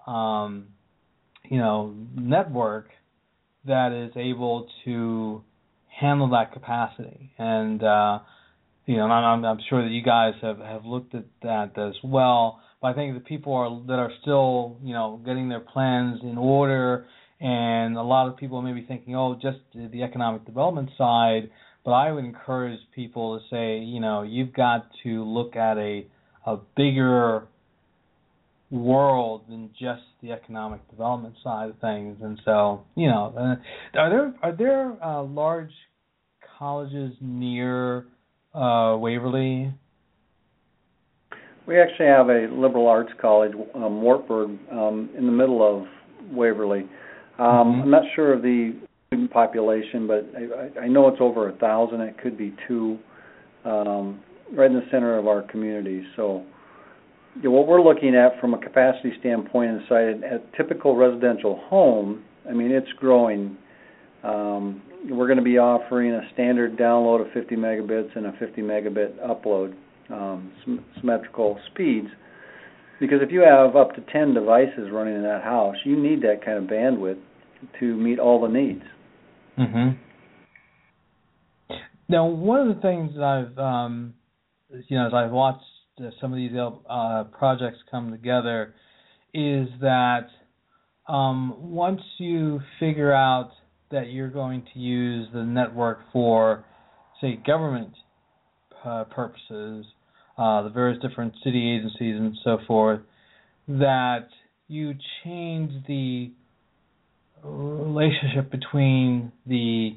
um, 0.07 0.67
you 1.49 1.57
know, 1.57 1.93
network 2.15 2.89
that 3.65 3.91
is 3.91 4.11
able 4.15 4.67
to 4.85 5.43
handle 5.87 6.29
that 6.29 6.53
capacity. 6.53 7.31
And 7.37 7.83
uh, 7.83 8.19
you 8.85 8.97
know, 8.97 9.03
I'm, 9.03 9.45
I'm 9.45 9.59
sure 9.69 9.81
that 9.81 9.91
you 9.91 10.03
guys 10.03 10.33
have 10.41 10.59
have 10.59 10.85
looked 10.85 11.15
at 11.15 11.25
that 11.41 11.77
as 11.77 11.95
well. 12.03 12.61
But 12.81 12.89
I 12.89 12.93
think 12.93 13.13
the 13.13 13.21
people 13.21 13.53
are 13.53 13.87
that 13.87 13.99
are 13.99 14.11
still, 14.21 14.77
you 14.83 14.93
know, 14.93 15.21
getting 15.25 15.49
their 15.49 15.61
plans 15.61 16.19
in 16.23 16.37
order 16.37 17.05
and 17.43 17.97
a 17.97 18.01
lot 18.01 18.29
of 18.29 18.37
people 18.37 18.61
may 18.61 18.71
be 18.71 18.85
thinking, 18.85 19.17
oh, 19.17 19.35
just 19.35 19.57
the 19.73 20.01
economic 20.01 20.45
development 20.45 20.89
side. 20.97 21.49
But 21.83 21.91
I 21.91 22.13
would 22.13 22.23
encourage 22.23 22.79
people 22.95 23.37
to 23.37 23.45
say, 23.53 23.83
you 23.83 23.99
know, 23.99 24.21
you've 24.21 24.53
got 24.53 24.87
to 25.03 25.23
look 25.25 25.57
at 25.57 25.77
a 25.77 26.05
a 26.45 26.57
bigger 26.75 27.47
world 28.71 29.43
than 29.49 29.69
just 29.79 30.01
the 30.21 30.31
economic 30.31 30.89
development 30.89 31.35
side 31.43 31.69
of 31.69 31.79
things. 31.79 32.17
And 32.21 32.41
so, 32.45 32.83
you 32.95 33.07
know, 33.07 33.33
uh, 33.37 33.99
are 33.99 34.09
there 34.09 34.33
are 34.41 34.55
there 34.55 35.03
uh, 35.03 35.23
large 35.23 35.71
colleges 36.57 37.13
near 37.19 38.05
uh, 38.53 38.97
Waverly? 38.97 39.73
We 41.65 41.79
actually 41.79 42.07
have 42.07 42.29
a 42.29 42.47
liberal 42.51 42.87
arts 42.87 43.11
college, 43.21 43.53
um, 43.73 44.01
Wartburg, 44.01 44.57
um, 44.71 45.09
in 45.17 45.25
the 45.25 45.31
middle 45.31 45.61
of 45.61 45.87
Waverly. 46.31 46.81
Um, 47.39 47.45
mm-hmm. 47.45 47.81
I'm 47.83 47.91
not 47.91 48.03
sure 48.15 48.33
of 48.33 48.41
the 48.41 48.75
student 49.07 49.31
population, 49.31 50.07
but 50.07 50.29
I, 50.35 50.81
I 50.81 50.87
know 50.87 51.07
it's 51.07 51.21
over 51.21 51.49
a 51.49 51.53
thousand. 51.53 52.01
It 52.01 52.17
could 52.21 52.37
be 52.37 52.53
two, 52.67 52.99
um, 53.63 54.21
right 54.53 54.69
in 54.69 54.75
the 54.75 54.85
center 54.91 55.17
of 55.17 55.27
our 55.27 55.41
community. 55.43 56.03
So, 56.17 56.43
you 57.37 57.43
know, 57.43 57.51
what 57.51 57.67
we're 57.67 57.81
looking 57.81 58.13
at 58.13 58.39
from 58.41 58.53
a 58.53 58.57
capacity 58.57 59.13
standpoint 59.21 59.71
inside 59.71 60.23
a 60.23 60.41
typical 60.57 60.95
residential 60.95 61.61
home 61.69 62.23
I 62.49 62.53
mean, 62.53 62.71
it's 62.71 62.91
growing. 62.97 63.57
Um, 64.23 64.81
we're 65.09 65.27
going 65.27 65.37
to 65.37 65.43
be 65.43 65.57
offering 65.57 66.13
a 66.13 66.21
standard 66.33 66.77
download 66.77 67.25
of 67.25 67.31
50 67.33 67.55
megabits 67.55 68.15
and 68.15 68.25
a 68.25 68.31
50 68.39 68.61
megabit 68.61 69.19
upload 69.19 69.73
um, 70.09 70.51
symmetrical 70.99 71.59
speeds. 71.71 72.07
Because 72.99 73.19
if 73.21 73.31
you 73.31 73.41
have 73.41 73.75
up 73.75 73.95
to 73.95 74.01
10 74.11 74.33
devices 74.33 74.89
running 74.91 75.15
in 75.15 75.23
that 75.23 75.43
house, 75.43 75.75
you 75.83 76.01
need 76.01 76.21
that 76.21 76.43
kind 76.45 76.57
of 76.57 76.63
bandwidth 76.65 77.19
to 77.79 77.95
meet 77.95 78.19
all 78.19 78.41
the 78.41 78.47
needs. 78.47 78.83
Mhm. 79.57 79.97
Now, 82.07 82.25
one 82.27 82.59
of 82.59 82.75
the 82.75 82.81
things 82.81 83.13
that 83.15 83.23
I've, 83.23 83.57
um, 83.57 84.13
you 84.87 84.97
know, 84.97 85.07
as 85.07 85.13
I've 85.13 85.31
watched 85.31 85.65
uh, 85.99 86.09
some 86.19 86.31
of 86.31 86.37
these 86.37 86.55
uh, 86.55 87.23
projects 87.25 87.77
come 87.89 88.11
together, 88.11 88.73
is 89.33 89.67
that 89.81 90.27
um, 91.07 91.71
once 91.71 92.01
you 92.17 92.61
figure 92.79 93.11
out 93.11 93.51
that 93.93 94.11
you're 94.11 94.29
going 94.29 94.63
to 94.73 94.79
use 94.79 95.27
the 95.33 95.43
network 95.43 95.99
for, 96.11 96.65
say, 97.21 97.39
government 97.47 97.93
uh, 98.83 99.05
purposes, 99.05 99.85
uh, 100.37 100.63
the 100.63 100.71
various 100.73 101.01
different 101.01 101.33
city 101.43 101.75
agencies 101.77 102.15
and 102.17 102.35
so 102.43 102.57
forth, 102.67 102.99
that 103.67 104.27
you 104.67 104.93
change 105.23 105.71
the 105.87 106.31
relationship 107.43 108.51
between 108.51 109.31
the 109.45 109.91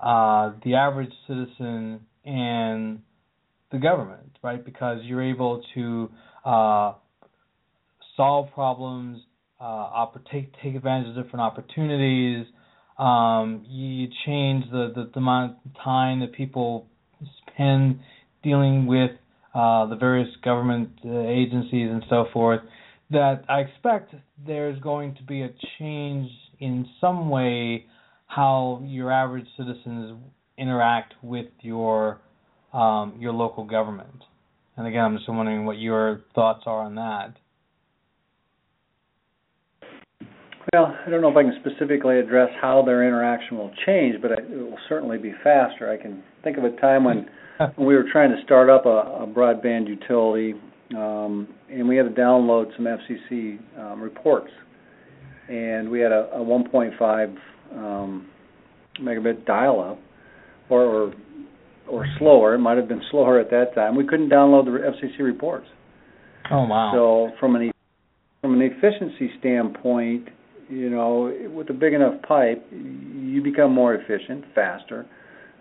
uh, 0.00 0.52
the 0.64 0.74
average 0.74 1.12
citizen 1.28 2.00
and 2.24 3.00
the 3.70 3.78
government, 3.78 4.36
right? 4.42 4.64
Because 4.64 4.98
you're 5.04 5.22
able 5.22 5.62
to 5.74 6.10
uh, 6.44 6.94
solve 8.16 8.48
problems, 8.52 9.22
uh, 9.60 10.06
take 10.30 10.52
take 10.62 10.74
advantage 10.74 11.16
of 11.16 11.24
different 11.24 11.40
opportunities. 11.40 12.46
Um, 12.98 13.64
you 13.68 14.08
change 14.26 14.64
the, 14.70 14.92
the, 14.94 15.10
the 15.12 15.18
amount 15.18 15.56
of 15.64 15.72
time 15.82 16.20
that 16.20 16.32
people 16.32 16.86
spend 17.46 18.00
dealing 18.42 18.86
with 18.86 19.12
uh, 19.54 19.86
the 19.86 19.96
various 19.96 20.28
government 20.44 20.90
uh, 21.04 21.20
agencies 21.20 21.90
and 21.90 22.04
so 22.08 22.26
forth. 22.32 22.60
That 23.10 23.44
I 23.48 23.60
expect 23.60 24.14
there's 24.46 24.80
going 24.80 25.14
to 25.16 25.22
be 25.22 25.42
a 25.42 25.50
change 25.78 26.30
in 26.60 26.86
some 27.00 27.28
way 27.28 27.86
how 28.26 28.82
your 28.86 29.12
average 29.12 29.46
citizens 29.58 30.18
interact 30.56 31.14
with 31.22 31.48
your 31.60 32.20
um, 32.72 33.16
your 33.18 33.32
local 33.32 33.64
government. 33.64 34.24
And 34.76 34.86
again, 34.86 35.04
I'm 35.04 35.16
just 35.16 35.28
wondering 35.28 35.66
what 35.66 35.78
your 35.78 36.22
thoughts 36.34 36.62
are 36.64 36.80
on 36.84 36.94
that. 36.94 37.34
Well, 40.72 40.96
I 41.06 41.10
don't 41.10 41.20
know 41.20 41.30
if 41.30 41.36
I 41.36 41.42
can 41.42 41.58
specifically 41.60 42.20
address 42.20 42.48
how 42.60 42.82
their 42.84 43.06
interaction 43.06 43.58
will 43.58 43.72
change, 43.84 44.22
but 44.22 44.30
it 44.30 44.48
will 44.48 44.78
certainly 44.88 45.18
be 45.18 45.32
faster. 45.42 45.90
I 45.90 46.00
can 46.00 46.22
think 46.44 46.56
of 46.56 46.64
a 46.64 46.70
time 46.80 47.04
when, 47.04 47.28
we 47.78 47.94
were 47.94 48.04
trying 48.10 48.30
to 48.30 48.42
start 48.44 48.70
up 48.70 48.86
a, 48.86 49.24
a 49.24 49.26
broadband 49.26 49.88
utility, 49.88 50.54
um, 50.96 51.48
and 51.68 51.88
we 51.88 51.96
had 51.96 52.04
to 52.04 52.20
download 52.20 52.74
some 52.76 52.86
FCC 52.86 53.58
um, 53.78 54.00
reports, 54.00 54.50
and 55.48 55.90
we 55.90 56.00
had 56.00 56.12
a, 56.12 56.30
a 56.34 56.38
1.5 56.38 57.36
um, 57.76 58.28
megabit 59.00 59.44
dial-up, 59.44 59.98
or, 60.70 60.82
or 60.82 61.14
or 61.88 62.06
slower. 62.18 62.54
It 62.54 62.58
might 62.58 62.76
have 62.76 62.88
been 62.88 63.02
slower 63.10 63.40
at 63.40 63.50
that 63.50 63.74
time. 63.74 63.96
We 63.96 64.06
couldn't 64.06 64.30
download 64.30 64.66
the 64.66 64.70
FCC 64.70 65.18
reports. 65.20 65.66
Oh 66.50 66.64
wow! 66.64 66.92
So 66.94 67.36
from 67.38 67.56
an 67.56 67.72
from 68.40 68.60
an 68.60 68.62
efficiency 68.62 69.30
standpoint, 69.38 70.28
you 70.72 70.88
know, 70.88 71.32
with 71.54 71.68
a 71.70 71.74
big 71.74 71.92
enough 71.92 72.20
pipe, 72.22 72.66
you 72.70 73.42
become 73.42 73.72
more 73.72 73.94
efficient, 73.94 74.44
faster. 74.54 75.06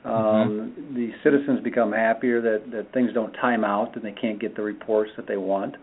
Um, 0.06 0.14
mm-hmm. 0.14 0.96
The 0.96 1.12
citizens 1.24 1.62
become 1.64 1.92
happier 1.92 2.42
that 2.42 2.72
that 2.72 2.92
things 2.94 3.12
don't 3.14 3.34
time 3.34 3.64
out 3.64 3.96
and 3.96 4.04
they 4.04 4.14
can't 4.14 4.40
get 4.40 4.56
the 4.56 4.64
reports 4.64 5.12
that 5.18 5.28
they 5.28 5.38
want. 5.38 5.76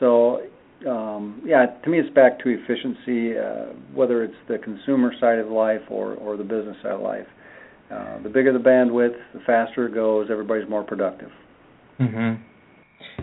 So, 0.00 0.42
um, 0.88 1.42
yeah, 1.44 1.66
to 1.66 1.90
me, 1.90 2.00
it's 2.00 2.12
back 2.14 2.40
to 2.40 2.48
efficiency, 2.48 3.38
uh, 3.38 3.74
whether 3.94 4.24
it's 4.24 4.34
the 4.48 4.58
consumer 4.58 5.12
side 5.20 5.38
of 5.38 5.48
life 5.48 5.82
or 5.88 6.14
or 6.14 6.36
the 6.36 6.44
business 6.44 6.76
side 6.82 6.92
of 6.92 7.00
life. 7.02 7.26
Uh, 7.92 8.22
the 8.22 8.28
bigger 8.28 8.52
the 8.52 8.58
bandwidth, 8.58 9.14
the 9.34 9.40
faster 9.46 9.86
it 9.86 9.94
goes. 9.94 10.28
Everybody's 10.30 10.68
more 10.68 10.82
productive. 10.82 11.30
Mhm 12.00 12.40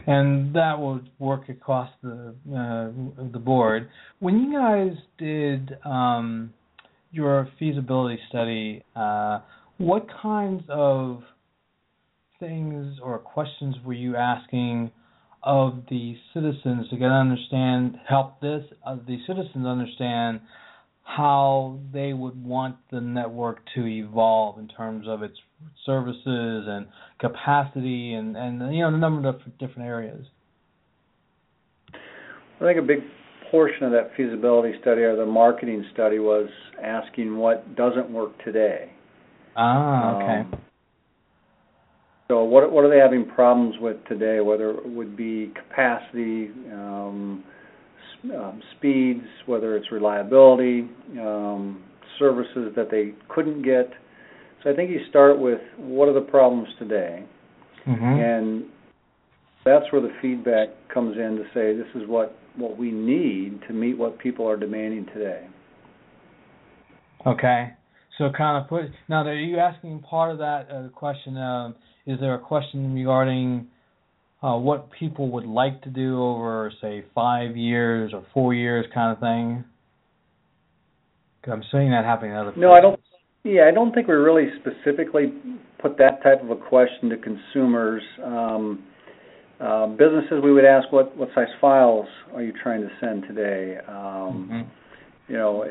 and 0.08 0.56
that 0.56 0.80
will 0.80 1.02
work 1.20 1.50
across 1.50 1.90
the 2.02 2.34
uh, 2.50 3.24
the 3.32 3.40
board. 3.40 3.90
When 4.20 4.40
you 4.40 4.54
guys 4.54 4.98
did 5.18 5.78
um, 5.86 6.54
your 7.12 7.50
feasibility 7.60 8.20
study, 8.30 8.84
uh, 8.96 9.40
what 9.78 10.08
kinds 10.22 10.64
of 10.70 11.24
things 12.40 12.98
or 13.02 13.20
questions 13.20 13.76
were 13.86 13.94
you 13.94 14.16
asking 14.16 14.92
of 15.44 15.84
the 15.90 16.16
citizens 16.34 16.88
to 16.90 16.98
get 16.98 17.10
understand 17.10 17.96
help 18.08 18.40
this 18.42 18.64
uh, 18.86 18.96
the 19.08 19.18
citizens 19.26 19.66
understand 19.66 20.40
how 21.04 21.80
they 21.92 22.14
would 22.14 22.44
want 22.44 22.76
the 22.92 23.02
network 23.02 23.60
to 23.76 23.86
evolve 23.86 24.60
in 24.60 24.68
terms 24.68 25.08
of 25.08 25.24
its 25.24 25.38
services 25.86 26.66
and 26.68 26.88
capacity 27.20 28.14
and 28.14 28.36
and 28.36 28.74
you 28.74 28.82
know 28.82 28.90
a 28.90 28.98
number 28.98 29.28
of 29.28 29.40
different 29.60 29.88
areas. 29.88 30.26
I 31.94 32.66
think 32.66 32.78
a 32.78 32.84
big 32.84 33.00
portion 33.50 33.84
of 33.84 33.92
that 33.92 34.12
feasibility 34.16 34.78
study 34.82 35.02
or 35.02 35.16
the 35.16 35.26
marketing 35.26 35.86
study 35.94 36.20
was 36.20 36.48
asking 36.82 37.36
what 37.36 37.76
doesn't 37.76 38.10
work 38.10 38.32
today. 38.44 38.92
Ah, 39.58 40.16
okay. 40.16 40.40
Um, 40.42 40.62
so 42.30 42.44
what 42.44 42.72
what 42.72 42.86
are 42.86 42.90
they 42.90 43.00
having 43.00 43.26
problems 43.26 43.76
with 43.82 43.98
today? 44.08 44.40
Whether 44.40 44.70
it 44.72 44.88
would 44.88 45.18
be 45.18 45.52
capacity, 45.54 46.50
um, 46.72 47.44
um, 48.34 48.62
speeds, 48.78 49.26
whether 49.48 49.76
it's 49.76 49.92
reliability, 49.92 50.88
um, 51.20 51.84
services 52.20 52.72
that 52.76 52.90
they 52.90 53.14
couldn't 53.28 53.64
get. 53.64 53.92
So 54.64 54.70
I 54.70 54.76
think 54.76 54.92
you 54.92 55.00
start 55.10 55.40
with 55.40 55.60
what 55.78 56.08
are 56.08 56.14
the 56.14 56.22
problems 56.22 56.68
today, 56.78 57.24
mm-hmm. 57.88 58.04
and 58.04 58.66
that's 59.66 59.86
where 59.92 60.02
the 60.02 60.14
feedback 60.22 60.70
comes 60.94 61.18
in 61.18 61.38
to 61.38 61.44
say 61.54 61.76
this 61.76 62.02
is 62.02 62.08
what 62.08 62.38
what 62.56 62.78
we 62.78 62.92
need 62.92 63.60
to 63.68 63.74
meet 63.74 63.98
what 63.98 64.20
people 64.20 64.48
are 64.48 64.58
demanding 64.58 65.06
today. 65.14 65.48
Okay, 67.26 67.70
so 68.18 68.30
kind 68.36 68.62
of 68.64 68.70
put 68.70 68.84
now. 69.10 69.24
Are 69.26 69.34
you 69.34 69.58
asking 69.58 70.02
part 70.02 70.32
of 70.32 70.38
that 70.40 70.68
uh, 70.72 70.90
question? 70.90 71.38
Um, 71.38 71.76
is 72.06 72.20
there 72.20 72.36
a 72.36 72.40
question 72.40 72.94
regarding 72.94 73.68
uh, 74.44 74.58
what 74.58 74.90
people 74.92 75.30
would 75.32 75.46
like 75.46 75.82
to 75.84 75.90
do 75.90 76.22
over, 76.22 76.72
say, 76.82 77.06
five 77.14 77.56
years 77.56 78.12
or 78.14 78.26
four 78.34 78.54
years, 78.54 78.86
kind 78.94 79.12
of 79.12 79.20
thing? 79.20 79.64
Cause 81.44 81.54
I'm 81.54 81.64
seeing 81.72 81.90
that 81.90 82.06
happening 82.06 82.32
in 82.32 82.38
other. 82.38 82.54
No, 82.56 82.72
I 82.74 82.82
don't. 82.82 83.00
Yeah, 83.44 83.68
I 83.68 83.72
don't 83.72 83.94
think 83.94 84.08
we 84.08 84.14
really 84.14 84.50
specifically 84.60 85.34
put 85.80 85.98
that 85.98 86.22
type 86.24 86.44
of 86.44 86.52
a 86.52 86.56
question 86.56 87.10
to 87.10 87.18
consumers. 87.18 88.04
Um, 88.24 88.84
uh, 89.60 89.88
businesses, 89.88 90.42
we 90.44 90.54
would 90.54 90.66
ask 90.66 90.92
what 90.92 91.16
what 91.18 91.30
size 91.34 91.48
files 91.60 92.08
are 92.34 92.42
you 92.42 92.54
trying 92.64 92.82
to 92.82 92.90
send 93.00 93.24
today? 93.28 93.78
Um, 93.88 93.96
mm-hmm. 93.96 94.62
You 95.32 95.38
know, 95.38 95.66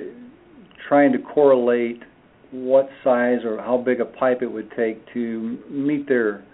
trying 0.89 1.13
to 1.13 1.19
correlate 1.19 2.03
what 2.51 2.89
size 3.05 3.39
or 3.45 3.59
how 3.59 3.79
big 3.79 4.01
a 4.01 4.05
pipe 4.05 4.43
it 4.43 4.51
would 4.51 4.71
take 4.77 5.01
to 5.15 5.59
meet 5.71 6.09
their 6.09 6.45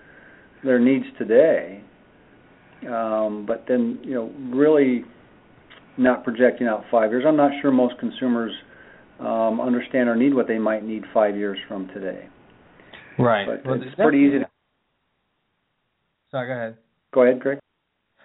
their 0.65 0.79
needs 0.79 1.07
today 1.19 1.83
um, 2.85 3.45
but 3.47 3.65
then 3.69 3.99
you 4.03 4.15
know 4.15 4.33
really 4.55 5.05
not 5.97 6.25
projecting 6.25 6.67
out 6.67 6.85
five 6.91 7.11
years. 7.11 7.25
I'm 7.27 7.37
not 7.37 7.51
sure 7.63 7.71
most 7.71 7.99
consumers 7.99 8.53
um, 9.21 9.61
understand 9.61 10.09
or 10.09 10.17
need 10.17 10.35
what 10.35 10.49
they 10.49 10.59
might 10.59 10.85
need 10.85 11.05
five 11.13 11.37
years 11.37 11.59
from 11.69 11.89
today. 11.89 12.29
Right. 13.19 13.47
But 13.47 13.67
well, 13.67 13.83
it's 13.83 13.95
pretty 13.95 14.19
easy. 14.19 14.39
To... 14.41 14.47
Sorry, 16.31 16.47
go 16.49 16.53
ahead. 16.53 16.77
Go 17.15 17.23
ahead, 17.23 17.41
Greg. 17.41 17.59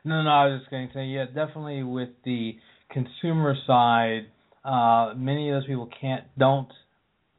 No, 0.03 0.21
no, 0.23 0.29
I 0.29 0.47
was 0.47 0.61
just 0.61 0.71
going 0.71 0.87
to 0.87 0.93
say, 0.93 1.05
yeah, 1.05 1.25
definitely 1.25 1.83
with 1.83 2.09
the 2.25 2.55
consumer 2.89 3.55
side, 3.67 4.27
uh, 4.65 5.13
many 5.15 5.49
of 5.49 5.55
those 5.55 5.67
people 5.67 5.89
can't, 5.99 6.23
don't 6.37 6.67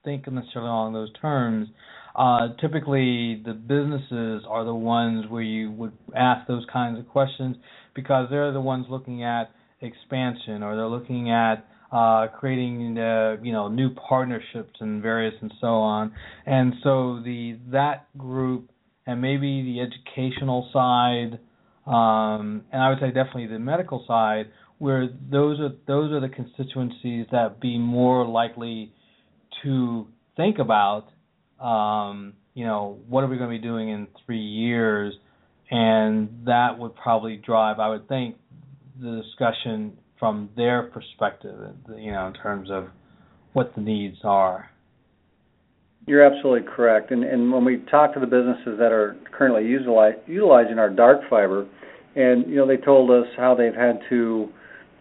think 0.04 0.30
necessarily 0.30 0.68
along 0.68 0.92
those 0.92 1.12
terms. 1.20 1.68
Uh, 2.14 2.48
typically, 2.60 3.42
the 3.44 3.52
businesses 3.52 4.44
are 4.48 4.64
the 4.64 4.74
ones 4.74 5.26
where 5.28 5.42
you 5.42 5.70
would 5.72 5.92
ask 6.14 6.46
those 6.46 6.64
kinds 6.72 6.98
of 6.98 7.08
questions 7.08 7.56
because 7.94 8.28
they're 8.30 8.52
the 8.52 8.60
ones 8.60 8.86
looking 8.90 9.24
at 9.24 9.50
expansion 9.80 10.62
or 10.62 10.76
they're 10.76 10.86
looking 10.86 11.30
at 11.30 11.66
uh, 11.92 12.26
creating 12.28 12.98
uh, 12.98 13.36
you 13.42 13.52
know 13.52 13.68
new 13.68 13.90
partnerships 13.94 14.80
and 14.80 15.02
various 15.02 15.34
and 15.40 15.52
so 15.60 15.68
on. 15.68 16.12
And 16.46 16.74
so 16.82 17.20
the 17.24 17.58
that 17.70 18.06
group 18.16 18.70
and 19.06 19.20
maybe 19.20 19.62
the 19.62 19.80
educational 19.80 20.68
side 20.72 21.38
um, 21.86 22.64
and 22.72 22.80
I 22.80 22.90
would 22.90 23.00
say 23.00 23.08
definitely 23.08 23.48
the 23.48 23.58
medical 23.58 24.04
side, 24.06 24.46
where 24.78 25.08
those 25.30 25.58
are 25.60 25.70
those 25.86 26.12
are 26.12 26.20
the 26.20 26.28
constituencies 26.28 27.26
that 27.32 27.60
be 27.60 27.78
more 27.78 28.26
likely 28.26 28.92
to 29.62 30.06
think 30.36 30.58
about, 30.58 31.06
um, 31.60 32.34
you 32.54 32.64
know, 32.64 32.98
what 33.08 33.24
are 33.24 33.26
we 33.26 33.36
going 33.36 33.50
to 33.50 33.56
be 33.56 33.62
doing 33.62 33.88
in 33.88 34.06
three 34.24 34.40
years, 34.40 35.14
and 35.70 36.44
that 36.46 36.78
would 36.78 36.94
probably 36.94 37.36
drive, 37.36 37.80
I 37.80 37.88
would 37.90 38.08
think, 38.08 38.36
the 39.00 39.22
discussion 39.22 39.98
from 40.22 40.48
their 40.56 40.84
perspective, 40.84 41.52
you 41.98 42.12
know, 42.12 42.28
in 42.28 42.32
terms 42.32 42.70
of 42.70 42.86
what 43.54 43.74
the 43.74 43.80
needs 43.80 44.18
are. 44.22 44.70
You're 46.06 46.22
absolutely 46.22 46.70
correct. 46.76 47.10
And, 47.10 47.24
and 47.24 47.50
when 47.52 47.64
we 47.64 47.78
talk 47.90 48.14
to 48.14 48.20
the 48.20 48.26
businesses 48.26 48.78
that 48.78 48.92
are 48.92 49.16
currently 49.36 49.68
utilize, 49.68 50.14
utilizing 50.28 50.78
our 50.78 50.90
dark 50.90 51.22
fiber, 51.28 51.66
and 52.14 52.48
you 52.48 52.54
know 52.54 52.68
they 52.68 52.76
told 52.76 53.10
us 53.10 53.26
how 53.36 53.56
they've 53.56 53.74
had 53.74 53.98
to 54.10 54.48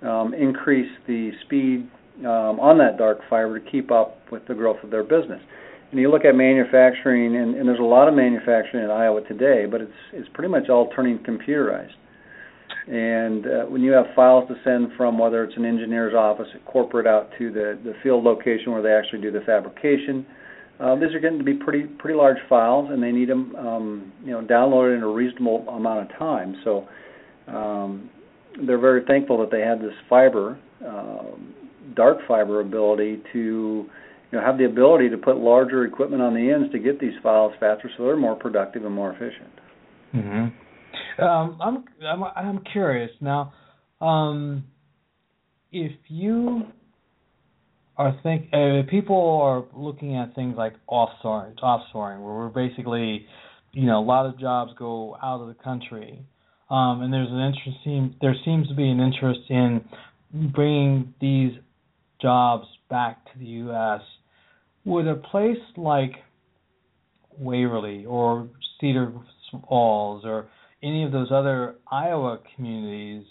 um, 0.01 0.33
increase 0.33 0.89
the 1.05 1.29
speed 1.45 1.87
um, 2.21 2.59
on 2.59 2.79
that 2.79 2.97
dark 2.97 3.19
fiber 3.29 3.59
to 3.59 3.71
keep 3.71 3.91
up 3.91 4.17
with 4.31 4.47
the 4.47 4.55
growth 4.55 4.83
of 4.83 4.89
their 4.89 5.03
business. 5.03 5.41
And 5.91 5.99
you 5.99 6.09
look 6.09 6.25
at 6.25 6.33
manufacturing, 6.33 7.35
and, 7.35 7.53
and 7.53 7.67
there's 7.69 7.79
a 7.79 7.83
lot 7.83 8.07
of 8.07 8.15
manufacturing 8.15 8.85
in 8.85 8.89
Iowa 8.89 9.21
today, 9.27 9.67
but 9.69 9.81
it's 9.81 9.93
it's 10.13 10.29
pretty 10.33 10.49
much 10.49 10.67
all 10.67 10.89
turning 10.95 11.19
computerized. 11.19 11.93
And 12.87 13.45
uh, 13.45 13.65
when 13.65 13.81
you 13.81 13.91
have 13.91 14.05
files 14.15 14.47
to 14.49 14.55
send 14.63 14.91
from 14.97 15.17
whether 15.17 15.43
it's 15.43 15.55
an 15.55 15.65
engineer's 15.65 16.13
office 16.13 16.47
at 16.55 16.65
corporate 16.65 17.07
out 17.07 17.29
to 17.37 17.51
the 17.51 17.79
the 17.83 17.93
field 18.03 18.23
location 18.23 18.71
where 18.71 18.81
they 18.81 18.91
actually 18.91 19.21
do 19.21 19.31
the 19.31 19.41
fabrication, 19.45 20.25
uh, 20.79 20.95
these 20.95 21.13
are 21.13 21.19
getting 21.19 21.37
to 21.37 21.43
be 21.43 21.53
pretty 21.53 21.83
pretty 21.83 22.17
large 22.17 22.37
files, 22.49 22.89
and 22.91 23.01
they 23.01 23.11
need 23.11 23.29
them 23.29 23.55
um, 23.55 24.11
you 24.23 24.31
know 24.31 24.41
downloaded 24.41 24.97
in 24.97 25.03
a 25.03 25.07
reasonable 25.07 25.67
amount 25.69 26.09
of 26.09 26.17
time. 26.17 26.55
So 26.63 26.87
um, 27.47 28.09
they're 28.65 28.79
very 28.79 29.03
thankful 29.05 29.37
that 29.39 29.51
they 29.51 29.61
had 29.61 29.79
this 29.79 29.93
fiber, 30.09 30.59
uh, 30.85 31.37
dark 31.95 32.17
fiber 32.27 32.61
ability 32.61 33.21
to 33.31 33.39
you 33.39 33.87
know 34.31 34.41
have 34.41 34.57
the 34.57 34.65
ability 34.65 35.09
to 35.09 35.17
put 35.17 35.37
larger 35.37 35.85
equipment 35.85 36.21
on 36.21 36.33
the 36.33 36.49
ends 36.49 36.71
to 36.71 36.79
get 36.79 36.99
these 36.99 37.13
files 37.21 37.53
faster, 37.59 37.89
so 37.95 38.05
they're 38.05 38.17
more 38.17 38.35
productive 38.35 38.83
and 38.83 38.93
more 38.93 39.11
efficient. 39.11 39.51
Mm-hmm. 40.15 40.70
Um, 41.19 41.57
I'm 41.61 41.83
I'm 42.05 42.23
I'm 42.23 42.63
curious 42.71 43.11
now. 43.21 43.53
Um, 43.99 44.65
if 45.71 45.91
you 46.07 46.63
are 47.97 48.17
think 48.23 48.47
uh, 48.53 48.81
people 48.89 49.39
are 49.43 49.63
looking 49.79 50.17
at 50.17 50.33
things 50.35 50.55
like 50.57 50.73
offshoring, 50.89 51.55
offshoring, 51.59 52.19
where 52.19 52.33
we're 52.33 52.49
basically, 52.49 53.25
you 53.73 53.85
know, 53.85 53.99
a 53.99 54.05
lot 54.05 54.25
of 54.25 54.39
jobs 54.39 54.71
go 54.77 55.17
out 55.21 55.41
of 55.41 55.47
the 55.47 55.63
country, 55.63 56.19
um, 56.69 57.01
and 57.01 57.13
there's 57.13 57.29
an 57.29 57.39
interesting, 57.39 58.15
there 58.21 58.35
seems 58.45 58.67
to 58.69 58.73
be 58.73 58.89
an 58.89 58.99
interest 58.99 59.41
in 59.49 59.83
bringing 60.53 61.13
these 61.19 61.51
jobs 62.21 62.65
back 62.89 63.23
to 63.25 63.39
the 63.39 63.45
U.S. 63.45 64.01
Would 64.85 65.07
a 65.07 65.15
place 65.15 65.57
like 65.77 66.13
Waverly 67.37 68.05
or 68.05 68.47
Cedar 68.79 69.11
Falls 69.67 70.23
or 70.25 70.47
any 70.83 71.03
of 71.03 71.11
those 71.11 71.31
other 71.31 71.75
Iowa 71.91 72.39
communities 72.55 73.23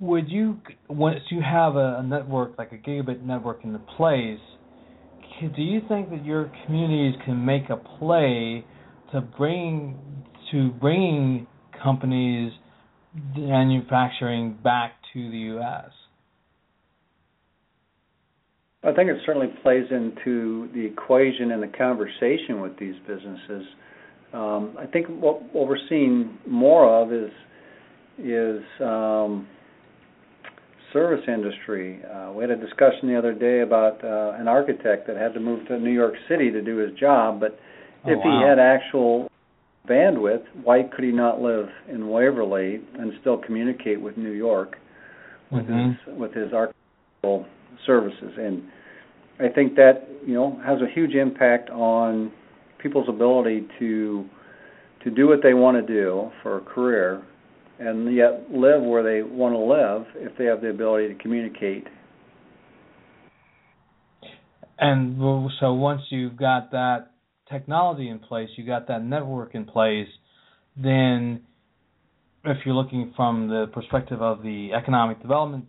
would 0.00 0.28
you 0.28 0.58
once 0.88 1.20
you 1.30 1.40
have 1.40 1.76
a, 1.76 2.02
network 2.02 2.58
like 2.58 2.72
a 2.72 2.76
gigabit 2.76 3.22
network 3.22 3.60
in 3.64 3.78
place 3.96 4.40
do 5.40 5.62
you 5.62 5.80
think 5.88 6.10
that 6.10 6.24
your 6.24 6.50
communities 6.64 7.20
can 7.24 7.44
make 7.44 7.68
a 7.70 7.76
play 7.76 8.64
to 9.12 9.20
bring 9.20 9.98
to 10.52 10.70
bringing 10.80 11.46
companies 11.82 12.52
manufacturing 13.36 14.56
back 14.62 14.92
to 15.12 15.30
the 15.30 15.38
U.S.? 15.38 15.90
I 18.82 18.92
think 18.92 19.08
it 19.08 19.16
certainly 19.24 19.48
plays 19.62 19.86
into 19.90 20.68
the 20.74 20.84
equation 20.84 21.52
and 21.52 21.62
the 21.62 21.68
conversation 21.68 22.60
with 22.60 22.78
these 22.78 22.94
businesses. 23.06 23.64
Um, 24.34 24.76
I 24.78 24.86
think 24.86 25.06
what 25.08 25.42
what 25.54 25.68
we're 25.68 25.88
seeing 25.88 26.38
more 26.46 27.02
of 27.02 27.12
is 27.12 27.30
is 28.18 28.62
um, 28.80 29.46
service 30.92 31.22
industry. 31.28 32.00
Uh, 32.04 32.32
we 32.32 32.42
had 32.42 32.50
a 32.50 32.56
discussion 32.56 33.08
the 33.08 33.18
other 33.18 33.32
day 33.32 33.60
about 33.60 34.02
uh, 34.04 34.40
an 34.40 34.48
architect 34.48 35.06
that 35.06 35.16
had 35.16 35.34
to 35.34 35.40
move 35.40 35.66
to 35.68 35.78
New 35.78 35.92
York 35.92 36.14
City 36.28 36.50
to 36.50 36.62
do 36.62 36.76
his 36.78 36.96
job, 36.98 37.40
but 37.40 37.58
oh, 38.04 38.10
if 38.10 38.18
wow. 38.24 38.40
he 38.40 38.48
had 38.48 38.58
actual 38.58 39.30
bandwidth, 39.88 40.44
why 40.62 40.82
could 40.82 41.04
he 41.04 41.12
not 41.12 41.40
live 41.40 41.68
in 41.88 42.08
Waverly 42.08 42.80
and 42.98 43.12
still 43.20 43.38
communicate 43.38 44.00
with 44.00 44.16
New 44.16 44.32
York 44.32 44.76
with 45.50 45.64
mm-hmm. 45.64 46.10
his 46.10 46.18
with 46.18 46.34
his 46.34 46.52
architectural 46.52 47.46
services? 47.86 48.32
And 48.38 48.64
I 49.38 49.48
think 49.52 49.76
that 49.76 50.08
you 50.26 50.34
know 50.34 50.60
has 50.64 50.78
a 50.80 50.92
huge 50.92 51.14
impact 51.14 51.70
on 51.70 52.32
people's 52.84 53.08
ability 53.08 53.66
to 53.80 54.24
to 55.02 55.10
do 55.10 55.26
what 55.26 55.40
they 55.42 55.54
want 55.54 55.76
to 55.76 55.92
do 55.92 56.30
for 56.42 56.58
a 56.58 56.60
career 56.60 57.22
and 57.78 58.14
yet 58.14 58.46
live 58.50 58.80
where 58.82 59.02
they 59.02 59.22
want 59.22 59.52
to 59.52 59.58
live 59.58 60.06
if 60.16 60.36
they 60.38 60.44
have 60.44 60.60
the 60.60 60.68
ability 60.68 61.08
to 61.08 61.14
communicate. 61.20 61.84
And 64.78 65.18
so 65.60 65.74
once 65.74 66.02
you've 66.10 66.36
got 66.36 66.70
that 66.70 67.10
technology 67.50 68.08
in 68.08 68.18
place, 68.18 68.48
you've 68.56 68.66
got 68.66 68.88
that 68.88 69.04
network 69.04 69.54
in 69.54 69.64
place, 69.64 70.08
then 70.76 71.42
if 72.44 72.58
you're 72.64 72.74
looking 72.74 73.12
from 73.16 73.48
the 73.48 73.66
perspective 73.72 74.22
of 74.22 74.42
the 74.42 74.70
economic 74.74 75.20
development 75.20 75.66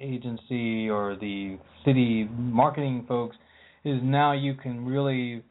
agency 0.00 0.88
or 0.88 1.16
the 1.20 1.58
city 1.84 2.28
marketing 2.30 3.04
folks, 3.06 3.36
is 3.84 4.00
now 4.02 4.32
you 4.32 4.54
can 4.54 4.84
really 4.84 5.42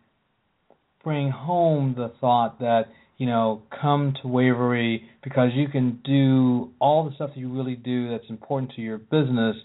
bring 1.04 1.30
home 1.32 1.96
the 1.98 2.14
thought 2.20 2.60
that 2.60 2.86
you 3.18 3.28
know, 3.28 3.62
come 3.82 4.14
to 4.22 4.28
Waverly 4.28 5.04
because 5.24 5.52
you 5.54 5.68
can 5.68 6.02
do 6.04 6.72
all 6.80 7.08
the 7.08 7.16
stuff 7.16 7.30
that 7.34 7.40
you 7.40 7.50
really 7.50 7.76
do 7.76 8.10
that's 8.10 8.30
important 8.30 8.74
to 8.76 8.82
your 8.82 8.98
business, 8.98 9.56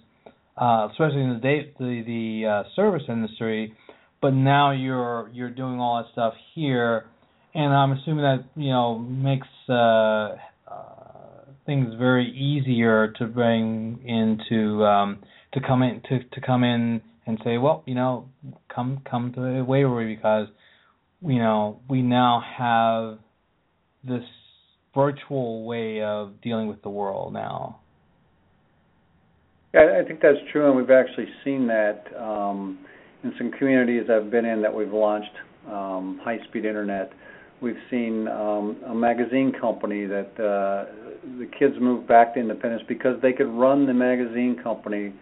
uh, 0.56 0.88
especially 0.90 1.22
in 1.22 1.30
the 1.30 1.40
date, 1.40 1.76
the 1.78 2.02
the 2.06 2.48
uh, 2.48 2.62
service 2.76 3.02
industry. 3.08 3.74
But 4.20 4.34
now 4.34 4.72
you're 4.72 5.30
you're 5.32 5.50
doing 5.50 5.80
all 5.80 6.02
that 6.02 6.12
stuff 6.12 6.34
here, 6.54 7.06
and 7.54 7.72
I'm 7.72 7.92
assuming 7.92 8.22
that 8.22 8.44
you 8.54 8.70
know 8.70 8.98
makes 8.98 9.48
uh, 9.68 9.72
uh, 9.72 10.36
things 11.64 11.94
very 11.98 12.30
easier 12.30 13.12
to 13.18 13.26
bring 13.26 13.98
into 14.04 14.84
um, 14.84 15.18
to 15.54 15.60
come 15.66 15.82
in 15.82 16.02
to 16.10 16.22
to 16.22 16.40
come 16.46 16.64
in 16.64 17.00
and 17.26 17.38
say, 17.44 17.58
well, 17.58 17.82
you 17.86 17.94
know, 17.94 18.28
come 18.72 19.00
come 19.08 19.32
to 19.34 19.62
Waverly 19.62 20.14
because 20.14 20.48
you 21.22 21.38
know 21.38 21.80
we 21.88 22.02
now 22.02 22.42
have 22.56 23.18
this 24.04 24.24
virtual 24.94 25.64
way 25.64 26.02
of 26.02 26.40
dealing 26.40 26.68
with 26.68 26.82
the 26.82 26.90
world 26.90 27.32
now. 27.32 27.80
Yeah, 29.74 30.00
I 30.02 30.06
think 30.06 30.20
that's 30.20 30.38
true, 30.50 30.66
and 30.68 30.76
we've 30.76 30.90
actually 30.90 31.28
seen 31.44 31.66
that 31.66 32.04
um, 32.18 32.78
in 33.22 33.32
some 33.36 33.50
communities 33.52 34.04
I've 34.10 34.30
been 34.30 34.46
in 34.46 34.62
that 34.62 34.74
we've 34.74 34.92
launched 34.92 35.30
um, 35.68 36.20
high-speed 36.24 36.64
internet. 36.64 37.12
We've 37.60 37.76
seen 37.90 38.28
um, 38.28 38.76
a 38.86 38.94
magazine 38.94 39.52
company 39.60 40.06
that 40.06 40.30
uh, 40.38 40.90
the 41.38 41.48
kids 41.58 41.74
moved 41.80 42.08
back 42.08 42.34
to 42.34 42.40
independence 42.40 42.82
because 42.88 43.20
they 43.20 43.32
could 43.32 43.48
run 43.48 43.84
the 43.84 43.92
magazine 43.92 44.58
company 44.62 45.12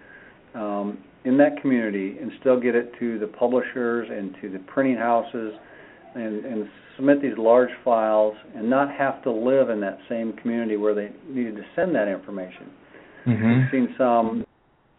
um, 0.55 0.99
in 1.25 1.39
that 1.39 1.61
community 1.61 2.17
and 2.21 2.31
still 2.41 2.61
get 2.61 2.75
it 2.75 2.93
to 3.01 3.19
the 3.19 3.27
publishers 3.27 4.09
and 4.11 4.37
to 4.41 4.51
the 4.51 4.59
printing 4.61 4.97
houses 4.97 5.55
and, 6.17 6.45
and 6.45 6.69
submit 6.97 7.21
these 7.21 7.37
large 7.37 7.71
files 7.85 8.35
and 8.55 8.69
not 8.69 8.91
have 8.93 9.23
to 9.23 9.31
live 9.31 9.71
in 9.71 9.81
that 9.81 9.99
same 10.09 10.33
community 10.35 10.77
where 10.77 10.95
they 10.95 11.11
needed 11.29 11.57
to 11.57 11.63
send 11.75 11.95
that 11.95 12.09
information. 12.09 12.71
Mm-hmm. 13.27 13.49
We've 13.49 13.71
seen 13.71 13.95
some 13.99 14.45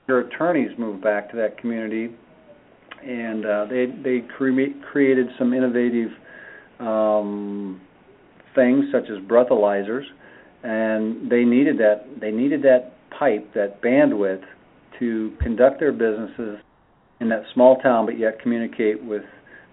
your 0.07 0.21
attorneys 0.21 0.71
move 0.77 1.01
back 1.01 1.29
to 1.31 1.37
that 1.37 1.57
community, 1.57 2.15
and 3.05 3.45
uh, 3.45 3.65
they 3.69 3.87
they 4.03 4.25
cre- 4.37 4.79
created 4.91 5.27
some 5.37 5.53
innovative 5.53 6.09
um, 6.79 7.81
things 8.55 8.85
such 8.91 9.09
as 9.09 9.17
breathalyzers, 9.27 10.03
and 10.63 11.29
they 11.29 11.43
needed 11.43 11.77
that 11.79 12.05
they 12.19 12.31
needed 12.31 12.61
that 12.63 12.93
pipe 13.17 13.53
that 13.53 13.81
bandwidth 13.81 14.43
to 14.99 15.33
conduct 15.41 15.79
their 15.79 15.91
businesses 15.91 16.59
in 17.19 17.29
that 17.29 17.43
small 17.53 17.77
town, 17.77 18.05
but 18.05 18.17
yet 18.17 18.41
communicate 18.41 19.03
with 19.03 19.23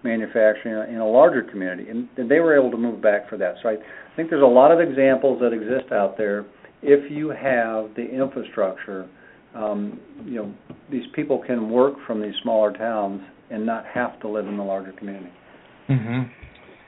manufacturing 0.05 0.93
in 0.93 1.01
a 1.01 1.07
larger 1.07 1.41
community, 1.41 1.89
and, 1.89 2.07
they 2.29 2.39
were 2.39 2.57
able 2.57 2.71
to 2.71 2.77
move 2.77 3.01
back 3.01 3.29
for 3.29 3.37
that. 3.37 3.55
So 3.61 3.69
I 3.69 3.75
think 4.15 4.29
there's 4.29 4.43
a 4.43 4.45
lot 4.45 4.71
of 4.71 4.79
examples 4.79 5.41
that 5.41 5.51
exist 5.51 5.91
out 5.91 6.17
there. 6.17 6.45
If 6.81 7.11
you 7.11 7.29
have 7.29 7.93
the 7.95 8.05
infrastructure, 8.05 9.09
um, 9.55 9.99
you 10.25 10.35
know, 10.35 10.53
these 10.91 11.05
people 11.13 11.41
can 11.45 11.69
work 11.69 11.95
from 12.05 12.21
these 12.21 12.33
smaller 12.43 12.71
towns 12.71 13.21
and 13.49 13.65
not 13.65 13.85
have 13.93 14.19
to 14.21 14.27
live 14.27 14.47
in 14.47 14.57
the 14.57 14.63
larger 14.63 14.91
community. 14.93 15.31
Mhm. 15.89 16.29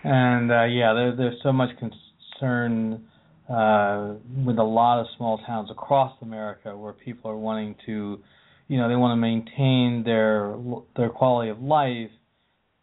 And 0.03 0.51
uh, 0.51 0.63
yeah, 0.63 0.93
there, 0.93 1.15
there's 1.15 1.41
so 1.41 1.51
much 1.51 1.69
concern 1.77 3.05
uh, 3.49 4.15
with 4.45 4.57
a 4.57 4.63
lot 4.63 4.99
of 4.99 5.07
small 5.17 5.37
towns 5.39 5.69
across 5.71 6.13
America 6.21 6.75
where 6.75 6.93
people 6.93 7.31
are 7.31 7.37
wanting 7.37 7.75
to, 7.85 8.19
you 8.67 8.77
know, 8.77 8.89
they 8.89 8.95
want 8.95 9.11
to 9.11 9.15
maintain 9.15 10.03
their 10.03 10.55
their 10.95 11.09
quality 11.09 11.49
of 11.49 11.61
life, 11.61 12.11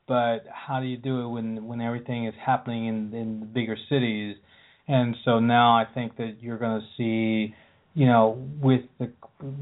but 0.06 0.40
how 0.52 0.80
do 0.80 0.86
you 0.86 0.96
do 0.96 1.22
it 1.22 1.28
when 1.28 1.66
when 1.66 1.80
everything 1.80 2.26
is 2.26 2.34
happening 2.44 2.86
in 2.86 3.14
in 3.14 3.40
the 3.40 3.46
bigger 3.46 3.76
cities? 3.88 4.36
And 4.86 5.16
so 5.24 5.40
now 5.40 5.74
I 5.76 5.86
think 5.94 6.16
that 6.18 6.36
you're 6.40 6.58
going 6.58 6.80
to 6.80 6.86
see, 6.96 7.54
you 7.94 8.06
know, 8.06 8.46
with 8.60 8.82
the 8.98 9.12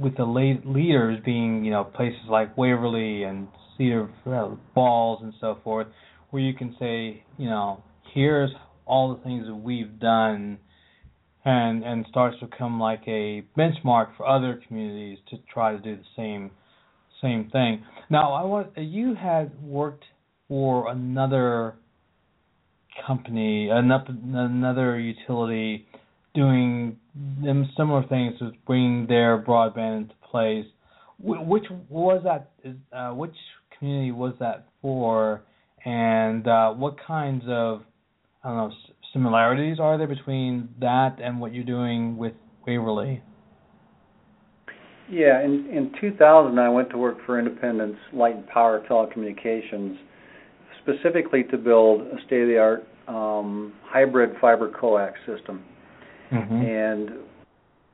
with 0.00 0.16
the 0.16 0.24
late 0.24 0.66
leaders 0.66 1.20
being, 1.24 1.64
you 1.64 1.70
know, 1.70 1.84
places 1.84 2.22
like 2.28 2.56
Waverly 2.56 3.22
and 3.22 3.48
Cedar 3.76 4.10
uh, 4.26 4.56
Falls 4.74 5.20
and 5.22 5.32
so 5.40 5.58
forth, 5.62 5.86
where 6.30 6.42
you 6.42 6.54
can 6.54 6.74
say, 6.78 7.22
you 7.38 7.48
know, 7.48 7.82
here's 8.12 8.50
all 8.84 9.14
the 9.14 9.22
things 9.22 9.46
that 9.46 9.54
we've 9.54 9.98
done 10.00 10.58
and 11.44 11.84
and 11.84 12.06
starts 12.08 12.38
to 12.40 12.46
become 12.46 12.80
like 12.80 13.02
a 13.06 13.42
benchmark 13.56 14.08
for 14.16 14.26
other 14.26 14.60
communities 14.66 15.18
to 15.30 15.36
try 15.52 15.72
to 15.72 15.78
do 15.78 15.96
the 15.96 16.02
same 16.16 16.50
same 17.20 17.48
thing. 17.50 17.84
Now, 18.10 18.32
I 18.32 18.44
want 18.44 18.76
you 18.76 19.14
had 19.14 19.52
worked 19.62 20.04
for 20.52 20.90
another 20.90 21.76
company, 23.06 23.70
another 23.72 25.00
utility, 25.00 25.86
doing 26.34 26.94
them 27.42 27.70
similar 27.74 28.06
things 28.06 28.38
to 28.38 28.52
bring 28.66 29.06
their 29.06 29.42
broadband 29.42 30.02
into 30.02 30.14
place. 30.30 30.66
Which 31.18 31.64
was 31.88 32.20
that? 32.24 32.50
Uh, 32.92 33.14
which 33.14 33.32
community 33.78 34.12
was 34.12 34.34
that 34.40 34.66
for? 34.82 35.40
And 35.86 36.46
uh, 36.46 36.72
what 36.72 36.96
kinds 37.06 37.44
of 37.48 37.80
I 38.44 38.48
don't 38.48 38.56
know 38.58 38.74
similarities 39.14 39.78
are 39.80 39.96
there 39.96 40.06
between 40.06 40.68
that 40.80 41.16
and 41.18 41.40
what 41.40 41.54
you're 41.54 41.64
doing 41.64 42.18
with 42.18 42.34
Waverly? 42.66 43.22
Yeah, 45.10 45.42
in 45.42 45.66
in 45.72 45.92
2000, 45.98 46.58
I 46.58 46.68
went 46.68 46.90
to 46.90 46.98
work 46.98 47.16
for 47.24 47.38
Independence 47.38 47.96
Light 48.12 48.36
and 48.36 48.46
Power 48.48 48.84
Telecommunications, 48.86 49.96
specifically 50.82 51.44
to 51.44 51.58
build 51.58 52.02
a 52.02 52.16
state-of-the-art 52.26 52.86
um, 53.08 53.72
hybrid 53.84 54.36
fiber 54.40 54.70
coax 54.70 55.18
system. 55.26 55.62
Mm-hmm. 56.30 56.54
And 56.54 57.10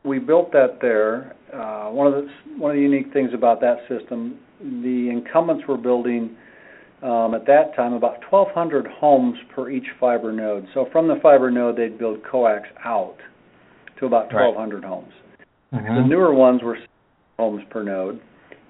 we 0.05 0.19
built 0.19 0.53
that 0.53 0.79
there. 0.81 1.35
Uh, 1.53 1.91
one 1.91 2.07
of 2.07 2.15
the 2.15 2.31
one 2.57 2.71
of 2.71 2.77
the 2.77 2.83
unique 2.83 3.13
things 3.13 3.31
about 3.35 3.61
that 3.61 3.79
system, 3.89 4.39
the 4.61 5.09
incumbents 5.11 5.65
were 5.67 5.77
building 5.77 6.37
um, 7.03 7.35
at 7.35 7.47
that 7.47 7.75
time 7.77 7.93
about 7.93 8.21
1,200 8.31 8.87
homes 8.87 9.39
per 9.55 9.71
each 9.71 9.87
fiber 10.01 10.33
node. 10.33 10.67
So 10.75 10.89
from 10.93 11.09
the 11.09 11.17
fiber 11.23 11.51
node, 11.51 11.77
they'd 11.77 11.99
build 11.99 12.19
coax 12.25 12.69
out 12.85 13.17
to 13.99 14.07
about 14.07 14.33
1,200 14.33 14.83
right. 14.83 14.89
homes. 14.89 15.13
Mm-hmm. 15.73 15.95
The 15.95 16.03
newer 16.03 16.35
ones 16.35 16.63
were 16.63 16.79
homes 17.39 17.63
per 17.71 17.83
node, 17.83 18.21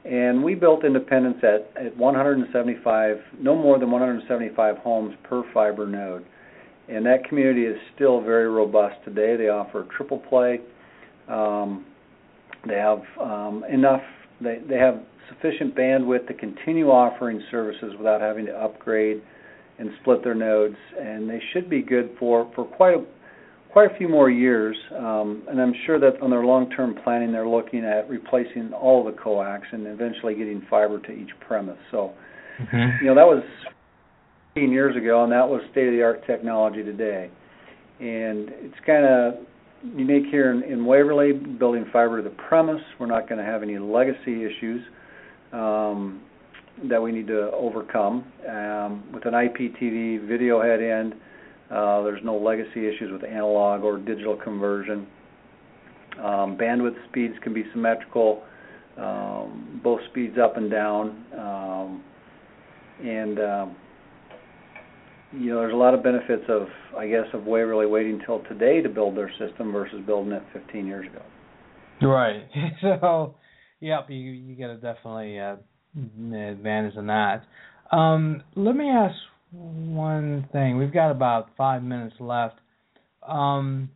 and 0.08 0.42
we 0.42 0.54
built 0.54 0.84
Independence 0.84 1.36
at, 1.42 1.70
at 1.84 1.94
175, 1.96 3.16
no 3.40 3.54
more 3.54 3.78
than 3.78 3.90
175 3.90 4.78
homes 4.78 5.14
per 5.24 5.42
fiber 5.52 5.86
node. 5.86 6.24
And 6.88 7.04
that 7.04 7.24
community 7.28 7.64
is 7.64 7.76
still 7.94 8.22
very 8.22 8.48
robust 8.48 8.96
today. 9.04 9.36
They 9.36 9.50
offer 9.50 9.86
triple 9.94 10.18
play. 10.18 10.60
Um, 11.28 11.84
they 12.66 12.76
have 12.76 13.02
um, 13.20 13.64
enough. 13.70 14.00
They 14.40 14.60
they 14.66 14.76
have 14.76 15.02
sufficient 15.28 15.76
bandwidth 15.76 16.26
to 16.28 16.34
continue 16.34 16.88
offering 16.88 17.42
services 17.50 17.92
without 17.98 18.22
having 18.22 18.46
to 18.46 18.52
upgrade 18.52 19.22
and 19.78 19.90
split 20.00 20.24
their 20.24 20.34
nodes, 20.34 20.76
and 20.98 21.28
they 21.28 21.40
should 21.52 21.68
be 21.68 21.82
good 21.82 22.16
for 22.18 22.50
for 22.54 22.64
quite 22.64 22.94
a 22.94 23.04
quite 23.72 23.90
a 23.90 23.96
few 23.96 24.08
more 24.08 24.30
years. 24.30 24.76
Um, 24.96 25.42
and 25.48 25.60
I'm 25.60 25.74
sure 25.86 25.98
that 26.00 26.20
on 26.22 26.30
their 26.30 26.44
long-term 26.44 26.98
planning, 27.04 27.32
they're 27.32 27.48
looking 27.48 27.84
at 27.84 28.08
replacing 28.08 28.72
all 28.72 29.04
the 29.04 29.12
coax 29.12 29.66
and 29.72 29.86
eventually 29.86 30.34
getting 30.34 30.62
fiber 30.70 30.98
to 31.00 31.12
each 31.12 31.30
premise. 31.46 31.78
So, 31.90 32.12
mm-hmm. 32.60 33.04
you 33.04 33.06
know, 33.10 33.14
that 33.14 33.26
was 33.26 33.42
15 34.54 34.72
years 34.72 34.96
ago, 34.96 35.22
and 35.22 35.32
that 35.32 35.48
was 35.48 35.60
state-of-the-art 35.72 36.26
technology 36.26 36.82
today. 36.82 37.30
And 38.00 38.50
it's 38.50 38.78
kind 38.86 39.04
of 39.04 39.34
unique 39.94 40.26
here 40.30 40.52
in, 40.52 40.62
in 40.62 40.84
Waverly, 40.84 41.32
building 41.32 41.86
fiber 41.92 42.22
to 42.22 42.28
the 42.28 42.34
premise. 42.48 42.82
We're 42.98 43.06
not 43.06 43.28
going 43.28 43.38
to 43.38 43.44
have 43.44 43.62
any 43.62 43.78
legacy 43.78 44.44
issues 44.44 44.82
um, 45.52 46.22
that 46.88 47.02
we 47.02 47.12
need 47.12 47.26
to 47.26 47.50
overcome. 47.52 48.24
Um, 48.48 49.04
with 49.12 49.26
an 49.26 49.34
IPTV 49.34 50.26
video 50.26 50.62
head 50.62 50.80
end, 50.80 51.14
uh, 51.70 52.02
there's 52.02 52.22
no 52.24 52.36
legacy 52.36 52.86
issues 52.86 53.10
with 53.12 53.24
analog 53.24 53.82
or 53.82 53.98
digital 53.98 54.36
conversion. 54.36 55.06
Um, 56.18 56.56
bandwidth 56.56 56.96
speeds 57.08 57.34
can 57.42 57.54
be 57.54 57.64
symmetrical, 57.72 58.42
um, 58.96 59.80
both 59.82 60.00
speeds 60.10 60.36
up 60.42 60.56
and 60.56 60.70
down, 60.70 61.24
um, 61.38 62.04
and 63.02 63.38
um, 63.38 63.76
you 65.32 65.50
know 65.50 65.60
there's 65.60 65.74
a 65.74 65.76
lot 65.76 65.94
of 65.94 66.02
benefits 66.02 66.44
of 66.48 66.66
I 66.96 67.06
guess 67.06 67.26
of 67.32 67.44
Waverly 67.44 67.86
waiting 67.86 68.20
till 68.26 68.42
today 68.44 68.82
to 68.82 68.88
build 68.88 69.16
their 69.16 69.30
system 69.38 69.70
versus 69.70 70.00
building 70.06 70.32
it 70.32 70.42
15 70.52 70.86
years 70.86 71.06
ago. 71.06 71.22
Right. 72.00 72.48
so 72.80 73.36
Yep, 73.80 74.10
you 74.10 74.16
you 74.16 74.54
get 74.56 74.70
a 74.70 74.74
definitely 74.74 75.38
uh, 75.38 75.56
advantage 75.96 76.96
in 76.96 77.06
that. 77.06 77.44
Um, 77.92 78.42
let 78.56 78.74
me 78.74 78.90
ask 78.90 79.14
one 79.50 80.48
thing. 80.52 80.76
We've 80.76 80.92
got 80.92 81.10
about 81.10 81.50
five 81.56 81.82
minutes 81.82 82.16
left. 82.20 82.56
Um, 83.26 83.90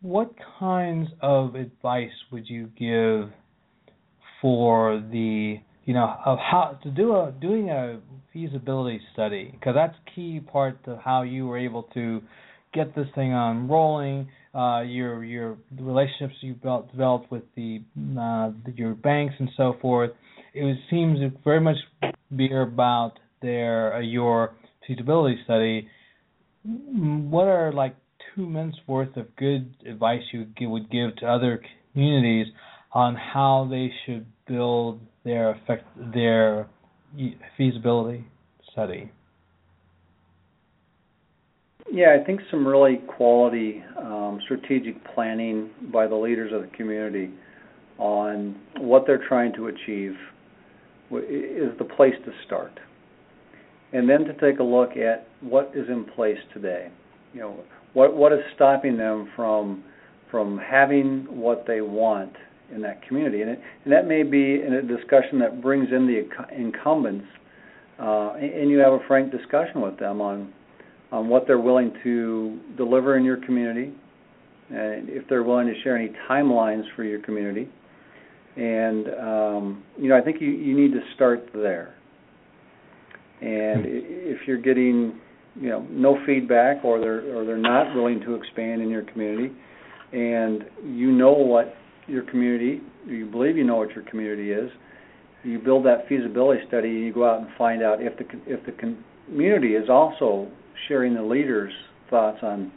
what 0.00 0.32
kinds 0.58 1.08
of 1.22 1.54
advice 1.54 2.10
would 2.30 2.48
you 2.48 2.70
give 2.78 3.30
for 4.42 5.02
the 5.10 5.56
you 5.86 5.94
know 5.94 6.14
of 6.24 6.38
how 6.38 6.78
to 6.82 6.90
do 6.90 7.12
a 7.12 7.32
doing 7.40 7.70
a 7.70 8.00
feasibility 8.32 9.00
study 9.14 9.50
because 9.52 9.74
that's 9.74 9.96
key 10.14 10.40
part 10.40 10.82
to 10.84 11.00
how 11.02 11.22
you 11.22 11.46
were 11.46 11.56
able 11.56 11.84
to 11.94 12.20
get 12.74 12.94
this 12.94 13.06
thing 13.14 13.32
on 13.32 13.66
rolling 13.68 14.28
uh, 14.54 14.82
your 14.82 15.24
your 15.24 15.56
relationships 15.80 16.34
you 16.40 16.54
built 16.54 16.90
developed 16.90 17.30
with 17.30 17.42
the 17.56 17.80
uh, 18.18 18.50
your 18.76 18.94
banks 18.94 19.34
and 19.38 19.48
so 19.56 19.76
forth. 19.80 20.10
It 20.52 20.62
was, 20.62 20.76
seems 20.90 21.18
very 21.42 21.60
much 21.60 21.76
be 22.36 22.52
about 22.52 23.18
their 23.44 23.94
uh, 23.94 24.00
your 24.00 24.54
feasibility 24.86 25.38
study. 25.44 25.88
What 26.64 27.44
are 27.44 27.72
like 27.72 27.94
two 28.34 28.48
minutes 28.48 28.78
worth 28.86 29.16
of 29.16 29.36
good 29.36 29.74
advice 29.86 30.22
you 30.32 30.46
would 30.62 30.90
give 30.90 31.16
to 31.16 31.26
other 31.26 31.62
communities 31.92 32.46
on 32.92 33.14
how 33.14 33.68
they 33.70 33.92
should 34.04 34.26
build 34.48 35.00
their 35.24 35.50
effect 35.50 35.84
their 36.14 36.68
feasibility 37.56 38.24
study? 38.72 39.10
Yeah, 41.92 42.16
I 42.20 42.24
think 42.24 42.40
some 42.50 42.66
really 42.66 42.96
quality 43.16 43.84
um, 43.98 44.40
strategic 44.44 44.96
planning 45.14 45.70
by 45.92 46.06
the 46.06 46.16
leaders 46.16 46.52
of 46.52 46.62
the 46.62 46.76
community 46.76 47.30
on 47.98 48.56
what 48.78 49.04
they're 49.06 49.24
trying 49.28 49.52
to 49.52 49.68
achieve 49.68 50.16
is 51.12 51.78
the 51.78 51.84
place 51.96 52.14
to 52.24 52.32
start. 52.46 52.72
And 53.94 54.08
then 54.08 54.24
to 54.24 54.34
take 54.34 54.58
a 54.58 54.62
look 54.62 54.96
at 54.96 55.28
what 55.40 55.70
is 55.74 55.88
in 55.88 56.04
place 56.04 56.38
today. 56.52 56.90
You 57.32 57.40
know, 57.40 57.60
what 57.94 58.14
what 58.14 58.32
is 58.32 58.40
stopping 58.54 58.96
them 58.96 59.30
from 59.34 59.84
from 60.30 60.58
having 60.58 61.26
what 61.30 61.64
they 61.66 61.80
want 61.80 62.32
in 62.74 62.82
that 62.82 63.06
community, 63.06 63.42
and, 63.42 63.50
it, 63.52 63.60
and 63.84 63.92
that 63.92 64.08
may 64.08 64.24
be 64.24 64.60
in 64.66 64.74
a 64.74 64.82
discussion 64.82 65.38
that 65.38 65.62
brings 65.62 65.88
in 65.92 66.06
the 66.06 66.28
incumbents, 66.52 67.26
uh, 68.00 68.32
and 68.32 68.68
you 68.68 68.78
have 68.78 68.94
a 68.94 68.98
frank 69.06 69.30
discussion 69.30 69.80
with 69.80 69.98
them 69.98 70.20
on 70.20 70.52
on 71.12 71.28
what 71.28 71.46
they're 71.46 71.60
willing 71.60 71.92
to 72.02 72.58
deliver 72.76 73.16
in 73.16 73.22
your 73.22 73.36
community, 73.36 73.92
and 74.70 75.08
if 75.08 75.22
they're 75.28 75.44
willing 75.44 75.68
to 75.68 75.74
share 75.82 75.96
any 75.96 76.10
timelines 76.28 76.82
for 76.96 77.04
your 77.04 77.20
community. 77.20 77.68
And 78.56 79.06
um, 79.08 79.84
you 79.96 80.08
know, 80.08 80.16
I 80.16 80.20
think 80.20 80.40
you, 80.40 80.50
you 80.50 80.74
need 80.76 80.92
to 80.92 81.00
start 81.14 81.48
there. 81.54 81.94
And 83.40 83.84
hmm. 83.84 83.90
if 83.90 84.46
you're 84.46 84.60
getting 84.60 85.20
you 85.56 85.68
know 85.68 85.86
no 85.90 86.18
feedback 86.26 86.84
or 86.84 87.00
they're 87.00 87.36
or 87.36 87.44
they're 87.44 87.56
not 87.56 87.94
willing 87.94 88.20
to 88.20 88.34
expand 88.34 88.82
in 88.82 88.88
your 88.88 89.02
community, 89.02 89.54
and 90.12 90.64
you 90.84 91.12
know 91.12 91.32
what 91.32 91.74
your 92.06 92.22
community, 92.30 92.80
you 93.06 93.26
believe 93.26 93.56
you 93.56 93.64
know 93.64 93.76
what 93.76 93.90
your 93.90 94.04
community 94.04 94.50
is, 94.50 94.70
you 95.42 95.58
build 95.58 95.84
that 95.86 96.08
feasibility 96.08 96.60
study 96.68 96.88
and 96.88 97.04
you 97.04 97.12
go 97.12 97.28
out 97.28 97.40
and 97.40 97.48
find 97.56 97.82
out 97.82 98.00
if 98.00 98.16
the 98.18 98.24
if 98.46 98.64
the 98.66 98.72
community 99.28 99.74
is 99.74 99.88
also 99.88 100.48
sharing 100.88 101.14
the 101.14 101.22
leaders' 101.22 101.72
thoughts 102.10 102.38
on 102.42 102.72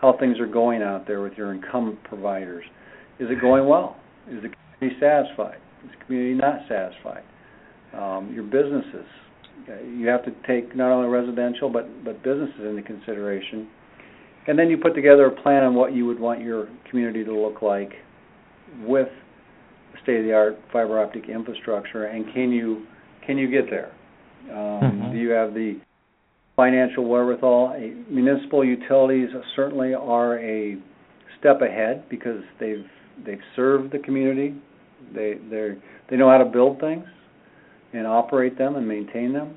how 0.00 0.16
things 0.18 0.38
are 0.38 0.46
going 0.46 0.82
out 0.82 1.06
there 1.06 1.20
with 1.20 1.34
your 1.34 1.52
incumbent 1.52 2.02
providers. 2.04 2.64
Is 3.18 3.28
it 3.30 3.40
going 3.40 3.66
well? 3.66 3.96
Is 4.30 4.42
the 4.42 4.48
community 4.48 4.98
satisfied? 5.00 5.58
Is 5.84 5.90
the 5.98 6.04
community 6.04 6.34
not 6.34 6.60
satisfied? 6.68 7.22
Um, 7.92 8.32
your 8.32 8.44
businesses. 8.44 9.06
You 9.66 10.06
have 10.08 10.24
to 10.24 10.32
take 10.46 10.74
not 10.74 10.90
only 10.90 11.08
residential 11.08 11.70
but 11.70 12.04
but 12.04 12.22
businesses 12.22 12.60
into 12.60 12.82
consideration, 12.82 13.68
and 14.46 14.58
then 14.58 14.70
you 14.70 14.78
put 14.78 14.94
together 14.94 15.26
a 15.26 15.42
plan 15.42 15.64
on 15.64 15.74
what 15.74 15.94
you 15.94 16.06
would 16.06 16.18
want 16.18 16.40
your 16.40 16.68
community 16.88 17.24
to 17.24 17.34
look 17.34 17.62
like 17.62 17.92
with 18.84 19.08
state 20.02 20.20
of 20.20 20.24
the 20.24 20.32
art 20.32 20.58
fiber 20.72 21.00
optic 21.00 21.28
infrastructure 21.28 22.04
and 22.04 22.32
can 22.32 22.50
you 22.50 22.86
can 23.26 23.36
you 23.36 23.50
get 23.50 23.68
there? 23.68 23.92
Um, 24.50 24.56
mm-hmm. 24.56 25.12
do 25.12 25.18
you 25.18 25.30
have 25.30 25.52
the 25.52 25.80
financial 26.56 27.04
wherewithal? 27.04 27.76
Municipal 28.08 28.64
utilities 28.64 29.28
certainly 29.54 29.94
are 29.94 30.38
a 30.38 30.76
step 31.38 31.60
ahead 31.60 32.08
because 32.08 32.42
they've 32.58 32.86
they've 33.24 33.42
served 33.54 33.92
the 33.92 33.98
community. 33.98 34.54
They 35.14 35.34
they 35.50 35.74
they 36.08 36.16
know 36.16 36.30
how 36.30 36.38
to 36.38 36.44
build 36.46 36.80
things 36.80 37.04
and 37.92 38.06
operate 38.06 38.56
them 38.56 38.76
and 38.76 38.86
maintain 38.86 39.32
them 39.32 39.56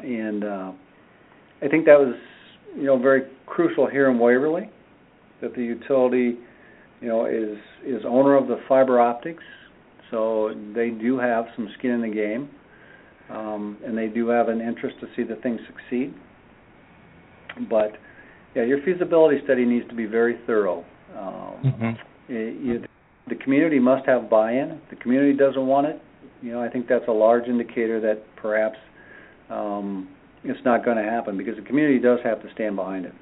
and 0.00 0.44
uh, 0.44 0.72
I 1.62 1.68
think 1.68 1.86
that 1.86 1.98
was 1.98 2.14
you 2.76 2.84
know 2.84 2.98
very 2.98 3.22
crucial 3.46 3.86
here 3.86 4.10
in 4.10 4.18
Waverly 4.18 4.70
that 5.40 5.54
the 5.54 5.62
utility 5.62 6.38
you 7.00 7.08
know 7.08 7.26
is 7.26 7.58
is 7.84 8.02
owner 8.06 8.36
of 8.36 8.48
the 8.48 8.60
fiber 8.68 9.00
optics, 9.00 9.42
so 10.10 10.54
they 10.74 10.90
do 10.90 11.18
have 11.18 11.46
some 11.56 11.68
skin 11.78 11.92
in 11.92 12.02
the 12.02 12.08
game, 12.08 12.48
um, 13.30 13.78
and 13.84 13.96
they 13.96 14.08
do 14.08 14.28
have 14.28 14.48
an 14.48 14.60
interest 14.60 14.96
to 15.00 15.06
see 15.16 15.22
the 15.22 15.36
thing 15.36 15.58
succeed. 15.66 16.14
But 17.68 17.92
yeah, 18.54 18.64
your 18.64 18.82
feasibility 18.82 19.42
study 19.44 19.64
needs 19.64 19.88
to 19.88 19.94
be 19.94 20.06
very 20.06 20.38
thorough. 20.46 20.84
Um, 21.16 21.54
mm-hmm. 21.64 22.32
it, 22.32 22.62
you, 22.62 22.84
the 23.28 23.34
community 23.36 23.78
must 23.78 24.06
have 24.06 24.30
buy-in. 24.30 24.70
If 24.70 24.90
the 24.90 24.96
community 24.96 25.36
doesn't 25.36 25.66
want 25.66 25.86
it, 25.86 26.00
you 26.42 26.52
know, 26.52 26.60
I 26.62 26.68
think 26.68 26.88
that's 26.88 27.04
a 27.08 27.12
large 27.12 27.46
indicator 27.46 28.00
that 28.00 28.22
perhaps 28.36 28.76
um, 29.48 30.08
it's 30.44 30.58
not 30.64 30.84
going 30.84 30.96
to 30.96 31.04
happen 31.04 31.38
because 31.38 31.56
the 31.56 31.62
community 31.62 31.98
does 31.98 32.18
have 32.24 32.42
to 32.42 32.48
stand 32.52 32.76
behind 32.76 33.06
it. 33.06 33.14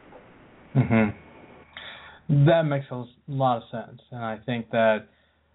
Mm-hmm. 0.75 2.47
That 2.47 2.63
makes 2.63 2.87
a 2.91 3.05
lot 3.29 3.59
of 3.59 3.63
sense, 3.71 4.01
and 4.13 4.25
I 4.25 4.39
think 4.47 4.71
that 4.71 5.09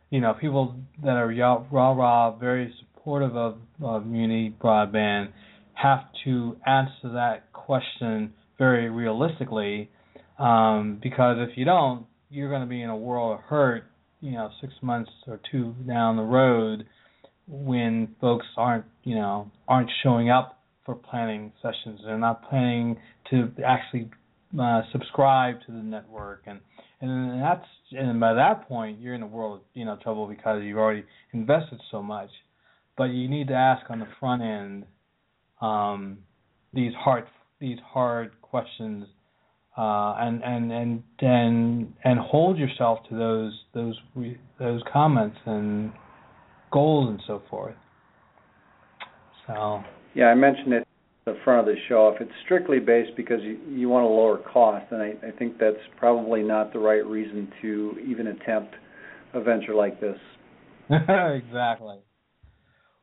you 0.09 0.20
know 0.20 0.34
people 0.39 0.76
that 1.03 1.11
are 1.11 1.28
rah 1.72 1.91
rah 1.91 2.38
very 2.38 2.74
supportive 2.80 3.36
of, 3.36 3.57
of 3.82 4.05
muni 4.05 4.53
broadband 4.61 5.30
have 5.74 5.99
to 6.26 6.57
answer 6.66 7.13
that 7.13 7.51
question 7.53 8.34
very 8.57 8.89
realistically, 8.89 9.89
um, 10.38 10.99
because 11.01 11.38
if 11.39 11.57
you 11.57 11.63
don't, 11.63 12.05
you're 12.30 12.49
going 12.49 12.61
to 12.61 12.68
be 12.68 12.82
in 12.82 12.89
a 12.89 12.97
world 12.97 13.39
of 13.39 13.45
hurt. 13.45 13.86
You 14.20 14.32
know, 14.32 14.49
six 14.59 14.74
months 14.82 15.11
or 15.28 15.39
two 15.51 15.76
down 15.88 16.18
the 16.18 16.24
road, 16.24 16.86
when 17.47 18.15
folks 18.19 18.45
aren't 18.57 18.85
you 19.03 19.15
know 19.15 19.51
aren't 19.67 19.89
showing 20.03 20.29
up 20.29 20.59
for 20.85 20.95
planning 20.95 21.51
sessions. 21.61 21.99
They're 22.05 22.17
not 22.17 22.47
planning 22.47 22.97
to 23.31 23.51
actually 23.65 24.09
uh, 24.59 24.81
subscribe 24.91 25.55
to 25.65 25.71
the 25.71 25.79
network, 25.79 26.43
and 26.45 26.59
and 27.01 27.41
that's 27.41 27.65
and 27.91 28.19
by 28.19 28.33
that 28.33 28.67
point 28.67 28.99
you're 28.99 29.15
in 29.15 29.23
a 29.23 29.27
world 29.27 29.59
of 29.59 29.61
you 29.73 29.85
know 29.85 29.97
trouble 30.01 30.27
because 30.27 30.61
you've 30.63 30.77
already 30.77 31.03
invested 31.33 31.79
so 31.91 32.01
much. 32.01 32.29
But 32.97 33.05
you 33.05 33.27
need 33.27 33.49
to 33.49 33.55
ask 33.55 33.89
on 33.89 33.99
the 33.99 34.07
front 34.19 34.41
end 34.41 34.85
um, 35.61 36.19
these 36.73 36.93
hard 36.97 37.25
these 37.59 37.77
hard 37.85 38.31
questions 38.41 39.07
uh, 39.77 40.15
and 40.19 40.43
and 40.43 40.71
and 40.71 41.03
and 41.19 41.93
and 42.03 42.19
hold 42.19 42.57
yourself 42.57 42.99
to 43.09 43.17
those 43.17 43.53
those 43.73 43.95
those 44.59 44.81
comments 44.91 45.37
and 45.45 45.91
goals 46.76 47.09
and 47.09 47.21
so 47.26 47.41
forth. 47.49 47.76
So 49.47 49.82
yeah, 50.13 50.26
I 50.26 50.36
mentioned 50.36 50.73
it 50.73 50.88
at 51.26 51.34
the 51.34 51.39
front 51.45 51.61
of 51.61 51.73
the 51.73 51.80
show. 51.88 52.11
If 52.13 52.21
it's 52.21 52.32
strictly 52.43 52.80
based 52.80 53.15
because 53.15 53.39
you, 53.41 53.57
you 53.69 53.88
want 53.88 54.03
to 54.03 54.07
lower 54.07 54.39
cost, 54.51 54.88
then 54.91 54.99
I, 54.99 55.11
I 55.26 55.32
think 55.32 55.57
that's 55.57 55.78
probably 55.97 56.43
not 56.43 56.73
the 56.73 56.80
right 56.80 57.05
reason 57.05 57.47
to 57.61 57.95
even 58.05 58.28
attempt 58.28 58.76
a 59.34 59.41
venture 59.41 59.73
like 59.73 60.01
this. 60.01 60.17
exactly. 60.89 61.99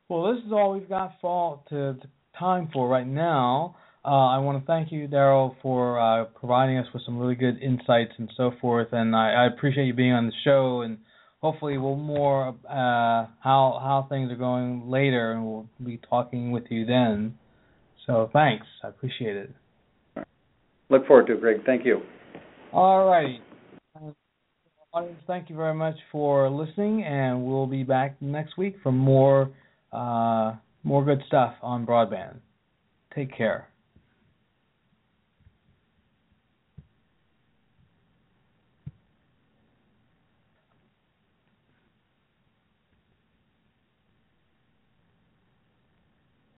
Well, 0.07 0.33
this 0.33 0.43
is 0.45 0.51
all 0.51 0.73
we've 0.73 0.87
got 0.87 1.13
for 1.19 1.59
to, 1.69 1.95
to 1.95 2.07
time 2.37 2.69
for 2.71 2.87
right 2.87 3.07
now. 3.07 3.75
Uh, 4.05 4.27
I 4.27 4.37
want 4.37 4.61
to 4.61 4.67
thank 4.67 4.91
you, 4.91 5.07
Darrel, 5.07 5.55
for 5.61 5.99
uh, 5.99 6.25
providing 6.25 6.77
us 6.77 6.85
with 6.93 7.03
some 7.05 7.17
really 7.17 7.35
good 7.35 7.57
insights 7.59 8.11
and 8.17 8.29
so 8.37 8.51
forth. 8.61 8.89
And 8.91 9.15
I, 9.15 9.31
I 9.31 9.47
appreciate 9.47 9.85
you 9.85 9.93
being 9.93 10.11
on 10.11 10.27
the 10.27 10.33
show 10.43 10.81
and 10.81 10.99
hopefully 11.43 11.77
we'll 11.77 11.97
more 11.97 12.55
uh, 12.67 13.27
how 13.43 13.79
how 13.83 14.07
things 14.09 14.31
are 14.31 14.37
going 14.37 14.89
later, 14.89 15.33
and 15.33 15.45
we'll 15.45 15.67
be 15.85 15.99
talking 16.09 16.51
with 16.51 16.63
you 16.69 16.85
then. 16.85 17.37
So 18.07 18.29
thanks, 18.33 18.65
I 18.83 18.87
appreciate 18.87 19.35
it. 19.35 19.51
Look 20.89 21.05
forward 21.05 21.27
to 21.27 21.33
it, 21.33 21.41
Greg. 21.41 21.57
Thank 21.65 21.85
you. 21.85 22.01
All 22.71 23.05
righty. 23.05 23.41
Audience, 24.93 25.19
thank 25.25 25.49
you 25.49 25.55
very 25.55 25.73
much 25.73 25.95
for 26.11 26.49
listening, 26.49 27.03
and 27.03 27.43
we'll 27.45 27.65
be 27.65 27.83
back 27.83 28.15
next 28.21 28.57
week 28.57 28.77
for 28.81 28.91
more 28.91 29.51
uh, 29.91 30.53
more 30.83 31.03
good 31.03 31.21
stuff 31.27 31.55
on 31.61 31.85
broadband. 31.85 32.37
Take 33.15 33.35
care. 33.35 33.67